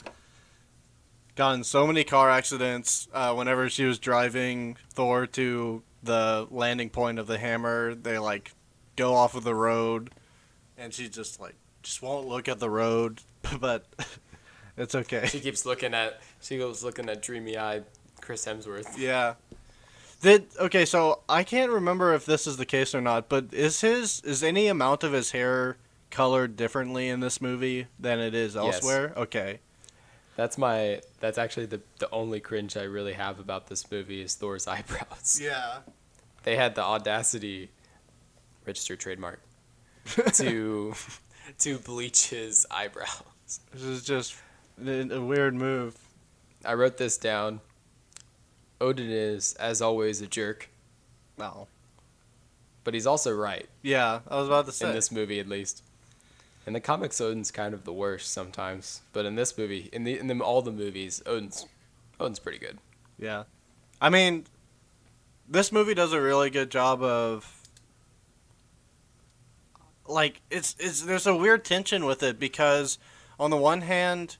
got 1.36 1.54
in 1.54 1.64
so 1.64 1.86
many 1.86 2.04
car 2.04 2.30
accidents 2.30 3.08
uh, 3.14 3.32
whenever 3.34 3.70
she 3.70 3.84
was 3.84 3.98
driving 3.98 4.76
Thor 4.92 5.26
to 5.28 5.82
the 6.02 6.46
landing 6.50 6.90
point 6.90 7.18
of 7.18 7.26
the 7.26 7.38
hammer. 7.38 7.94
They 7.94 8.18
like 8.18 8.52
go 8.96 9.14
off 9.14 9.34
of 9.34 9.44
the 9.44 9.54
road, 9.54 10.10
and 10.76 10.92
she 10.92 11.08
just 11.08 11.40
like 11.40 11.54
just 11.82 12.02
won't 12.02 12.26
look 12.26 12.48
at 12.48 12.58
the 12.58 12.70
road. 12.70 13.20
but 13.60 13.86
it's 14.76 14.94
okay. 14.94 15.26
She 15.26 15.40
keeps 15.40 15.66
looking 15.66 15.94
at 15.94 16.20
she 16.40 16.58
goes 16.58 16.82
looking 16.84 17.08
at 17.08 17.22
dreamy 17.22 17.56
eyed 17.56 17.84
Chris 18.20 18.44
Hemsworth. 18.46 18.96
Yeah. 18.96 19.34
Did 20.20 20.46
okay? 20.60 20.84
So 20.84 21.20
I 21.28 21.42
can't 21.42 21.72
remember 21.72 22.14
if 22.14 22.24
this 22.24 22.46
is 22.46 22.56
the 22.56 22.66
case 22.66 22.94
or 22.94 23.00
not. 23.00 23.28
But 23.28 23.52
is 23.52 23.80
his 23.80 24.20
is 24.20 24.42
any 24.42 24.68
amount 24.68 25.02
of 25.02 25.12
his 25.12 25.32
hair 25.32 25.76
colored 26.10 26.56
differently 26.56 27.08
in 27.08 27.20
this 27.20 27.40
movie 27.40 27.86
than 27.98 28.20
it 28.20 28.34
is 28.34 28.54
Yes. 28.54 28.74
elsewhere? 28.76 29.12
Okay. 29.16 29.58
That's 30.36 30.56
my 30.56 31.00
that's 31.20 31.38
actually 31.38 31.66
the 31.66 31.80
the 31.98 32.08
only 32.10 32.38
cringe 32.38 32.76
I 32.76 32.84
really 32.84 33.14
have 33.14 33.40
about 33.40 33.66
this 33.66 33.90
movie 33.90 34.22
is 34.22 34.34
Thor's 34.36 34.66
eyebrows. 34.68 35.40
Yeah. 35.42 35.78
They 36.44 36.56
had 36.56 36.74
the 36.76 36.82
audacity, 36.82 37.70
registered 38.66 38.98
trademark, 39.00 39.40
to 40.34 40.92
to 41.61 41.78
bleach 41.78 42.28
his 42.30 42.66
eyebrows. 42.70 43.61
This 43.72 43.82
is 43.82 44.05
just 44.05 44.34
a 44.84 45.20
weird 45.20 45.55
move. 45.55 45.96
I 46.64 46.74
wrote 46.74 46.96
this 46.96 47.16
down. 47.16 47.61
Odin 48.80 49.11
is, 49.11 49.55
as 49.55 49.80
always, 49.80 50.20
a 50.20 50.26
jerk, 50.26 50.68
No. 51.38 51.68
but 52.82 52.94
he's 52.94 53.07
also 53.07 53.32
right 53.32 53.68
Yeah, 53.82 54.20
I 54.28 54.36
was 54.36 54.48
about 54.48 54.66
to 54.66 54.72
say. 54.72 54.88
in 54.88 54.94
this 54.94 55.12
movie, 55.12 55.38
at 55.38 55.48
least. 55.48 55.82
In 56.66 56.72
the 56.72 56.80
comics, 56.80 57.20
Odin's 57.20 57.50
kind 57.53 57.74
of 57.74 57.84
the 57.84 57.92
worst 57.92 58.32
sometimes, 58.32 59.03
but 59.12 59.24
in 59.24 59.34
this 59.36 59.57
movie, 59.59 59.88
in 59.92 60.05
the 60.05 60.18
in 60.18 60.26
the, 60.28 60.38
all 60.40 60.62
the 60.62 60.72
movies, 60.72 61.22
Odin's 61.26 61.66
Odin's 62.20 62.38
pretty 62.38 62.59
good. 62.59 62.78
Yeah. 63.18 63.44
I 64.00 64.11
mean, 64.11 64.46
this 65.48 65.70
movie 65.72 65.94
does 65.94 66.12
a 66.12 66.20
really 66.20 66.50
good 66.50 66.70
job 66.70 67.03
of 67.03 67.61
like 70.07 70.40
it's 70.50 70.74
it's 70.78 71.03
there's 71.03 71.26
a 71.26 71.36
weird 71.36 71.64
tension 71.64 72.05
with 72.05 72.22
it 72.22 72.38
because 72.38 72.98
on 73.38 73.50
the 73.50 73.57
one 73.57 73.82
hand 73.82 74.36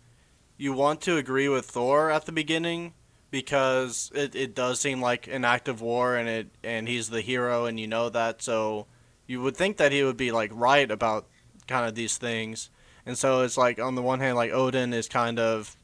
you 0.57 0.73
want 0.73 1.01
to 1.01 1.17
agree 1.17 1.49
with 1.49 1.67
Thor 1.67 2.11
at 2.11 2.27
the 2.27 2.33
beginning 2.33 2.95
because 3.31 4.11
it, 4.15 4.35
it 4.35 4.55
does 4.55 4.81
seem 4.81 5.01
like 5.01 5.27
an 5.27 5.45
act 5.45 5.69
of 5.69 5.81
war 5.81 6.17
and 6.17 6.29
it 6.29 6.49
and 6.63 6.89
he's 6.89 7.11
the 7.11 7.21
hero 7.21 7.65
and 7.67 7.79
you 7.79 7.87
know 7.87 8.09
that 8.09 8.43
so 8.43 8.87
you 9.27 9.41
would 9.41 9.57
think 9.57 9.77
that 9.77 9.93
he 9.93 10.03
would 10.03 10.17
be 10.17 10.33
like 10.33 10.51
right 10.53 10.91
about 10.91 11.27
kind 11.67 11.87
of 11.87 11.95
these 11.95 12.19
things 12.19 12.71
and 13.07 13.17
so 13.17 13.43
it's 13.43 13.57
like 13.57 13.79
on 13.79 13.95
the 13.95 14.03
one 14.03 14.21
hand 14.21 14.37
like 14.37 14.53
Odin 14.53 14.93
is 14.93 15.09
kind 15.09 15.39
of 15.39 15.77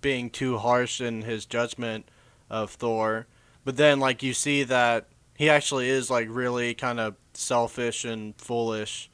being 0.00 0.30
too 0.30 0.58
harsh 0.58 1.00
in 1.00 1.22
his 1.22 1.46
judgment 1.46 2.08
of 2.48 2.70
Thor. 2.70 3.26
But 3.64 3.76
then 3.76 3.98
like 4.00 4.22
you 4.22 4.34
see 4.34 4.62
that 4.62 5.08
he 5.36 5.50
actually 5.50 5.88
is 5.88 6.10
like 6.10 6.28
really 6.30 6.74
kind 6.74 7.00
of 7.00 7.16
selfish 7.36 8.04
and 8.04 8.34
foolish. 8.36 9.10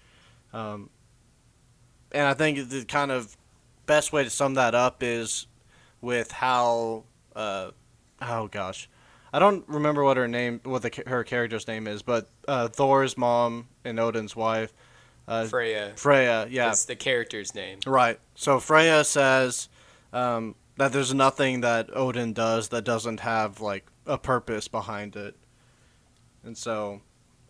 Um, 0.52 0.90
and 2.12 2.26
I 2.26 2.34
think 2.34 2.68
the 2.68 2.84
kind 2.84 3.10
of 3.10 3.36
best 3.86 4.12
way 4.12 4.24
to 4.24 4.30
sum 4.30 4.54
that 4.54 4.74
up 4.74 5.02
is 5.02 5.46
with 6.00 6.30
how 6.30 7.04
uh, 7.34 7.70
oh 8.20 8.48
gosh. 8.48 8.88
I 9.34 9.38
don't 9.38 9.66
remember 9.66 10.04
what 10.04 10.18
her 10.18 10.28
name 10.28 10.60
what 10.64 10.82
the 10.82 11.02
her 11.06 11.24
character's 11.24 11.66
name 11.66 11.86
is, 11.86 12.02
but 12.02 12.28
uh, 12.46 12.68
Thor's 12.68 13.16
mom 13.16 13.68
and 13.84 13.98
Odin's 13.98 14.36
wife 14.36 14.74
uh, 15.28 15.44
Freya, 15.46 15.92
Freya, 15.96 16.46
yeah. 16.50 16.66
that's 16.66 16.84
the 16.84 16.96
character's 16.96 17.54
name. 17.54 17.78
Right. 17.86 18.18
So 18.34 18.58
Freya 18.58 19.04
says 19.04 19.68
um, 20.12 20.56
that 20.76 20.92
there's 20.92 21.14
nothing 21.14 21.60
that 21.60 21.88
Odin 21.96 22.32
does 22.32 22.68
that 22.68 22.84
doesn't 22.84 23.20
have 23.20 23.60
like 23.60 23.86
a 24.06 24.18
purpose 24.18 24.66
behind 24.66 25.14
it, 25.14 25.36
and 26.44 26.56
so 26.58 27.00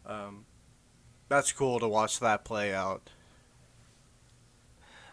um, 0.04 0.44
that's 1.32 1.50
cool 1.50 1.80
to 1.80 1.88
watch 1.88 2.20
that 2.20 2.44
play 2.44 2.74
out. 2.74 3.08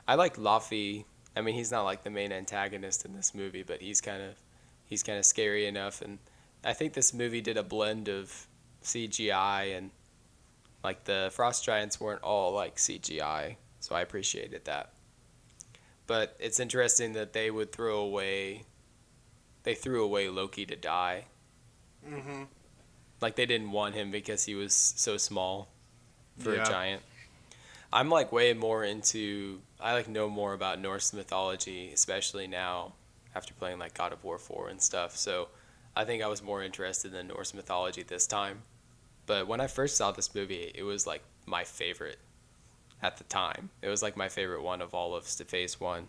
I 0.06 0.16
like 0.16 0.36
Laufey. 0.36 1.06
I 1.34 1.40
mean, 1.40 1.56
he's 1.56 1.72
not 1.72 1.84
like 1.84 2.04
the 2.04 2.10
main 2.10 2.34
antagonist 2.34 3.06
in 3.06 3.14
this 3.14 3.34
movie, 3.34 3.64
but 3.64 3.82
he's 3.82 4.02
kind 4.02 4.22
of 4.22 4.34
he's 4.86 5.02
kind 5.02 5.18
of 5.18 5.24
scary 5.24 5.66
enough. 5.66 6.02
And 6.02 6.20
I 6.62 6.74
think 6.74 6.92
this 6.92 7.14
movie 7.14 7.40
did 7.40 7.56
a 7.56 7.64
blend 7.64 8.10
of 8.10 8.48
CGI 8.84 9.78
and 9.78 9.92
like 10.84 11.06
the 11.06 11.30
frost 11.32 11.64
giants 11.64 12.02
weren't 12.02 12.22
all 12.22 12.52
like 12.52 12.76
CGI, 12.76 13.56
so 13.80 13.96
I 13.96 14.02
appreciated 14.02 14.66
that. 14.66 14.92
But 16.06 16.36
it's 16.38 16.60
interesting 16.60 17.14
that 17.14 17.32
they 17.32 17.50
would 17.50 17.72
throw 17.72 18.00
away. 18.00 18.64
They 19.64 19.76
threw 19.76 20.04
away 20.04 20.28
Loki 20.28 20.66
to 20.66 20.76
die. 20.76 21.26
Mm-hmm. 22.06 22.44
Like 23.22 23.38
they 23.38 23.46
didn't 23.46 23.72
want 23.72 23.96
him 23.96 24.12
because 24.12 24.44
he 24.44 24.56
was 24.56 24.74
so 24.74 25.16
small 25.16 25.70
for 26.40 26.56
Yeah. 26.56 26.64
a 26.64 26.66
giant. 26.66 27.04
I'm 27.92 28.10
like 28.10 28.32
way 28.32 28.54
more 28.54 28.84
into 28.84 29.62
I 29.80 29.94
like 29.94 30.08
know 30.08 30.30
more 30.30 30.54
about 30.54 30.80
Norse 30.80 31.14
mythology, 31.14 31.92
especially 31.94 32.48
now 32.48 32.94
after 33.34 33.54
playing 33.54 33.80
like 33.80 33.94
God 33.94 34.12
of 34.12 34.24
War 34.24 34.38
4 34.38 34.70
and 34.70 34.82
stuff. 34.82 35.16
So 35.16 35.50
I 35.96 36.06
think 36.06 36.22
I 36.22 36.28
was 36.28 36.42
more 36.44 36.62
interested 36.64 37.14
in 37.14 37.28
Norse 37.28 37.54
mythology 37.54 38.04
this 38.04 38.28
time. 38.28 38.64
But 39.26 39.48
when 39.48 39.62
I 39.62 39.68
first 39.68 39.96
saw 39.96 40.12
this 40.12 40.34
movie, 40.36 40.72
it 40.74 40.84
was 40.84 41.08
like 41.08 41.22
my 41.46 41.64
favorite 41.64 42.20
at 43.02 43.18
the 43.18 43.24
time. 43.26 43.70
It 43.82 43.88
was 43.88 44.02
like 44.02 44.18
my 44.18 44.30
favorite 44.30 44.62
one 44.62 44.82
of 44.82 44.94
all 44.94 45.16
of 45.16 45.26
Phase 45.26 45.80
1 45.80 46.08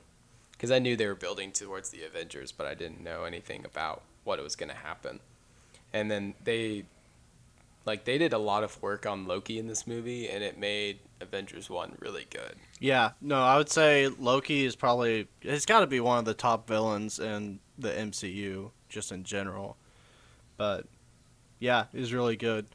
because 0.52 0.70
I 0.70 0.78
knew 0.78 0.96
they 0.96 1.06
were 1.06 1.14
building 1.14 1.52
towards 1.52 1.90
the 1.90 2.02
Avengers, 2.02 2.52
but 2.52 2.66
I 2.66 2.74
didn't 2.74 3.02
know 3.02 3.24
anything 3.24 3.64
about 3.64 4.02
what 4.24 4.38
it 4.38 4.42
was 4.42 4.56
going 4.56 4.68
to 4.68 4.76
happen. 4.76 5.20
And 5.92 6.10
then 6.10 6.34
they 6.44 6.84
like 7.86 8.04
they 8.04 8.18
did 8.18 8.32
a 8.32 8.38
lot 8.38 8.62
of 8.62 8.80
work 8.82 9.06
on 9.06 9.26
Loki 9.26 9.58
in 9.58 9.66
this 9.66 9.86
movie, 9.86 10.28
and 10.28 10.44
it 10.44 10.58
made 10.58 11.00
Avengers 11.20 11.70
One 11.70 11.96
really 11.98 12.26
good. 12.30 12.56
Yeah, 12.78 13.12
no, 13.20 13.40
I 13.42 13.56
would 13.56 13.70
say 13.70 14.08
Loki 14.08 14.64
is 14.64 14.76
probably 14.76 15.28
it's 15.42 15.66
got 15.66 15.80
to 15.80 15.86
be 15.86 16.00
one 16.00 16.18
of 16.18 16.24
the 16.24 16.34
top 16.34 16.68
villains 16.68 17.18
in 17.18 17.60
the 17.78 17.90
MCU 17.90 18.70
just 18.88 19.12
in 19.12 19.24
general. 19.24 19.76
But 20.56 20.86
yeah, 21.58 21.86
he's 21.92 22.12
really 22.12 22.36
good. 22.36 22.66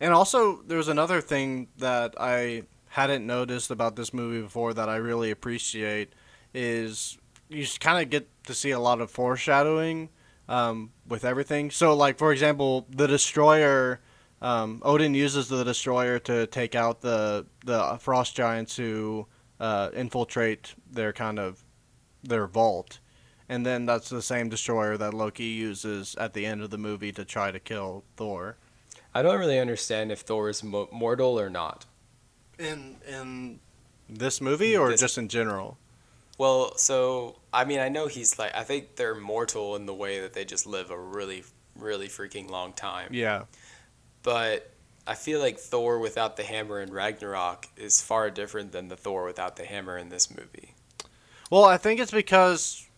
And 0.00 0.12
also 0.12 0.62
there's 0.62 0.88
another 0.88 1.20
thing 1.20 1.68
that 1.78 2.14
I 2.18 2.64
hadn't 2.88 3.26
noticed 3.26 3.70
about 3.70 3.96
this 3.96 4.14
movie 4.14 4.40
before 4.40 4.72
that 4.74 4.88
I 4.88 4.96
really 4.96 5.30
appreciate 5.30 6.12
is 6.52 7.18
you 7.48 7.66
kind 7.80 8.02
of 8.02 8.10
get 8.10 8.28
to 8.44 8.54
see 8.54 8.70
a 8.70 8.78
lot 8.78 9.00
of 9.00 9.10
foreshadowing 9.10 10.10
um, 10.48 10.92
with 11.06 11.24
everything. 11.24 11.70
So 11.70 11.94
like 11.94 12.18
for 12.18 12.32
example, 12.32 12.86
the 12.90 13.06
destroyer 13.06 14.00
um, 14.42 14.80
Odin 14.84 15.14
uses 15.14 15.48
the 15.48 15.64
destroyer 15.64 16.18
to 16.20 16.46
take 16.46 16.74
out 16.74 17.00
the 17.00 17.46
the 17.64 17.96
frost 18.00 18.36
giants 18.36 18.76
who 18.76 19.26
uh, 19.60 19.90
infiltrate 19.94 20.74
their 20.90 21.12
kind 21.12 21.38
of 21.38 21.64
their 22.22 22.46
vault, 22.46 22.98
and 23.48 23.64
then 23.64 23.86
that's 23.86 24.08
the 24.10 24.22
same 24.22 24.48
destroyer 24.48 24.96
that 24.96 25.14
Loki 25.14 25.44
uses 25.44 26.14
at 26.16 26.32
the 26.34 26.44
end 26.46 26.62
of 26.62 26.70
the 26.70 26.78
movie 26.78 27.12
to 27.12 27.24
try 27.24 27.50
to 27.50 27.60
kill 27.60 28.04
Thor. 28.16 28.56
I 29.14 29.22
don't 29.22 29.38
really 29.38 29.60
understand 29.60 30.10
if 30.10 30.20
Thor 30.22 30.48
is 30.48 30.62
mo- 30.64 30.88
mortal 30.92 31.38
or 31.38 31.48
not. 31.48 31.86
In 32.58 32.96
in 33.08 33.60
this 34.08 34.40
movie 34.40 34.76
or 34.76 34.90
This- 34.90 35.00
just 35.00 35.18
in 35.18 35.28
general? 35.28 35.78
Well, 36.36 36.76
so 36.76 37.36
I 37.52 37.64
mean, 37.64 37.78
I 37.78 37.88
know 37.88 38.08
he's 38.08 38.38
like 38.38 38.54
I 38.54 38.64
think 38.64 38.96
they're 38.96 39.14
mortal 39.14 39.76
in 39.76 39.86
the 39.86 39.94
way 39.94 40.20
that 40.20 40.32
they 40.32 40.44
just 40.44 40.66
live 40.66 40.90
a 40.90 40.98
really, 40.98 41.44
really 41.78 42.08
freaking 42.08 42.50
long 42.50 42.72
time. 42.72 43.08
Yeah. 43.12 43.44
But 44.24 44.72
I 45.06 45.14
feel 45.14 45.38
like 45.38 45.58
Thor 45.58 46.00
without 46.00 46.36
the 46.36 46.42
hammer 46.42 46.80
in 46.80 46.92
Ragnarok 46.92 47.68
is 47.76 48.00
far 48.00 48.30
different 48.30 48.72
than 48.72 48.88
the 48.88 48.96
Thor 48.96 49.24
without 49.24 49.54
the 49.54 49.64
hammer 49.64 49.96
in 49.96 50.08
this 50.08 50.30
movie. 50.30 50.74
Well, 51.50 51.64
I 51.64 51.76
think 51.76 52.00
it's 52.00 52.10
because 52.10 52.88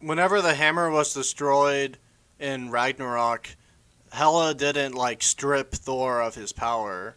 whenever 0.00 0.42
the 0.42 0.54
hammer 0.54 0.90
was 0.90 1.14
destroyed 1.14 1.98
in 2.40 2.70
Ragnarok, 2.70 3.50
Hela 4.12 4.54
didn't 4.54 4.94
like 4.94 5.22
strip 5.22 5.72
Thor 5.72 6.20
of 6.20 6.34
his 6.34 6.52
power. 6.52 7.16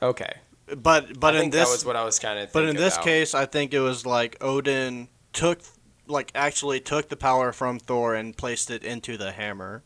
Okay, 0.00 0.32
But 0.76 1.18
but 1.18 1.34
I 1.34 1.42
in 1.42 1.50
this 1.50 1.68
that 1.68 1.72
was 1.72 1.84
what 1.84 1.96
I 1.96 2.04
was 2.04 2.18
kind 2.18 2.38
of. 2.38 2.52
But 2.52 2.64
in 2.66 2.76
this 2.76 2.96
case, 2.98 3.34
I 3.34 3.46
think 3.46 3.74
it 3.74 3.80
was 3.80 4.06
like 4.06 4.36
Odin 4.40 5.08
took, 5.32 5.60
like, 6.06 6.30
actually 6.34 6.80
took 6.80 7.08
the 7.08 7.16
power 7.16 7.52
from 7.52 7.78
Thor 7.78 8.14
and 8.14 8.36
placed 8.36 8.70
it 8.70 8.84
into 8.84 9.16
the 9.16 9.32
hammer. 9.32 9.82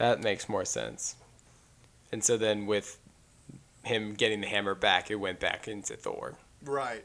That 0.00 0.22
makes 0.22 0.48
more 0.48 0.64
sense. 0.64 1.16
And 2.10 2.24
so 2.24 2.38
then 2.38 2.64
with 2.66 2.98
him 3.84 4.14
getting 4.14 4.40
the 4.40 4.46
hammer 4.46 4.74
back, 4.74 5.10
it 5.10 5.16
went 5.16 5.38
back 5.40 5.68
into 5.68 5.94
Thor 5.94 6.38
Right. 6.64 7.04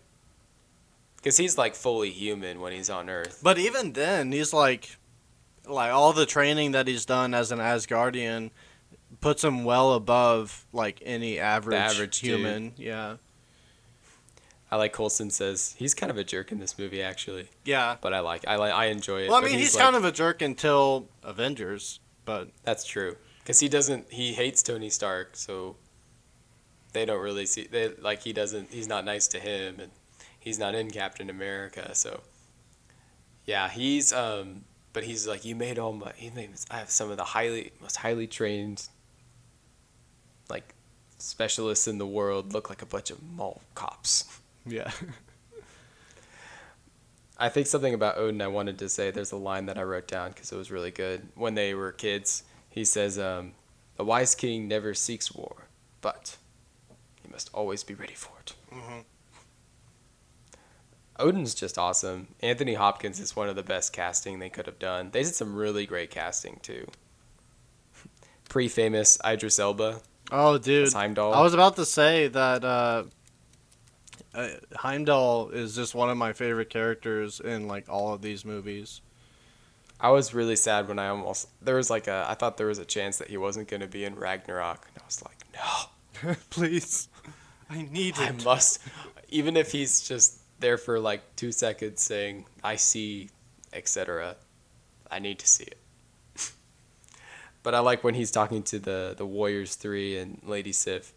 because 1.17 1.35
he's 1.35 1.57
like 1.57 1.75
fully 1.75 2.09
human 2.11 2.61
when 2.61 2.71
he's 2.71 2.89
on 2.89 3.09
Earth. 3.09 3.41
But 3.43 3.57
even 3.57 3.91
then, 3.93 4.31
he's 4.31 4.53
like, 4.53 4.95
like 5.67 5.91
all 5.91 6.13
the 6.13 6.25
training 6.25 6.71
that 6.71 6.87
he's 6.87 7.05
done 7.05 7.33
as 7.33 7.51
an 7.51 7.59
Asgardian 7.59 8.51
puts 9.19 9.43
him 9.43 9.65
well 9.65 9.91
above 9.93 10.65
like 10.71 11.01
any 11.05 11.37
average, 11.37 11.75
average 11.77 12.21
dude. 12.21 12.29
human. 12.29 12.73
Yeah. 12.77 13.17
I 14.71 14.77
like 14.77 14.93
Coulson 14.93 15.29
says 15.31 15.75
he's 15.77 15.93
kind 15.93 16.09
of 16.09 16.17
a 16.17 16.23
jerk 16.23 16.51
in 16.51 16.59
this 16.59 16.77
movie 16.79 17.01
actually, 17.01 17.49
Yeah. 17.65 17.97
but 18.01 18.13
I 18.13 18.21
like 18.21 18.47
I 18.47 18.55
like 18.55 18.73
I 18.73 18.85
enjoy 18.85 19.23
it. 19.23 19.29
Well, 19.29 19.37
I 19.37 19.41
mean, 19.45 19.59
he's, 19.59 19.75
like- 19.75 19.83
kind 19.83 19.95
of 19.97 20.05
a 20.05 20.11
jerk 20.13 20.41
until 20.41 21.07
Avengers, 21.23 21.99
but 22.25 22.49
That's 22.63 22.85
true. 22.85 23.17
Because 23.39 23.59
he 23.59 23.69
doesn't. 23.69 24.11
He 24.11 24.33
hates 24.33 24.63
Tony 24.63 24.89
Stark, 24.89 25.35
so 25.35 25.75
they 26.93 27.05
don't 27.05 27.21
really 27.21 27.45
see. 27.45 27.67
They 27.67 27.89
like 28.01 28.23
he 28.23 28.33
doesn't. 28.33 28.71
He's 28.71 28.87
not 28.87 29.05
nice 29.05 29.27
to 29.29 29.39
him, 29.39 29.79
and 29.79 29.91
he's 30.39 30.57
not 30.57 30.73
in 30.73 30.89
Captain 30.89 31.29
America. 31.29 31.93
So 31.93 32.21
yeah, 33.45 33.69
he's 33.69 34.11
um. 34.11 34.63
But 34.93 35.03
he's 35.03 35.27
like, 35.27 35.43
you 35.43 35.55
made 35.55 35.77
all 35.77 35.91
my. 35.91 36.13
He 36.15 36.29
made. 36.29 36.51
I 36.71 36.77
have 36.77 36.89
some 36.89 37.11
of 37.11 37.17
the 37.17 37.23
highly 37.25 37.71
most 37.81 37.97
highly 37.97 38.27
trained, 38.27 38.87
like, 40.49 40.73
specialists 41.17 41.85
in 41.87 41.97
the 41.97 42.07
world 42.07 42.53
look 42.53 42.69
like 42.69 42.81
a 42.81 42.85
bunch 42.85 43.11
of 43.11 43.21
mall 43.21 43.61
cops. 43.75 44.23
yeah. 44.65 44.91
I 47.37 47.49
think 47.49 47.67
something 47.67 47.93
about 47.93 48.17
Odin 48.17 48.41
I 48.41 48.47
wanted 48.47 48.79
to 48.79 48.89
say. 48.89 49.11
There's 49.11 49.31
a 49.31 49.37
line 49.37 49.65
that 49.65 49.77
I 49.77 49.83
wrote 49.83 50.07
down 50.07 50.29
because 50.31 50.51
it 50.51 50.57
was 50.57 50.71
really 50.71 50.91
good. 50.91 51.27
When 51.35 51.55
they 51.55 51.73
were 51.73 51.91
kids, 51.91 52.43
he 52.69 52.85
says, 52.85 53.19
um, 53.19 53.53
"The 53.97 54.05
wise 54.05 54.35
king 54.35 54.67
never 54.67 54.93
seeks 54.93 55.31
war, 55.33 55.67
but 56.01 56.37
he 57.21 57.29
must 57.29 57.49
always 57.53 57.83
be 57.83 57.93
ready 57.93 58.13
for 58.13 58.31
it." 58.39 58.53
Mhm. 58.71 59.03
Odin's 61.17 61.55
just 61.55 61.77
awesome. 61.77 62.27
Anthony 62.41 62.73
Hopkins 62.73 63.19
is 63.19 63.35
one 63.35 63.47
of 63.47 63.55
the 63.55 63.63
best 63.63 63.93
casting 63.93 64.39
they 64.39 64.49
could 64.49 64.65
have 64.65 64.79
done. 64.79 65.11
They 65.11 65.23
did 65.23 65.33
some 65.35 65.55
really 65.55 65.85
great 65.85 66.11
casting 66.11 66.59
too. 66.61 66.87
Pretty 68.49 68.69
famous 68.69 69.17
Idris 69.25 69.57
Elba 69.59 70.01
Oh, 70.31 70.57
dude. 70.57 70.91
Heimdall. 70.91 71.33
I 71.33 71.41
was 71.41 71.53
about 71.53 71.75
to 71.75 71.85
say 71.85 72.27
that 72.29 72.63
uh, 72.65 73.03
uh, 74.33 74.49
Heimdall 74.75 75.49
is 75.49 75.75
just 75.75 75.95
one 75.95 76.09
of 76.09 76.17
my 76.17 76.33
favorite 76.33 76.69
characters 76.69 77.39
in 77.39 77.67
like 77.67 77.89
all 77.89 78.13
of 78.13 78.21
these 78.21 78.45
movies. 78.45 79.01
I 79.99 80.09
was 80.09 80.33
really 80.33 80.55
sad 80.57 80.87
when 80.87 80.99
I 80.99 81.07
almost 81.07 81.47
there 81.61 81.75
was 81.75 81.89
like 81.89 82.07
a 82.07 82.25
I 82.27 82.35
thought 82.35 82.57
there 82.57 82.67
was 82.67 82.79
a 82.79 82.85
chance 82.85 83.17
that 83.17 83.29
he 83.29 83.37
wasn't 83.37 83.67
going 83.67 83.81
to 83.81 83.87
be 83.87 84.03
in 84.03 84.15
Ragnarok, 84.15 84.87
and 84.87 85.01
I 85.01 85.05
was 85.05 85.23
like, 85.23 85.37
no. 85.53 85.89
Please, 86.49 87.09
I 87.69 87.87
need 87.91 88.17
I 88.17 88.31
must, 88.43 88.79
even 89.29 89.57
if 89.57 89.71
he's 89.71 90.07
just 90.07 90.39
there 90.59 90.77
for 90.77 90.99
like 90.99 91.35
two 91.35 91.51
seconds 91.51 92.01
saying 92.01 92.45
"I 92.63 92.75
see," 92.75 93.29
etc. 93.73 94.37
I 95.09 95.19
need 95.19 95.39
to 95.39 95.47
see 95.47 95.65
it. 95.65 95.77
but 97.63 97.75
I 97.75 97.79
like 97.79 98.03
when 98.03 98.15
he's 98.15 98.31
talking 98.31 98.63
to 98.63 98.79
the 98.79 99.13
the 99.17 99.25
Warriors 99.25 99.75
Three 99.75 100.17
and 100.17 100.41
Lady 100.43 100.71
Sif, 100.71 101.13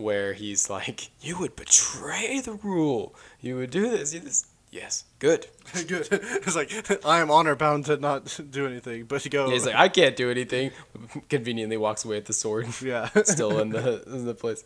where 0.00 0.32
he's 0.34 0.68
like, 0.70 1.10
"You 1.20 1.38
would 1.38 1.56
betray 1.56 2.40
the 2.40 2.52
rule. 2.54 3.14
You 3.40 3.56
would 3.56 3.70
do 3.70 3.90
this. 3.90 4.12
You 4.14 4.20
this." 4.20 4.46
Yes, 4.72 5.02
good. 5.18 5.48
Good. 5.88 6.06
It's 6.12 6.54
like 6.54 6.70
I 7.04 7.18
am 7.20 7.28
honor 7.28 7.56
bound 7.56 7.86
to 7.86 7.96
not 7.96 8.38
do 8.50 8.66
anything, 8.66 9.04
but 9.04 9.24
you 9.24 9.30
go. 9.30 9.50
He's 9.50 9.66
like, 9.66 9.74
"I 9.74 9.88
can't 9.88 10.14
do 10.14 10.30
anything." 10.30 10.70
Conveniently 11.28 11.76
walks 11.76 12.04
away 12.04 12.16
with 12.16 12.26
the 12.26 12.32
sword. 12.32 12.68
yeah. 12.80 13.08
still 13.24 13.58
in 13.58 13.70
the 13.70 14.02
in 14.04 14.26
the 14.26 14.34
place. 14.34 14.62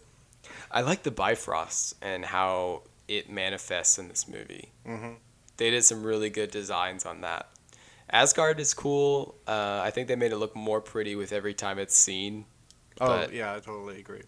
I 0.71 0.83
like 0.83 1.05
the 1.05 1.11
Bifrost 1.11 1.95
and 2.03 2.25
how 2.27 2.83
it 3.09 3.31
manifests 3.31 3.99
in 3.99 4.09
this 4.09 4.29
movie. 4.29 4.73
Mhm. 4.87 5.17
They 5.57 5.71
did 5.71 5.85
some 5.85 6.03
really 6.03 6.29
good 6.31 6.51
designs 6.51 7.07
on 7.07 7.23
that. 7.23 7.49
Asgard 8.11 8.61
is 8.61 8.75
cool. 8.75 9.37
Uh, 9.47 9.81
I 9.83 9.91
think 9.91 10.09
they 10.09 10.17
made 10.17 10.33
it 10.33 10.37
look 10.37 10.55
more 10.55 10.83
pretty 10.83 11.17
with 11.17 11.33
every 11.33 11.55
time 11.55 11.79
it's 11.79 11.97
seen. 11.97 12.45
oh 13.01 13.27
yeah, 13.33 13.55
I 13.55 13.61
totally 13.61 14.01
agree. 14.01 14.23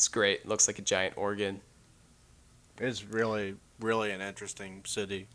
It's 0.00 0.08
great. 0.08 0.48
Looks 0.48 0.66
like 0.66 0.78
a 0.78 0.82
giant 0.82 1.18
organ. 1.18 1.60
It's 2.78 3.04
really, 3.04 3.56
really 3.80 4.12
an 4.12 4.22
interesting 4.22 4.80
city. 4.86 5.26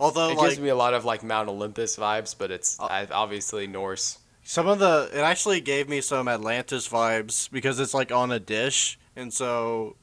Although, 0.00 0.30
it 0.30 0.38
like 0.38 0.48
gives 0.48 0.58
me 0.60 0.70
a 0.70 0.74
lot 0.74 0.94
of 0.94 1.04
like 1.04 1.22
Mount 1.22 1.50
Olympus 1.50 1.98
vibes, 1.98 2.34
but 2.36 2.50
it's. 2.50 2.80
I- 2.80 3.06
obviously 3.10 3.66
Norse. 3.66 4.16
some 4.42 4.68
of 4.68 4.78
the, 4.78 5.10
it 5.12 5.18
actually 5.18 5.60
gave 5.60 5.86
me 5.90 6.00
some 6.00 6.28
Atlantis 6.28 6.88
vibes 6.88 7.50
because 7.50 7.78
it's 7.78 7.92
like 7.92 8.10
on 8.10 8.32
a 8.32 8.40
dish, 8.40 8.98
and 9.16 9.30
so, 9.30 9.96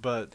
but 0.00 0.32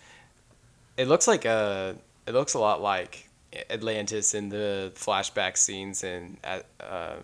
It 0.98 1.08
looks 1.08 1.26
like 1.26 1.46
a. 1.46 1.96
It 2.28 2.34
looks 2.34 2.54
a 2.54 2.60
lot 2.60 2.82
like 2.82 3.30
Atlantis 3.70 4.34
in 4.34 4.50
the 4.50 4.92
flashback 4.96 5.56
scenes 5.56 6.04
in 6.04 6.36
uh, 6.44 6.60
uh, 6.82 7.16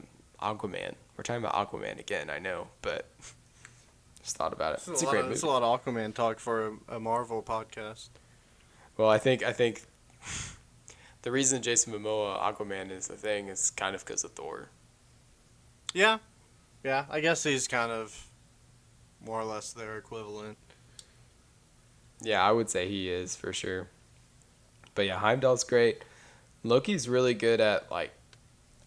Aquaman. 0.41 0.93
We're 1.17 1.23
talking 1.23 1.43
about 1.43 1.55
Aquaman 1.69 1.99
again, 1.99 2.29
I 2.29 2.39
know, 2.39 2.69
but 2.81 3.07
just 4.25 4.37
thought 4.37 4.53
about 4.53 4.73
it. 4.73 4.77
it's, 4.79 4.87
It's, 4.87 5.03
a, 5.03 5.07
a 5.07 5.09
great 5.11 5.19
of, 5.19 5.25
movie. 5.27 5.33
it's 5.35 5.43
a 5.43 5.47
lot 5.47 5.61
of 5.61 5.85
Aquaman 5.85 6.13
talk 6.15 6.39
for 6.39 6.67
a, 6.89 6.95
a 6.95 6.99
Marvel 6.99 7.43
podcast. 7.43 8.09
Well, 8.97 9.07
I 9.07 9.19
think 9.19 9.43
I 9.43 9.53
think 9.53 9.83
the 11.21 11.31
reason 11.31 11.61
Jason 11.61 11.93
Momoa 11.93 12.41
Aquaman 12.41 12.89
is 12.89 13.07
the 13.07 13.15
thing 13.15 13.49
is 13.49 13.69
kind 13.69 13.95
of 13.95 14.03
because 14.03 14.23
of 14.23 14.31
Thor. 14.31 14.69
Yeah, 15.93 16.17
yeah. 16.83 17.05
I 17.09 17.19
guess 17.19 17.43
he's 17.43 17.67
kind 17.67 17.91
of 17.91 18.27
more 19.23 19.39
or 19.39 19.45
less 19.45 19.73
their 19.73 19.97
equivalent. 19.97 20.57
Yeah, 22.21 22.41
I 22.41 22.51
would 22.51 22.69
say 22.69 22.87
he 22.89 23.09
is 23.09 23.35
for 23.35 23.53
sure. 23.53 23.89
But 24.95 25.05
yeah, 25.05 25.19
Heimdall's 25.19 25.63
great. 25.63 26.03
Loki's 26.63 27.07
really 27.07 27.35
good 27.35 27.61
at 27.61 27.91
like 27.91 28.11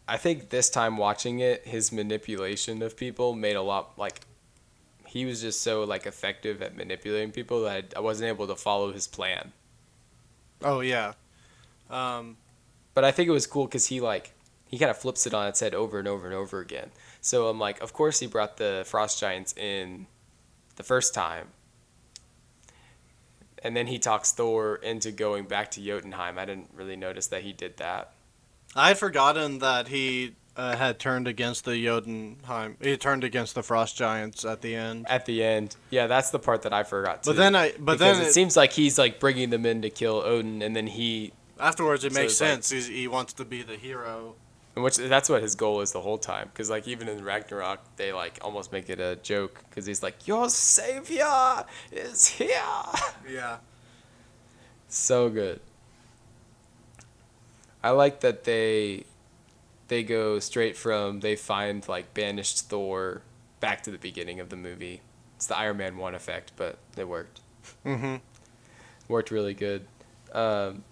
I 0.09 0.17
think 0.17 0.49
this 0.49 0.69
time 0.69 0.97
watching 0.97 1.39
it, 1.39 1.65
his 1.69 1.93
manipulation 1.93 2.83
of 2.83 2.97
people 2.97 3.37
made 3.37 3.55
a 3.55 3.63
lot 3.63 3.97
like 3.97 4.21
he 5.09 5.25
was 5.25 5.41
just 5.41 5.63
so 5.63 5.85
like 5.85 6.07
effective 6.07 6.63
at 6.63 6.77
manipulating 6.77 7.33
people 7.33 7.63
that 7.63 7.95
I 7.97 8.01
wasn't 8.01 8.29
able 8.29 8.47
to 8.47 8.57
follow 8.57 8.93
his 8.93 9.07
plan. 9.07 9.53
Oh 10.63 10.81
yeah. 10.81 11.15
Um, 11.91 12.37
But 12.95 13.05
I 13.05 13.13
think 13.13 13.29
it 13.29 13.33
was 13.33 13.47
cool 13.47 13.67
because 13.67 13.87
he 13.87 14.01
like 14.01 14.33
he 14.67 14.79
kind 14.79 14.91
of 14.91 14.99
flips 14.99 15.27
it 15.27 15.35
on 15.35 15.47
its 15.49 15.61
head 15.61 15.75
over 15.75 15.99
and 15.99 16.09
over 16.09 16.27
and 16.27 16.35
over 16.35 16.61
again. 16.61 16.91
So 17.21 17.49
I'm 17.49 17.59
like, 17.59 17.81
of 17.81 17.93
course 17.93 18.21
he 18.21 18.27
brought 18.27 18.57
the 18.59 18.85
frost 18.87 19.21
giants 19.21 19.55
in 19.57 20.07
the 20.77 20.83
first 20.83 21.15
time. 21.15 21.49
And 23.63 23.77
then 23.77 23.89
he 23.89 23.99
talks 23.99 24.33
Thor 24.33 24.77
into 24.77 25.11
going 25.11 25.47
back 25.47 25.71
to 25.73 25.81
Jotunheim. 25.81 26.39
I 26.39 26.45
didn't 26.45 26.71
really 26.75 26.97
notice 26.97 27.27
that 27.29 27.43
he 27.43 27.53
did 27.53 27.79
that. 27.79 28.13
I 28.77 28.89
had 28.89 28.99
forgotten 28.99 29.59
that 29.61 29.89
he 29.89 30.37
uh, 30.59 30.77
had 30.77 30.99
turned 30.99 31.29
against 31.29 31.65
the 31.65 31.83
Jotunheim. 31.83 32.77
He 32.83 32.97
turned 32.97 33.23
against 33.23 33.55
the 33.55 33.63
Frost 33.63 33.97
Giants 33.97 34.45
at 34.45 34.61
the 34.61 34.75
end. 34.75 35.07
At 35.09 35.25
the 35.25 35.43
end, 35.43 35.77
yeah, 35.91 36.09
that's 36.09 36.31
the 36.31 36.41
part 36.41 36.63
that 36.63 36.73
I 36.73 36.83
forgot 36.83 37.23
too. 37.23 37.31
But 37.31 37.37
then 37.37 37.55
I, 37.55 37.73
but 37.79 38.01
then 38.01 38.21
it, 38.21 38.27
it, 38.27 38.33
seems 38.33 38.57
like 38.57 38.73
he's 38.73 38.99
like 38.99 39.21
bringing 39.21 39.51
them 39.51 39.65
in 39.65 39.83
to 39.83 39.91
kill 39.91 40.17
Odin, 40.17 40.61
and 40.61 40.75
then 40.75 40.89
he, 40.89 41.33
afterwards 41.61 42.05
it 42.05 42.13
so 42.13 42.21
makes 42.21 42.41
like- 42.41 42.51
sense. 42.51 42.71
He's, 42.71 42.89
he 42.89 43.07
wants 43.07 43.33
to 43.35 43.45
be 43.45 43.63
the 43.63 43.77
hero. 43.77 44.35
and 44.75 44.83
which 44.83 44.97
that's 44.97 45.29
what 45.29 45.43
his 45.43 45.55
goal 45.55 45.81
is 45.81 45.93
the 45.93 46.01
whole 46.01 46.19
time. 46.19 46.49
Because 46.53 46.69
like 46.69 46.89
even 46.89 47.09
in 47.09 47.25
Ragnarok, 47.25 47.79
they 47.97 48.13
like 48.13 48.41
almost 48.43 48.73
make 48.73 48.91
it 48.91 48.99
a 48.99 49.15
joke 49.23 49.63
because 49.71 49.87
he's 49.87 50.03
like, 50.03 50.27
"Your 50.27 50.51
savior 50.51 51.65
is 51.93 52.27
here." 52.27 52.49
Yeah. 53.31 53.59
So 54.89 55.29
good. 55.29 55.61
I 57.85 57.91
like 57.91 58.21
that 58.21 58.43
they 58.43 59.05
they 59.89 60.03
go 60.03 60.39
straight 60.39 60.77
from 60.77 61.21
they 61.21 61.37
find 61.37 61.87
like 61.89 62.15
banished 62.15 62.69
Thor 62.69 63.23
back 63.61 63.83
to 63.83 63.91
the 63.91 63.99
beginning 63.99 64.41
of 64.41 64.51
the 64.51 64.57
movie. 64.57 65.01
It's 65.37 65.47
the 65.47 65.57
Iron 65.57 65.79
Man 65.79 65.97
one 65.97 66.15
effect, 66.15 66.53
but 66.57 66.79
it 66.97 67.09
worked. 67.09 67.41
Mm-hmm. 67.85 68.17
Worked 69.09 69.31
really 69.31 69.55
good. 69.55 69.87
Um, 70.33 70.85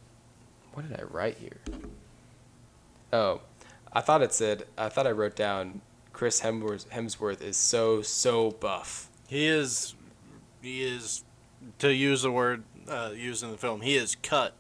what 0.72 0.88
did 0.88 0.98
I 0.98 1.04
write 1.04 1.38
here? 1.38 1.58
Oh, 3.12 3.40
I 3.92 4.00
thought 4.00 4.22
it 4.22 4.32
said 4.32 4.64
I 4.76 4.88
thought 4.88 5.06
I 5.06 5.12
wrote 5.12 5.36
down 5.36 5.80
Chris 6.12 6.40
Hemsworth, 6.40 6.86
Hemsworth 6.88 7.42
is 7.42 7.56
so 7.56 8.02
so 8.02 8.50
buff. 8.50 9.10
He 9.28 9.46
is, 9.46 9.94
he 10.62 10.82
is, 10.82 11.24
to 11.78 11.92
use 11.92 12.22
the 12.22 12.30
word 12.30 12.62
uh, 12.88 13.10
used 13.14 13.42
in 13.42 13.50
the 13.50 13.58
film, 13.58 13.82
he 13.82 13.96
is 13.96 14.14
cut 14.16 14.54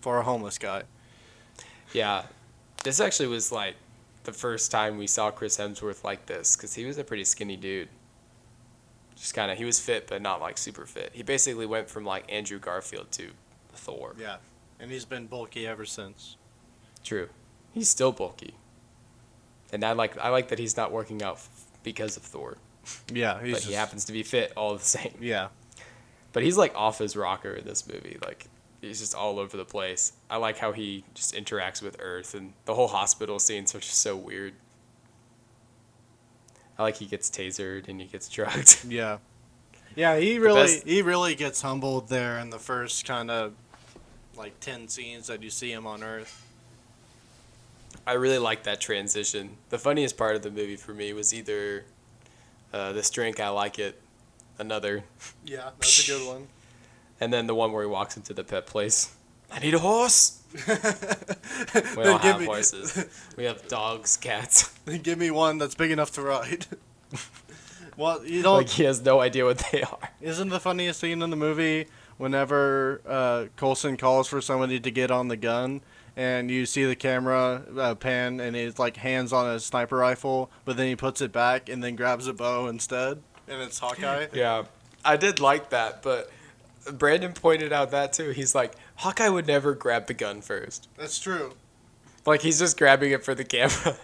for 0.00 0.18
a 0.18 0.22
homeless 0.22 0.58
guy. 0.58 0.82
Yeah, 1.92 2.26
this 2.84 3.00
actually 3.00 3.28
was 3.28 3.52
like 3.52 3.76
the 4.24 4.32
first 4.32 4.70
time 4.70 4.98
we 4.98 5.06
saw 5.06 5.30
Chris 5.30 5.56
Hemsworth 5.58 6.04
like 6.04 6.26
this 6.26 6.56
because 6.56 6.74
he 6.74 6.84
was 6.84 6.98
a 6.98 7.04
pretty 7.04 7.24
skinny 7.24 7.56
dude. 7.56 7.88
Just 9.16 9.34
kind 9.34 9.50
of, 9.50 9.58
he 9.58 9.64
was 9.64 9.78
fit 9.78 10.06
but 10.08 10.22
not 10.22 10.40
like 10.40 10.58
super 10.58 10.86
fit. 10.86 11.10
He 11.12 11.22
basically 11.22 11.66
went 11.66 11.88
from 11.88 12.04
like 12.04 12.30
Andrew 12.32 12.58
Garfield 12.58 13.10
to 13.12 13.30
Thor. 13.74 14.14
Yeah. 14.18 14.36
And 14.80 14.90
he's 14.90 15.04
been 15.04 15.26
bulky 15.26 15.66
ever 15.66 15.84
since. 15.84 16.36
True, 17.04 17.28
he's 17.72 17.88
still 17.88 18.12
bulky, 18.12 18.54
and 19.72 19.82
I 19.84 19.90
like 19.92 20.16
I 20.18 20.28
like 20.28 20.48
that 20.48 20.58
he's 20.60 20.76
not 20.76 20.92
working 20.92 21.20
out 21.22 21.34
f- 21.34 21.48
because 21.82 22.16
of 22.16 22.22
Thor, 22.22 22.58
Yeah, 23.12 23.40
but 23.42 23.60
he 23.62 23.72
happens 23.72 24.04
to 24.04 24.12
be 24.12 24.22
fit 24.22 24.52
all 24.56 24.74
the 24.74 24.84
same. 24.84 25.16
Yeah. 25.20 25.48
But 26.32 26.44
he's 26.44 26.56
like 26.56 26.72
off 26.76 26.98
his 26.98 27.16
rocker 27.16 27.52
in 27.54 27.64
this 27.64 27.86
movie. 27.88 28.18
Like 28.24 28.46
he's 28.82 29.00
just 29.00 29.14
all 29.14 29.38
over 29.38 29.56
the 29.56 29.64
place. 29.64 30.12
I 30.28 30.36
like 30.36 30.58
how 30.58 30.72
he 30.72 31.04
just 31.14 31.34
interacts 31.34 31.80
with 31.80 31.96
Earth 32.00 32.34
and 32.34 32.52
the 32.66 32.74
whole 32.74 32.88
hospital 32.88 33.38
scenes 33.38 33.74
are 33.74 33.80
just 33.80 33.98
so 33.98 34.14
weird. 34.16 34.52
I 36.78 36.82
like 36.82 36.96
he 36.96 37.06
gets 37.06 37.30
tasered 37.30 37.88
and 37.88 38.00
he 38.00 38.06
gets 38.06 38.28
drugged. 38.36 38.84
Yeah. 38.84 39.18
Yeah, 39.94 40.16
he 40.18 40.38
really 40.38 40.62
best- 40.62 40.86
he 40.86 41.00
really 41.02 41.34
gets 41.34 41.62
humbled 41.62 42.08
there 42.08 42.38
in 42.38 42.50
the 42.50 42.58
first 42.58 43.06
kind 43.06 43.30
of 43.30 43.54
like 44.36 44.58
10 44.60 44.88
scenes 44.88 45.26
that 45.28 45.42
you 45.42 45.50
see 45.50 45.70
him 45.72 45.86
on 45.86 46.02
Earth. 46.02 46.46
I 48.06 48.14
really 48.14 48.38
like 48.38 48.64
that 48.64 48.80
transition. 48.80 49.50
The 49.68 49.78
funniest 49.78 50.16
part 50.16 50.34
of 50.34 50.42
the 50.42 50.50
movie 50.50 50.76
for 50.76 50.92
me 50.92 51.12
was 51.12 51.32
either 51.32 51.84
uh, 52.72 52.92
this 52.92 53.10
drink, 53.10 53.38
I 53.38 53.50
like 53.50 53.78
it, 53.78 54.00
another, 54.58 55.04
Yeah, 55.44 55.70
that's 55.78 56.08
a 56.08 56.10
good 56.10 56.26
one. 56.26 56.48
and 57.22 57.32
then 57.32 57.46
the 57.46 57.54
one 57.54 57.70
where 57.70 57.84
he 57.84 57.88
walks 57.88 58.16
into 58.16 58.34
the 58.34 58.42
pet 58.42 58.66
place. 58.66 59.14
I 59.52 59.60
need 59.60 59.74
a 59.74 59.78
horse. 59.78 60.42
We 61.96 62.02
don't 62.02 62.20
have 62.20 62.40
me- 62.40 62.46
horses. 62.46 63.06
We 63.36 63.44
have 63.44 63.68
dogs, 63.68 64.16
cats. 64.16 64.74
Then 64.84 65.00
give 65.02 65.18
me 65.18 65.30
one 65.30 65.58
that's 65.58 65.76
big 65.76 65.92
enough 65.92 66.10
to 66.12 66.22
ride. 66.22 66.66
well, 67.96 68.24
you 68.24 68.42
don't 68.42 68.56
Like 68.56 68.68
he 68.68 68.82
has 68.82 69.00
no 69.02 69.20
idea 69.20 69.44
what 69.44 69.64
they 69.70 69.82
are. 69.82 70.10
Isn't 70.20 70.48
the 70.48 70.58
funniest 70.58 70.98
scene 70.98 71.22
in 71.22 71.30
the 71.30 71.36
movie 71.36 71.86
whenever 72.18 73.00
uh, 73.06 73.44
Coulson 73.56 73.96
calls 73.96 74.26
for 74.26 74.40
somebody 74.40 74.80
to 74.80 74.90
get 74.90 75.12
on 75.12 75.28
the 75.28 75.36
gun, 75.36 75.80
and 76.16 76.50
you 76.50 76.66
see 76.66 76.84
the 76.84 76.96
camera 76.96 77.62
uh, 77.78 77.94
pan, 77.94 78.40
and 78.40 78.56
it's 78.56 78.80
like 78.80 78.96
hands 78.96 79.32
on 79.32 79.48
a 79.48 79.60
sniper 79.60 79.96
rifle, 79.96 80.50
but 80.64 80.76
then 80.76 80.88
he 80.88 80.96
puts 80.96 81.20
it 81.20 81.30
back 81.30 81.68
and 81.68 81.84
then 81.84 81.94
grabs 81.94 82.26
a 82.26 82.32
bow 82.32 82.66
instead, 82.66 83.22
and 83.46 83.62
it's 83.62 83.78
Hawkeye. 83.78 84.26
Yeah, 84.34 84.64
I 85.04 85.16
did 85.16 85.38
like 85.38 85.70
that, 85.70 86.02
but 86.02 86.28
Brandon 86.90 87.32
pointed 87.32 87.72
out 87.72 87.90
that 87.90 88.12
too. 88.12 88.30
He's 88.30 88.54
like, 88.54 88.74
Hawkeye 88.96 89.28
would 89.28 89.46
never 89.46 89.74
grab 89.74 90.06
the 90.06 90.14
gun 90.14 90.40
first. 90.40 90.88
That's 90.96 91.18
true. 91.18 91.54
Like 92.26 92.42
he's 92.42 92.58
just 92.58 92.78
grabbing 92.78 93.12
it 93.12 93.24
for 93.24 93.34
the 93.34 93.44
camera. 93.44 93.96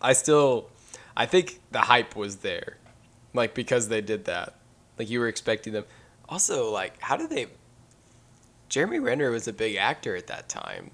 I 0.00 0.12
still, 0.12 0.70
I 1.16 1.26
think 1.26 1.60
the 1.70 1.80
hype 1.80 2.14
was 2.14 2.36
there, 2.36 2.76
like 3.34 3.54
because 3.54 3.88
they 3.88 4.00
did 4.00 4.24
that. 4.26 4.54
Like 4.98 5.10
you 5.10 5.20
were 5.20 5.28
expecting 5.28 5.72
them. 5.72 5.84
Also, 6.28 6.70
like 6.70 7.00
how 7.00 7.16
did 7.16 7.30
they? 7.30 7.46
Jeremy 8.68 8.98
Renner 8.98 9.30
was 9.30 9.48
a 9.48 9.52
big 9.52 9.76
actor 9.76 10.14
at 10.14 10.26
that 10.26 10.48
time. 10.48 10.90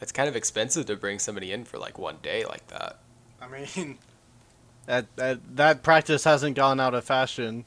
It's 0.00 0.12
kind 0.12 0.28
of 0.28 0.36
expensive 0.36 0.86
to 0.86 0.96
bring 0.96 1.18
somebody 1.18 1.52
in 1.52 1.64
for 1.64 1.78
like 1.78 1.98
one 1.98 2.16
day 2.22 2.44
like 2.44 2.66
that. 2.68 2.98
I 3.40 3.48
mean, 3.48 3.98
that 4.86 5.14
that 5.16 5.56
that 5.56 5.82
practice 5.82 6.24
hasn't 6.24 6.56
gone 6.56 6.80
out 6.80 6.94
of 6.94 7.04
fashion. 7.04 7.64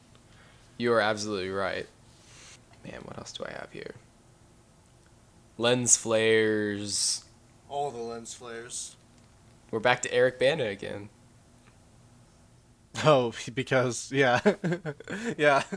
You 0.78 0.94
are 0.94 1.02
absolutely 1.02 1.50
right. 1.50 1.88
Man, 2.84 3.02
what 3.04 3.18
else 3.18 3.32
do 3.32 3.44
I 3.46 3.52
have 3.52 3.70
here? 3.72 3.96
Lens 5.58 5.96
flares. 5.96 7.24
All 7.70 7.92
the 7.92 7.98
lens 7.98 8.34
flares. 8.34 8.96
We're 9.72 9.80
back 9.80 10.02
to 10.04 10.14
Eric 10.14 10.38
Bana 10.40 10.66
again. 10.66 11.10
Oh, 13.04 13.34
because 13.54 14.12
yeah, 14.12 14.40
yeah. 15.38 15.64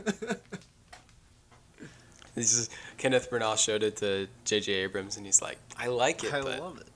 This 2.35 2.53
is 2.53 2.69
Kenneth 2.97 3.29
Branagh 3.29 3.57
showed 3.57 3.83
it 3.83 3.97
to 3.97 4.27
J.J. 4.45 4.71
Abrams, 4.71 5.17
and 5.17 5.25
he's 5.25 5.41
like, 5.41 5.57
"I 5.77 5.87
like 5.87 6.23
it, 6.23 6.33
I 6.33 6.39
love 6.39 6.79
it. 6.79 6.87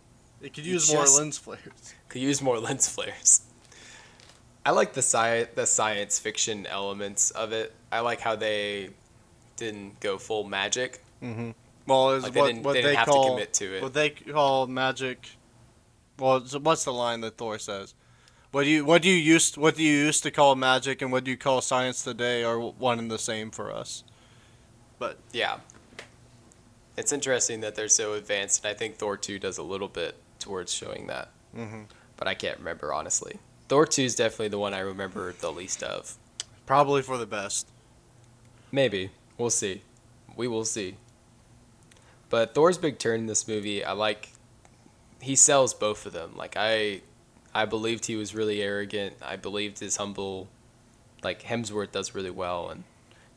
It 0.41 0.53
could 0.53 0.65
use 0.65 0.93
more 0.93 1.03
lens 1.03 1.37
flares. 1.37 1.93
could 2.07 2.21
use 2.21 2.41
more 2.41 2.59
lens 2.59 2.87
flares." 2.87 3.41
I 4.65 4.71
like 4.71 4.93
the 4.93 5.01
sci- 5.01 5.47
the 5.55 5.65
science 5.65 6.19
fiction 6.19 6.65
elements 6.67 7.31
of 7.31 7.51
it. 7.51 7.73
I 7.91 7.99
like 7.99 8.21
how 8.21 8.35
they 8.35 8.89
didn't 9.57 9.99
go 9.99 10.17
full 10.17 10.45
magic. 10.45 11.03
Mm-hmm. 11.21 11.51
Well, 11.85 12.11
is 12.11 12.23
Like 12.23 12.33
they 12.33 12.39
what 12.39 12.47
didn't, 12.47 12.63
what 12.63 12.73
they 12.73 12.81
they, 12.81 12.87
didn't 12.89 12.97
have 12.99 13.07
call 13.07 13.23
to 13.25 13.29
commit 13.31 13.53
to 13.55 13.77
it. 13.77 13.83
what 13.83 13.93
they 13.93 14.09
call 14.11 14.67
magic. 14.67 15.29
Well, 16.17 16.39
what's 16.61 16.85
the 16.85 16.93
line 16.93 17.21
that 17.21 17.37
Thor 17.37 17.59
says? 17.59 17.93
What 18.51 18.63
do 18.63 18.69
you 18.69 18.85
what 18.85 19.01
do 19.01 19.09
you 19.09 19.15
used 19.15 19.57
what 19.57 19.75
do 19.75 19.83
you 19.83 19.97
used 20.05 20.23
to 20.23 20.31
call 20.31 20.55
magic 20.55 21.01
and 21.01 21.11
what 21.11 21.23
do 21.23 21.31
you 21.31 21.37
call 21.37 21.59
science 21.61 22.03
today 22.03 22.43
are 22.43 22.59
one 22.59 22.99
and 22.99 23.09
the 23.11 23.17
same 23.19 23.51
for 23.51 23.71
us. 23.71 24.03
But 24.99 25.17
yeah. 25.31 25.57
It's 26.95 27.11
interesting 27.11 27.61
that 27.61 27.73
they're 27.73 27.87
so 27.87 28.13
advanced, 28.13 28.63
and 28.63 28.69
I 28.69 28.77
think 28.77 28.97
Thor 28.97 29.17
2 29.17 29.39
does 29.39 29.57
a 29.57 29.63
little 29.63 29.87
bit 29.87 30.15
towards 30.37 30.71
showing 30.71 31.07
that. 31.07 31.31
Mm-hmm. 31.57 31.81
But 32.17 32.27
I 32.27 32.35
can't 32.35 32.59
remember, 32.59 32.93
honestly. 32.93 33.39
Thor 33.73 33.87
2 33.87 34.03
is 34.03 34.13
definitely 34.13 34.49
the 34.49 34.59
one 34.59 34.75
I 34.75 34.81
remember 34.81 35.33
the 35.33 35.51
least 35.51 35.81
of. 35.81 36.15
Probably 36.67 37.01
for 37.01 37.17
the 37.17 37.25
best. 37.25 37.67
Maybe. 38.71 39.09
We'll 39.35 39.49
see. 39.49 39.81
We 40.35 40.47
will 40.47 40.63
see. 40.63 40.97
But 42.29 42.53
Thor's 42.53 42.77
big 42.77 42.99
turn 42.99 43.21
in 43.21 43.25
this 43.25 43.47
movie, 43.47 43.83
I 43.83 43.93
like. 43.93 44.29
He 45.21 45.35
sells 45.35 45.73
both 45.73 46.05
of 46.05 46.13
them. 46.13 46.33
Like, 46.35 46.53
I. 46.55 47.01
I 47.51 47.65
believed 47.65 48.05
he 48.05 48.15
was 48.15 48.35
really 48.35 48.61
arrogant. 48.61 49.15
I 49.23 49.37
believed 49.37 49.79
his 49.79 49.95
humble. 49.95 50.49
Like, 51.23 51.41
Hemsworth 51.41 51.93
does 51.93 52.13
really 52.13 52.29
well, 52.29 52.69
and 52.69 52.83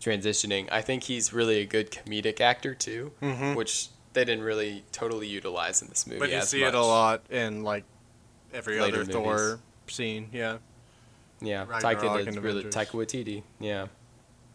transitioning. 0.03 0.69
I 0.71 0.83
think 0.83 1.05
he's 1.05 1.33
really 1.33 1.61
a 1.63 1.65
good 1.65 1.91
comedic 1.91 2.43
actor, 2.43 2.75
too. 2.75 3.13
Mm-hmm. 3.23 3.55
which 3.55 3.89
they 4.13 4.27
didn't 4.27 4.45
really 4.45 4.85
totally 4.93 5.29
utilize 5.29 5.81
in 5.81 5.89
this 5.89 6.07
movie. 6.07 6.19
But 6.19 6.31
you 6.31 6.43
see 6.43 6.61
much. 6.61 6.69
it 6.69 6.75
a 6.75 6.83
lot 6.83 7.23
in 7.31 7.63
like 7.63 7.85
every 8.53 8.79
Later 8.79 9.01
other 9.01 9.11
Thor 9.11 9.61
scene. 9.91 10.29
Yeah. 10.33 10.59
Yeah, 11.41 11.67
Ragnarok 11.69 11.99
Taika 11.99 12.27
is 12.29 12.39
really 12.39 12.61
Avengers. 12.61 12.75
Taika 12.75 12.91
Waititi. 12.93 13.43
Yeah, 13.61 13.89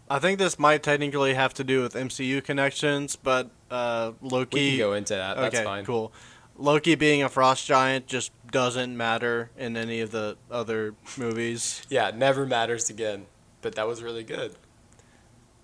I 0.10 0.20
think 0.20 0.40
this 0.40 0.58
might 0.58 0.84
technically 0.84 1.36
have 1.36 1.54
to 1.56 1.64
do 1.64 1.82
with 1.82 1.94
MCU 1.94 2.44
connections, 2.44 3.16
but 3.16 3.52
uh, 3.70 4.14
Loki. 4.22 4.60
we 4.60 4.70
can 4.72 4.78
go 4.80 4.94
into 4.94 5.14
that. 5.14 5.38
That's 5.38 5.56
okay, 5.56 5.64
fine. 5.64 5.86
cool. 5.86 6.12
Loki 6.58 6.96
being 6.96 7.24
a 7.24 7.30
frost 7.30 7.66
giant 7.66 8.08
just 8.08 8.32
doesn't 8.52 8.96
matter 8.96 9.52
in 9.58 9.78
any 9.78 10.02
of 10.02 10.12
the 10.12 10.38
other 10.50 10.96
movies. 11.18 11.84
Yeah, 11.90 12.12
never 12.14 12.46
matters 12.46 12.90
again. 12.90 13.26
But 13.62 13.76
that 13.76 13.88
was 13.88 14.04
really 14.04 14.24
good. 14.24 14.56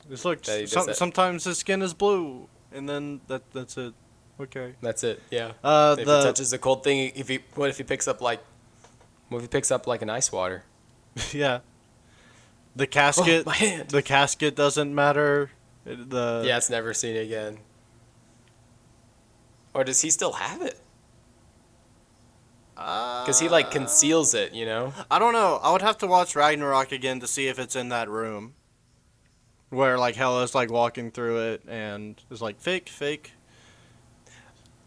Just 0.09 0.23
look, 0.23 0.41
That 0.43 0.59
he 0.59 0.65
does 0.65 0.71
some, 0.71 0.93
sometimes 0.93 1.43
his 1.43 1.57
skin 1.57 1.81
is 1.81 1.93
blue, 1.93 2.47
and 2.71 2.87
then 2.87 3.21
that 3.27 3.51
that's 3.51 3.75
it. 3.77 3.93
Okay. 4.39 4.75
That's 4.81 5.03
it. 5.03 5.21
Yeah. 5.31 5.53
Uh, 5.63 5.95
if 5.99 6.05
the 6.05 6.17
he 6.19 6.23
touches 6.23 6.53
a 6.53 6.57
cold 6.57 6.83
thing, 6.83 7.11
if 7.15 7.27
he 7.27 7.39
what 7.55 7.69
if 7.69 7.77
he 7.77 7.83
picks 7.83 8.07
up 8.07 8.21
like 8.21 8.39
What 9.29 9.37
if 9.37 9.43
he 9.43 9.47
picks 9.47 9.71
up 9.71 9.87
like 9.87 10.01
an 10.01 10.09
ice 10.09 10.31
water? 10.31 10.63
yeah. 11.33 11.59
The 12.75 12.87
casket. 12.87 13.43
Oh, 13.45 13.49
my 13.49 13.55
hand. 13.55 13.89
The 13.89 14.01
casket 14.01 14.55
doesn't 14.55 14.93
matter. 14.93 15.51
The 15.85 16.43
yeah, 16.45 16.57
it's 16.57 16.69
never 16.69 16.93
seen 16.93 17.15
again. 17.15 17.59
Or 19.73 19.83
does 19.83 20.01
he 20.01 20.09
still 20.09 20.33
have 20.33 20.61
it? 20.61 20.79
Uh, 22.77 23.23
because 23.23 23.39
he 23.39 23.49
like 23.49 23.71
conceals 23.71 24.33
it, 24.33 24.53
you 24.53 24.65
know. 24.65 24.93
I 25.09 25.17
don't 25.17 25.33
know. 25.33 25.59
I 25.63 25.71
would 25.71 25.81
have 25.81 25.97
to 25.99 26.07
watch 26.07 26.35
Ragnarok 26.35 26.91
again 26.91 27.19
to 27.21 27.27
see 27.27 27.47
if 27.47 27.57
it's 27.57 27.75
in 27.75 27.89
that 27.89 28.09
room. 28.09 28.53
Where 29.69 29.97
like 29.97 30.15
Hela's 30.15 30.53
like 30.53 30.71
walking 30.71 31.09
through 31.11 31.51
it 31.51 31.63
and 31.67 32.21
is 32.29 32.41
like 32.41 32.59
fake, 32.59 32.87
fake. 32.87 33.33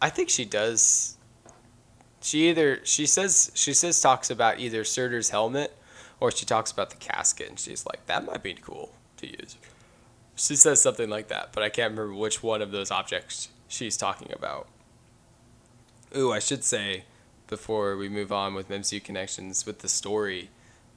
I 0.01 0.09
think 0.09 0.31
she 0.31 0.45
does. 0.45 1.19
She 2.21 2.49
either 2.51 2.81
she 2.85 3.07
says 3.07 3.51
she 3.55 3.73
says 3.73 4.01
talks 4.01 4.31
about 4.31 4.59
either 4.59 4.85
Surtur's 4.85 5.31
helmet, 5.31 5.77
or 6.21 6.31
she 6.31 6.45
talks 6.45 6.71
about 6.71 6.91
the 6.91 6.97
casket, 6.97 7.49
and 7.49 7.59
she's 7.59 7.87
like 7.87 8.07
that 8.07 8.25
might 8.25 8.43
be 8.43 8.55
cool 8.55 8.93
to 9.19 9.27
use. 9.27 9.57
She 10.37 10.57
says 10.57 10.81
something 10.81 11.11
like 11.11 11.29
that, 11.29 11.51
but 11.53 11.63
I 11.63 11.69
can't 11.69 11.93
remember 11.93 12.15
which 12.15 12.43
one 12.43 12.63
of 12.63 12.71
those 12.71 12.91
objects 12.91 13.49
she's 13.69 13.97
talking 13.97 14.33
about. 14.33 14.69
Ooh, 16.17 16.33
I 16.33 16.39
should 16.39 16.65
say 16.65 17.05
before 17.47 17.97
we 17.97 18.09
move 18.09 18.33
on 18.33 18.55
with 18.55 18.69
MCU 18.69 19.03
connections 19.03 19.67
with 19.67 19.81
the 19.81 19.89
story, 19.89 20.51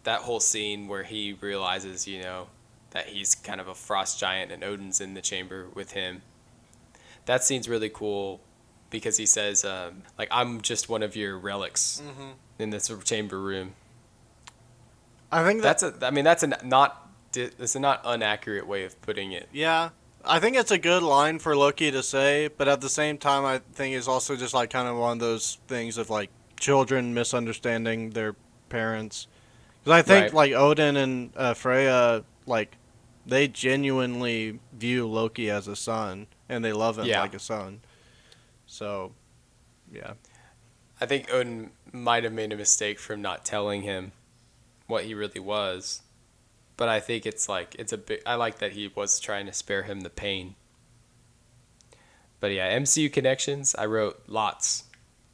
that 0.03 0.21
whole 0.21 0.39
scene 0.39 0.87
where 0.87 1.03
he 1.03 1.33
realizes, 1.33 2.07
you 2.07 2.21
know, 2.21 2.47
that 2.91 3.07
he's 3.07 3.35
kind 3.35 3.59
of 3.59 3.67
a 3.67 3.75
frost 3.75 4.19
giant 4.19 4.51
and 4.51 4.63
Odin's 4.63 5.01
in 5.01 5.13
the 5.13 5.21
chamber 5.21 5.67
with 5.73 5.91
him. 5.91 6.21
That 7.25 7.43
scene's 7.43 7.67
really 7.67 7.89
cool 7.89 8.41
because 8.93 9.17
he 9.17 9.25
says, 9.25 9.65
um, 9.65 10.03
like, 10.19 10.29
I'm 10.31 10.61
just 10.61 10.87
one 10.87 11.01
of 11.03 11.15
your 11.17 11.37
relics 11.37 12.01
in 12.59 12.69
this 12.69 12.89
chamber 13.03 13.39
room. 13.41 13.73
I 15.31 15.43
think 15.43 15.63
that, 15.63 15.79
That's 15.79 16.03
a, 16.03 16.05
I 16.07 16.11
mean, 16.11 16.23
that's 16.23 16.43
a 16.43 16.47
not, 16.63 17.09
that's 17.33 17.75
a 17.75 17.79
not 17.79 18.05
inaccurate 18.05 18.67
way 18.67 18.85
of 18.85 19.01
putting 19.01 19.33
it. 19.33 19.49
yeah. 19.51 19.89
I 20.25 20.39
think 20.39 20.55
it's 20.55 20.71
a 20.71 20.77
good 20.77 21.03
line 21.03 21.37
for 21.39 21.53
Loki 21.53 21.91
to 21.91 22.01
say, 22.01 22.47
but 22.57 22.69
at 22.69 22.79
the 22.79 22.87
same 22.87 23.17
time, 23.17 23.43
I 23.43 23.57
think 23.73 23.93
it's 23.93 24.07
also 24.07 24.37
just 24.37 24.53
like 24.53 24.69
kind 24.69 24.87
of 24.87 24.95
one 24.95 25.11
of 25.13 25.19
those 25.19 25.57
things 25.67 25.97
of 25.97 26.09
like 26.09 26.29
children 26.57 27.13
misunderstanding 27.13 28.11
their 28.11 28.33
parents. 28.69 29.27
Because 29.83 29.99
I 29.99 30.01
think 30.01 30.23
Right. 30.27 30.33
like 30.33 30.51
Odin 30.53 30.95
and 30.95 31.31
uh, 31.35 31.53
Freya, 31.55 32.23
like 32.45 32.77
they 33.25 33.49
genuinely 33.49 34.59
view 34.71 35.07
Loki 35.09 35.49
as 35.49 35.67
a 35.67 35.75
son, 35.75 36.27
and 36.47 36.63
they 36.63 36.71
love 36.71 36.97
him 36.99 37.05
Yeah. 37.05 37.19
like 37.19 37.33
a 37.33 37.39
son. 37.39 37.81
So, 38.73 39.11
yeah. 39.91 40.13
I 40.99 41.05
think 41.05 41.31
Odin 41.31 41.69
might 41.91 42.23
have 42.23 42.33
made 42.33 42.51
a 42.51 42.55
mistake 42.57 42.97
from 42.97 43.21
not 43.21 43.45
telling 43.45 43.83
him 43.83 44.13
what 44.87 45.03
he 45.03 45.13
really 45.13 45.39
was. 45.39 46.01
But 46.75 46.89
I 46.89 46.99
think 46.99 47.27
it's 47.27 47.47
like 47.47 47.75
it's 47.77 47.93
a 47.93 47.99
bit 47.99 48.23
I 48.25 48.33
like 48.33 48.57
that 48.57 48.71
he 48.71 48.87
was 48.95 49.19
trying 49.19 49.45
to 49.45 49.53
spare 49.53 49.83
him 49.83 50.01
the 50.01 50.09
pain. 50.09 50.55
But 52.39 52.51
yeah, 52.51 52.75
MCU 52.75 53.13
connections, 53.13 53.75
I 53.77 53.85
wrote 53.85 54.23
lots 54.25 54.85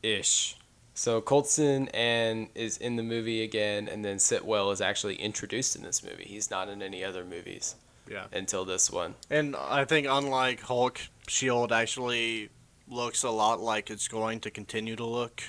ish. 0.04 0.58
So 0.94 1.22
Coulson 1.22 1.88
and 1.94 2.50
is 2.56 2.78
in 2.78 2.98
the 2.98 3.04
movie 3.04 3.42
again 3.42 3.88
and 3.88 4.04
then 4.04 4.18
Sitwell 4.18 4.70
is 4.74 4.82
actually 4.82 5.16
introduced 5.16 5.78
in 5.78 5.84
this 5.84 6.04
movie. 6.04 6.26
He's 6.26 6.52
not 6.52 6.68
in 6.68 6.82
any 6.82 7.06
other 7.06 7.24
movies 7.24 7.76
Yeah. 8.06 8.26
until 8.34 8.66
this 8.66 8.92
one. 8.92 9.16
And 9.30 9.56
I 9.56 9.86
think 9.86 10.08
unlike 10.10 10.60
Hulk, 10.60 11.00
Shield 11.30 11.72
actually 11.72 12.50
looks 12.90 13.24
a 13.24 13.30
lot 13.30 13.60
like 13.60 13.90
it's 13.90 14.08
going 14.08 14.40
to 14.42 14.52
continue 14.52 14.96
to 14.96 15.06
look 15.06 15.44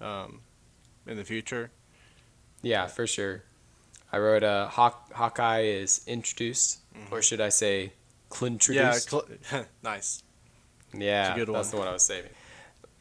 um, 0.00 0.40
in 1.06 1.16
the 1.16 1.24
future. 1.24 1.70
Yeah, 2.62 2.86
for 2.86 3.06
sure. 3.06 3.42
I 4.12 4.18
wrote 4.18 4.42
uh, 4.42 4.68
Hawk, 4.68 5.12
Hawkeye 5.12 5.62
is 5.62 6.02
introduced, 6.06 6.80
or 7.10 7.22
should 7.22 7.40
I 7.40 7.48
say, 7.48 7.92
clintroduced? 8.28 9.12
Yeah, 9.12 9.20
cl- 9.50 9.64
nice. 9.82 10.22
Yeah, 10.94 11.34
that's 11.34 11.48
one. 11.48 11.70
the 11.70 11.76
one 11.78 11.88
I 11.88 11.92
was 11.92 12.04
saving. 12.04 12.30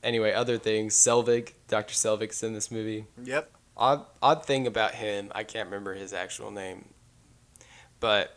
Anyway, 0.04 0.32
other 0.32 0.58
things. 0.58 0.96
Selvig, 0.96 1.52
Dr. 1.68 1.94
Selvig's 1.94 2.42
in 2.44 2.54
this 2.54 2.72
movie. 2.72 3.06
Yep. 3.24 3.52
Odd, 3.76 4.06
odd 4.22 4.46
thing 4.46 4.68
about 4.68 4.96
him, 4.96 5.32
I 5.34 5.44
can't 5.44 5.68
remember 5.68 5.94
his 5.94 6.14
actual 6.14 6.52
name, 6.52 6.86
but 8.00 8.36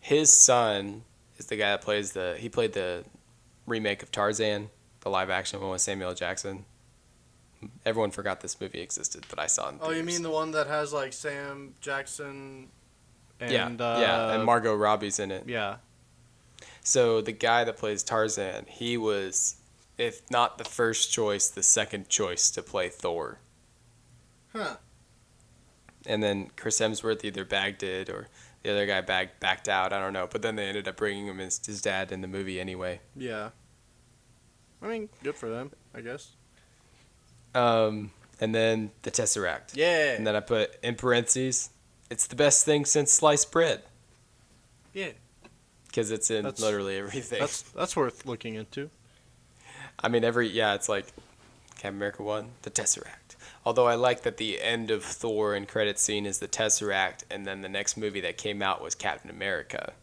his 0.00 0.32
son 0.32 1.02
is 1.38 1.46
the 1.46 1.56
guy 1.56 1.70
that 1.70 1.82
plays 1.82 2.12
the. 2.12 2.36
He 2.38 2.48
played 2.48 2.72
the 2.74 3.04
remake 3.66 4.02
of 4.02 4.10
Tarzan, 4.12 4.70
the 5.04 5.10
live 5.10 5.30
action 5.30 5.60
one 5.60 5.70
with 5.70 5.80
Samuel 5.80 6.14
Jackson. 6.14 6.64
Everyone 7.86 8.10
forgot 8.10 8.40
this 8.40 8.60
movie 8.60 8.80
existed, 8.80 9.24
but 9.30 9.38
I 9.38 9.46
saw 9.46 9.68
it. 9.68 9.76
Oh, 9.80 9.90
you 9.90 10.02
mean 10.02 10.22
the 10.22 10.30
one 10.30 10.50
that 10.50 10.66
has 10.66 10.92
like 10.92 11.12
Sam 11.12 11.74
Jackson? 11.80 12.68
And, 13.40 13.52
yeah, 13.52 13.66
uh, 13.66 13.98
yeah, 14.00 14.34
and 14.34 14.44
Margot 14.44 14.74
Robbie's 14.74 15.18
in 15.18 15.30
it. 15.30 15.44
Yeah. 15.46 15.76
So 16.82 17.20
the 17.20 17.32
guy 17.32 17.64
that 17.64 17.76
plays 17.76 18.02
Tarzan, 18.02 18.66
he 18.68 18.96
was, 18.96 19.56
if 19.98 20.30
not 20.30 20.58
the 20.58 20.64
first 20.64 21.12
choice, 21.12 21.48
the 21.48 21.62
second 21.62 22.08
choice 22.08 22.50
to 22.52 22.62
play 22.62 22.88
Thor. 22.88 23.38
Huh. 24.52 24.76
And 26.06 26.22
then 26.22 26.50
Chris 26.56 26.80
Hemsworth 26.80 27.24
either 27.24 27.44
bagged 27.44 27.82
it 27.82 28.08
or 28.08 28.28
the 28.62 28.70
other 28.70 28.86
guy 28.86 29.00
bagged 29.00 29.40
backed 29.40 29.68
out. 29.68 29.92
I 29.92 29.98
don't 29.98 30.12
know. 30.12 30.28
But 30.30 30.42
then 30.42 30.56
they 30.56 30.66
ended 30.68 30.86
up 30.86 30.96
bringing 30.96 31.26
him 31.26 31.40
as 31.40 31.60
his 31.64 31.80
dad 31.82 32.12
in 32.12 32.20
the 32.20 32.28
movie 32.28 32.60
anyway. 32.60 33.00
Yeah. 33.16 33.50
I 34.84 34.88
mean, 34.88 35.08
good 35.22 35.34
for 35.34 35.48
them, 35.48 35.72
I 35.94 36.02
guess. 36.02 36.32
Um, 37.54 38.10
and 38.40 38.54
then 38.54 38.90
the 39.02 39.10
Tesseract. 39.10 39.74
Yeah. 39.74 40.12
And 40.14 40.26
then 40.26 40.36
I 40.36 40.40
put 40.40 40.76
in 40.82 40.94
parentheses, 40.96 41.70
it's 42.10 42.26
the 42.26 42.36
best 42.36 42.64
thing 42.64 42.84
since 42.84 43.10
sliced 43.12 43.50
bread 43.50 43.82
yeah. 44.92 45.10
because 45.86 46.10
it's 46.10 46.30
in 46.30 46.42
That's- 46.44 46.60
literally 46.60 46.98
everything. 46.98 47.40
That's 47.40 47.62
that's 47.62 47.96
worth 47.96 48.26
looking 48.26 48.54
into. 48.54 48.90
I 50.00 50.08
mean, 50.08 50.22
every 50.24 50.48
yeah, 50.48 50.74
it's 50.74 50.88
like 50.88 51.06
Captain 51.76 51.96
America 51.96 52.22
one, 52.22 52.50
the 52.62 52.70
Tesseract. 52.70 53.36
Although 53.64 53.86
I 53.86 53.94
like 53.94 54.22
that 54.24 54.36
the 54.36 54.60
end 54.60 54.90
of 54.90 55.02
Thor 55.02 55.54
and 55.54 55.66
credit 55.66 55.98
scene 55.98 56.26
is 56.26 56.38
the 56.40 56.48
Tesseract, 56.48 57.22
and 57.30 57.46
then 57.46 57.62
the 57.62 57.68
next 57.68 57.96
movie 57.96 58.20
that 58.20 58.36
came 58.36 58.60
out 58.60 58.82
was 58.82 58.94
Captain 58.94 59.30
America. 59.30 59.94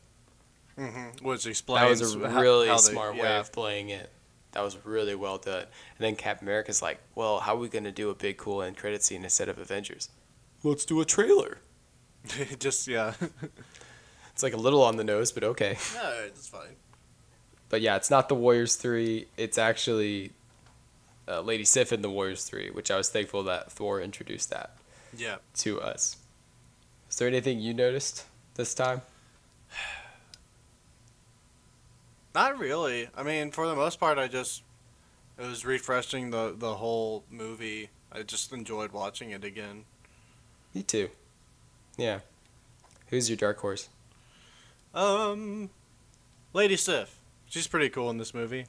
Mm-hmm. 0.80 1.24
Which 1.24 1.44
That 1.44 1.90
was 1.90 2.16
a 2.16 2.18
really 2.18 2.68
how 2.70 2.76
they- 2.78 2.92
smart 2.92 3.14
way 3.14 3.20
yeah. 3.24 3.40
of 3.42 3.52
playing 3.52 3.90
it. 3.90 4.10
That 4.52 4.62
was 4.62 4.78
really 4.86 5.16
well 5.16 5.38
done. 5.38 5.64
And 5.64 6.00
then 6.00 6.16
Captain 6.16 6.48
America's 6.48 6.82
like, 6.82 7.00
"Well, 7.16 7.40
how 7.40 7.56
are 7.56 7.60
we 7.60 7.70
gonna 7.70 7.92
do 7.92 8.10
a 8.10 8.16
big 8.16 8.38
cool 8.38 8.62
end 8.62 8.78
credit 8.78 9.04
scene 9.04 9.24
instead 9.24 9.50
of 9.50 9.58
Avengers? 9.58 10.10
Let's 10.64 10.86
do 10.86 11.00
a 11.02 11.06
trailer." 11.06 11.60
Just 12.60 12.88
yeah. 12.88 13.14
It's 14.34 14.44
like 14.44 14.54
a 14.54 14.58
little 14.58 14.82
on 14.82 14.96
the 14.96 15.04
nose, 15.04 15.32
but 15.32 15.44
okay. 15.44 15.78
no, 15.96 16.22
that's 16.24 16.48
fine. 16.48 16.76
But 17.68 17.82
yeah, 17.82 17.98
it's 17.98 18.10
not 18.10 18.30
the 18.30 18.34
Warriors 18.36 18.76
three. 18.78 19.28
It's 19.36 19.58
actually 19.58 20.32
uh, 21.28 21.42
Lady 21.42 21.66
Sif 21.66 21.92
in 21.92 22.02
the 22.02 22.10
Warriors 22.10 22.46
three, 22.46 22.70
which 22.72 22.90
I 22.90 22.98
was 22.98 23.10
thankful 23.10 23.44
that 23.44 23.72
Thor 23.72 24.02
introduced 24.02 24.50
that. 24.50 24.78
Yeah. 25.16 25.36
to 25.58 25.82
us. 25.82 26.16
Is 27.10 27.18
there 27.18 27.28
anything 27.28 27.60
you 27.60 27.74
noticed 27.74 28.26
this 28.56 28.74
time? 28.74 29.02
Not 32.34 32.58
really. 32.58 33.10
I 33.16 33.24
mean, 33.24 33.52
for 33.52 33.68
the 33.68 33.76
most 33.76 34.00
part, 34.00 34.18
I 34.18 34.28
just 34.28 34.64
it 35.38 35.46
was 35.46 35.66
refreshing 35.66 36.32
the 36.32 36.56
the 36.58 36.76
whole 36.76 37.24
movie. 37.30 37.90
I 38.12 38.24
just 38.24 38.52
enjoyed 38.54 38.92
watching 38.92 39.32
it 39.32 39.44
again. 39.44 39.86
Me 40.74 40.84
too. 40.84 41.10
Yeah. 41.98 42.20
Who's 43.08 43.30
your 43.30 43.38
dark 43.38 43.60
horse? 43.60 43.90
Um, 44.94 45.70
Lady 46.54 46.78
Sif. 46.78 47.18
She's 47.50 47.68
pretty 47.68 47.90
cool 47.90 48.10
in 48.10 48.18
this 48.18 48.34
movie. 48.34 48.68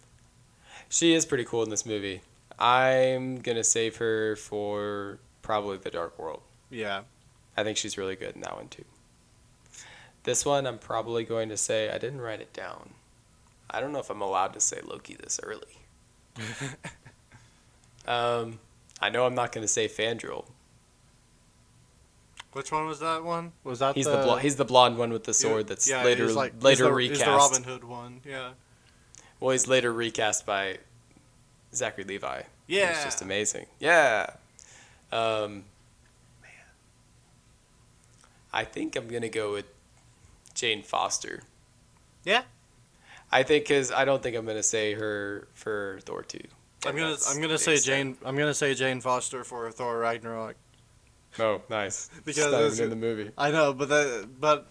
She 0.88 1.14
is 1.14 1.24
pretty 1.26 1.44
cool 1.44 1.62
in 1.62 1.70
this 1.70 1.86
movie. 1.86 2.22
I'm 2.58 3.36
gonna 3.40 3.64
save 3.64 3.96
her 3.96 4.36
for 4.36 5.18
probably 5.42 5.78
the 5.78 5.90
Dark 5.90 6.18
World. 6.18 6.42
Yeah. 6.70 7.02
I 7.56 7.64
think 7.64 7.76
she's 7.76 7.98
really 7.98 8.16
good 8.16 8.34
in 8.34 8.40
that 8.42 8.56
one 8.56 8.68
too. 8.68 8.84
This 10.24 10.44
one, 10.44 10.66
I'm 10.66 10.78
probably 10.78 11.24
going 11.24 11.48
to 11.48 11.56
say 11.56 11.90
I 11.90 11.98
didn't 11.98 12.20
write 12.20 12.40
it 12.40 12.52
down. 12.52 12.90
I 13.72 13.80
don't 13.80 13.92
know 13.92 13.98
if 13.98 14.10
I'm 14.10 14.20
allowed 14.20 14.52
to 14.52 14.60
say 14.60 14.80
Loki 14.84 15.14
this 15.14 15.40
early. 15.42 15.78
um, 18.06 18.58
I 19.00 19.08
know 19.08 19.24
I'm 19.24 19.34
not 19.34 19.50
going 19.50 19.64
to 19.64 19.68
say 19.68 19.88
Fandral. 19.88 20.44
Which 22.52 22.70
one 22.70 22.86
was 22.86 23.00
that 23.00 23.24
one? 23.24 23.52
Was 23.64 23.78
that 23.78 23.94
He's 23.94 24.04
the, 24.04 24.18
the, 24.18 24.22
blo- 24.22 24.36
he's 24.36 24.56
the 24.56 24.66
blonde 24.66 24.98
one 24.98 25.10
with 25.10 25.24
the 25.24 25.32
sword 25.32 25.68
that's 25.68 25.88
yeah, 25.88 26.04
later 26.04 26.26
he's 26.26 26.36
like, 26.36 26.54
he's 26.54 26.62
later 26.62 26.84
the, 26.84 26.92
recast. 26.92 27.20
He's 27.20 27.26
the 27.26 27.34
Robin 27.34 27.62
Hood 27.62 27.84
one. 27.84 28.20
Yeah. 28.26 28.50
Well, 29.40 29.52
he's 29.52 29.66
later 29.66 29.90
recast 29.90 30.44
by 30.44 30.78
Zachary 31.74 32.04
Levi. 32.04 32.42
Yeah. 32.66 32.90
It's 32.90 33.04
just 33.04 33.22
amazing. 33.22 33.66
Yeah. 33.80 34.26
Um, 35.10 35.64
man. 36.42 36.50
I 38.52 38.64
think 38.64 38.96
I'm 38.96 39.08
going 39.08 39.22
to 39.22 39.30
go 39.30 39.52
with 39.52 39.64
Jane 40.54 40.82
Foster. 40.82 41.44
Yeah. 42.22 42.42
I 43.32 43.42
think 43.42 43.64
because 43.64 43.90
I 43.90 44.04
don't 44.04 44.22
think 44.22 44.36
I'm 44.36 44.44
going 44.44 44.56
to 44.58 44.62
say 44.62 44.92
her 44.94 45.48
for 45.54 45.98
Thor 46.04 46.22
2. 46.22 46.38
I'm 46.84 46.96
gonna 46.96 47.16
I'm 47.28 47.40
gonna 47.40 47.58
say 47.58 47.74
extent. 47.74 48.18
Jane 48.20 48.28
I'm 48.28 48.36
gonna 48.36 48.52
say 48.54 48.74
Jane 48.74 49.00
Foster 49.00 49.44
for 49.44 49.70
Thor 49.70 49.98
Ragnarok. 50.00 50.56
Oh, 51.38 51.62
nice. 51.70 52.10
Because 52.24 52.44
Because 52.46 52.72
it's- 52.74 52.78
in 52.80 52.90
the 52.90 52.96
movie. 52.96 53.30
I 53.38 53.50
know, 53.52 53.72
but 53.72 53.88
that 53.88 54.28
but 54.40 54.68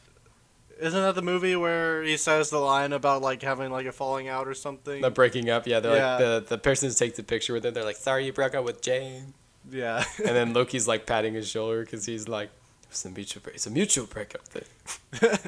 isn't 0.80 1.02
that 1.02 1.16
the 1.16 1.22
movie 1.22 1.56
where 1.56 2.04
he 2.04 2.18
says 2.18 2.50
the 2.50 2.58
line 2.60 2.92
about 2.92 3.22
like 3.22 3.42
having 3.42 3.72
like 3.72 3.86
a 3.86 3.92
falling 3.94 4.28
out 4.28 4.46
or 4.48 4.54
something? 4.54 5.02
The 5.02 5.10
breaking 5.10 5.50
up, 5.50 5.66
yeah. 5.68 5.80
They're 5.80 5.96
Yeah. 5.96 6.10
like 6.12 6.20
the 6.20 6.46
the 6.50 6.58
person 6.58 6.90
who 6.90 6.96
takes 6.96 7.16
the 7.18 7.24
picture 7.24 7.54
with 7.54 7.66
him. 7.66 7.74
They're 7.74 7.86
like, 7.86 7.96
"Sorry, 7.96 8.26
you 8.26 8.34
broke 8.34 8.56
up 8.56 8.66
with 8.66 8.82
Jane." 8.82 9.34
yeah. 9.72 10.04
And 10.20 10.36
then 10.36 10.54
Loki's 10.54 10.88
like 10.90 11.06
patting 11.06 11.34
his 11.36 11.48
shoulder 11.50 11.82
because 11.86 12.06
he's 12.06 12.28
like, 12.28 12.50
"It's 12.90 13.06
a 13.06 13.10
mutual, 13.10 13.42
break- 13.42 13.56
it's 13.56 13.68
a 13.68 13.72
mutual 13.72 14.06
breakup 14.06 14.46
thing." 14.48 14.66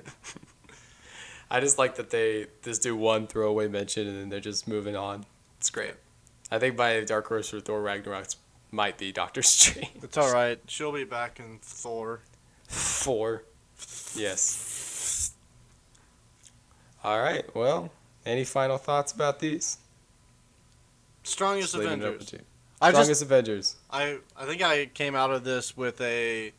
I 1.54 1.60
just 1.60 1.78
like 1.78 1.96
that 1.96 2.10
they 2.10 2.48
just 2.64 2.82
do 2.82 2.96
one 2.96 3.28
throwaway 3.28 3.68
mention 3.68 4.08
and 4.08 4.20
then 4.20 4.30
they're 4.30 4.40
just 4.40 4.68
moving 4.68 4.96
on. 4.96 5.26
It's 5.60 5.70
great. 5.70 5.94
I 6.52 6.58
think 6.58 6.76
my 6.76 7.02
Dark 7.02 7.28
Horse 7.28 7.50
for 7.50 7.60
Thor 7.60 7.80
Ragnarok 7.80 8.28
might 8.72 8.98
be 8.98 9.12
Doctor 9.12 9.44
Strange. 9.44 9.92
it's 10.02 10.18
all 10.18 10.34
right. 10.34 10.60
She'll 10.68 10.92
be 10.92 11.04
back 11.04 11.40
in 11.40 11.60
Thor. 11.62 12.22
Four. 12.68 13.44
Yes. 14.16 15.34
All 17.04 17.22
right. 17.22 17.44
Well, 17.56 17.92
any 18.26 18.46
final 18.46 18.80
thoughts 18.80 19.12
about 19.12 19.40
these? 19.40 19.78
Strongest 21.22 21.74
Just 21.74 21.84
leaving 21.84 22.02
it 22.02 22.06
open 22.06 22.16
Avengers. 22.16 22.40
I 22.82 22.90
Strongest 22.90 23.12
just 23.12 23.22
Avengers. 23.22 23.76
I 23.92 24.18
I 24.36 24.46
think 24.46 24.64
I 24.64 24.88
came 24.88 25.16
out 25.16 25.30
of 25.30 25.44
this 25.44 25.78
with 25.78 26.02
a 26.02 26.52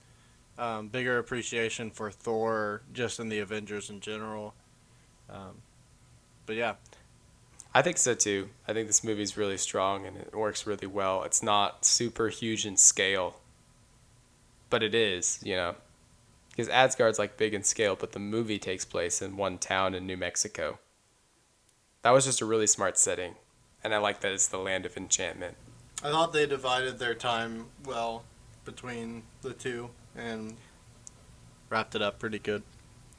um, 0.57 0.86
bigger 0.86 1.18
appreciation 1.18 1.90
for 1.90 2.12
Thor 2.12 2.82
just 2.92 3.18
in 3.18 3.28
the 3.28 3.40
Avengers 3.40 3.90
in 3.90 3.99
general. 3.99 4.55
Um, 5.35 5.57
but 6.47 6.57
yeah, 6.57 6.74
I 7.74 7.82
think 7.82 7.99
so 7.99 8.14
too. 8.14 8.51
I 8.68 8.72
think 8.72 8.87
this 8.87 9.03
movie's 9.03 9.37
really 9.37 9.59
strong 9.59 10.07
and 10.07 10.16
it 10.16 10.35
works 10.35 10.66
really 10.66 10.87
well. 10.87 11.24
It's 11.24 11.43
not 11.43 11.85
super 11.85 12.28
huge 12.28 12.64
in 12.64 12.76
scale, 12.76 13.41
but 14.70 14.82
it 14.82 14.95
is, 14.95 15.41
you 15.43 15.57
know. 15.57 15.74
Because 16.51 16.68
Asgard's 16.68 17.18
like 17.18 17.37
big 17.37 17.53
in 17.53 17.64
scale, 17.64 17.97
but 17.97 18.12
the 18.12 18.20
movie 18.20 18.61
takes 18.61 18.85
place 18.85 19.20
in 19.20 19.37
one 19.37 19.59
town 19.59 19.93
in 19.93 20.07
New 20.07 20.16
Mexico. 20.16 20.78
That 22.03 22.11
was 22.11 22.26
just 22.26 22.41
a 22.41 22.45
really 22.45 22.68
smart 22.68 22.97
setting, 22.97 23.35
and 23.82 23.93
I 23.93 23.99
like 23.99 24.20
that 24.20 24.30
it's 24.30 24.47
the 24.47 24.59
land 24.59 24.87
of 24.87 24.97
enchantment. 24.97 25.57
I 26.05 26.11
thought 26.11 26.32
they 26.32 26.47
divided 26.47 27.01
their 27.01 27.14
time 27.14 27.66
well 27.85 28.24
between 28.64 29.24
the 29.43 29.53
two 29.53 29.91
and 30.14 30.55
wrapped 31.70 31.97
it 31.97 32.03
up 32.03 32.20
pretty 32.20 32.39
good. 32.39 32.62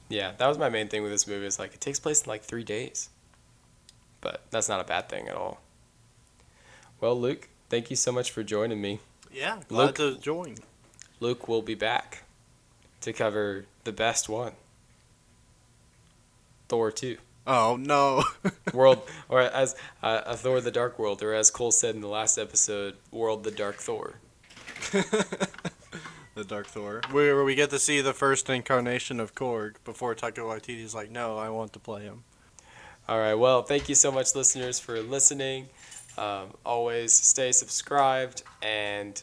Yeah, 0.10 0.34
that 0.38 0.48
was 0.48 0.58
my 0.58 0.70
main 0.70 0.88
thing 0.88 1.02
with 1.04 1.12
this 1.12 1.28
movie. 1.28 1.46
Is 1.46 1.58
like 1.60 1.74
it 1.74 1.82
takes 1.82 2.00
place 2.00 2.24
in 2.24 2.30
like 2.30 2.44
three 2.44 2.64
days, 2.64 3.10
but 4.22 4.44
that's 4.52 4.70
not 4.70 4.80
a 4.80 4.84
bad 4.84 5.10
thing 5.10 5.28
at 5.28 5.36
all. 5.36 5.62
Well, 7.02 7.20
Luke, 7.20 7.50
thank 7.70 7.90
you 7.90 7.96
so 7.96 8.12
much 8.12 8.32
for 8.32 8.44
joining 8.44 8.82
me. 8.82 9.00
Yeah, 9.34 9.60
glad 9.68 9.86
Luke- 10.00 10.16
to 10.16 10.18
join. 10.22 10.56
Luke 11.20 11.48
will 11.48 11.62
be 11.62 11.76
back 11.76 12.24
to 13.02 13.14
cover 13.14 13.66
the 13.84 13.92
best 13.92 14.30
one. 14.30 14.54
Thor 16.68 16.92
2. 16.92 17.18
Oh 17.48 17.76
no. 17.80 18.24
World, 18.74 19.02
or 19.30 19.42
as 19.42 19.76
uh, 20.02 20.22
a 20.26 20.36
Thor 20.36 20.62
the 20.62 20.72
Dark 20.72 20.98
World, 20.98 21.22
or 21.22 21.34
as 21.34 21.52
Cole 21.52 21.72
said 21.72 21.94
in 21.96 22.02
the 22.02 22.08
last 22.08 22.38
episode, 22.38 22.96
World 23.12 23.44
the 23.44 23.52
Dark 23.52 23.78
Thor. 23.78 24.16
the 26.36 26.44
Dark 26.44 26.68
Thor. 26.68 27.02
Where 27.12 27.44
we 27.44 27.56
get 27.56 27.70
to 27.72 27.80
see 27.80 28.02
the 28.02 28.14
first 28.14 28.50
incarnation 28.50 29.20
of 29.20 29.34
Korg 29.34 29.76
before 29.84 30.14
Taika 30.16 30.40
Waititi's 30.40 30.94
like, 30.94 31.10
no, 31.10 31.38
I 31.38 31.50
want 31.50 31.74
to 31.74 31.80
play 31.80 32.04
him. 32.04 32.24
All 33.08 33.20
right, 33.20 33.36
well, 33.36 33.62
thank 33.64 33.88
you 33.90 33.96
so 33.96 34.12
much, 34.12 34.36
listeners, 34.36 34.80
for 34.80 35.00
listening. 35.02 35.68
Um, 36.18 36.54
always 36.66 37.14
stay 37.14 37.52
subscribed 37.52 38.44
and 38.62 39.22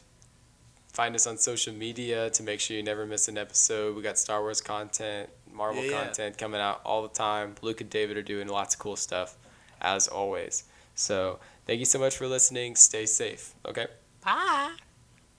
find 0.92 1.14
us 1.14 1.26
on 1.26 1.36
social 1.38 1.72
media 1.74 2.30
to 2.30 2.42
make 2.42 2.60
sure 2.60 2.76
you 2.76 2.82
never 2.82 3.06
miss 3.06 3.28
an 3.28 3.38
episode. 3.38 3.96
We 3.96 4.02
got 4.02 4.18
Star 4.18 4.40
Wars 4.40 4.60
content, 4.60 5.30
Marvel 5.52 5.82
Yeah, 5.84 5.90
yeah. 5.90 6.04
content 6.04 6.38
coming 6.38 6.60
out 6.60 6.80
all 6.84 7.02
the 7.02 7.08
time. 7.08 7.54
Luke 7.62 7.80
and 7.80 7.90
David 7.90 8.16
are 8.16 8.22
doing 8.22 8.48
lots 8.48 8.74
of 8.74 8.80
cool 8.80 8.96
stuff, 8.96 9.36
as 9.80 10.06
always. 10.06 10.64
So, 10.94 11.40
thank 11.66 11.78
you 11.80 11.86
so 11.86 11.98
much 11.98 12.16
for 12.16 12.26
listening. 12.28 12.76
Stay 12.76 13.06
safe, 13.06 13.54
okay? 13.66 13.86
Bye. 14.24 14.72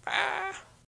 Bye. 0.06 0.54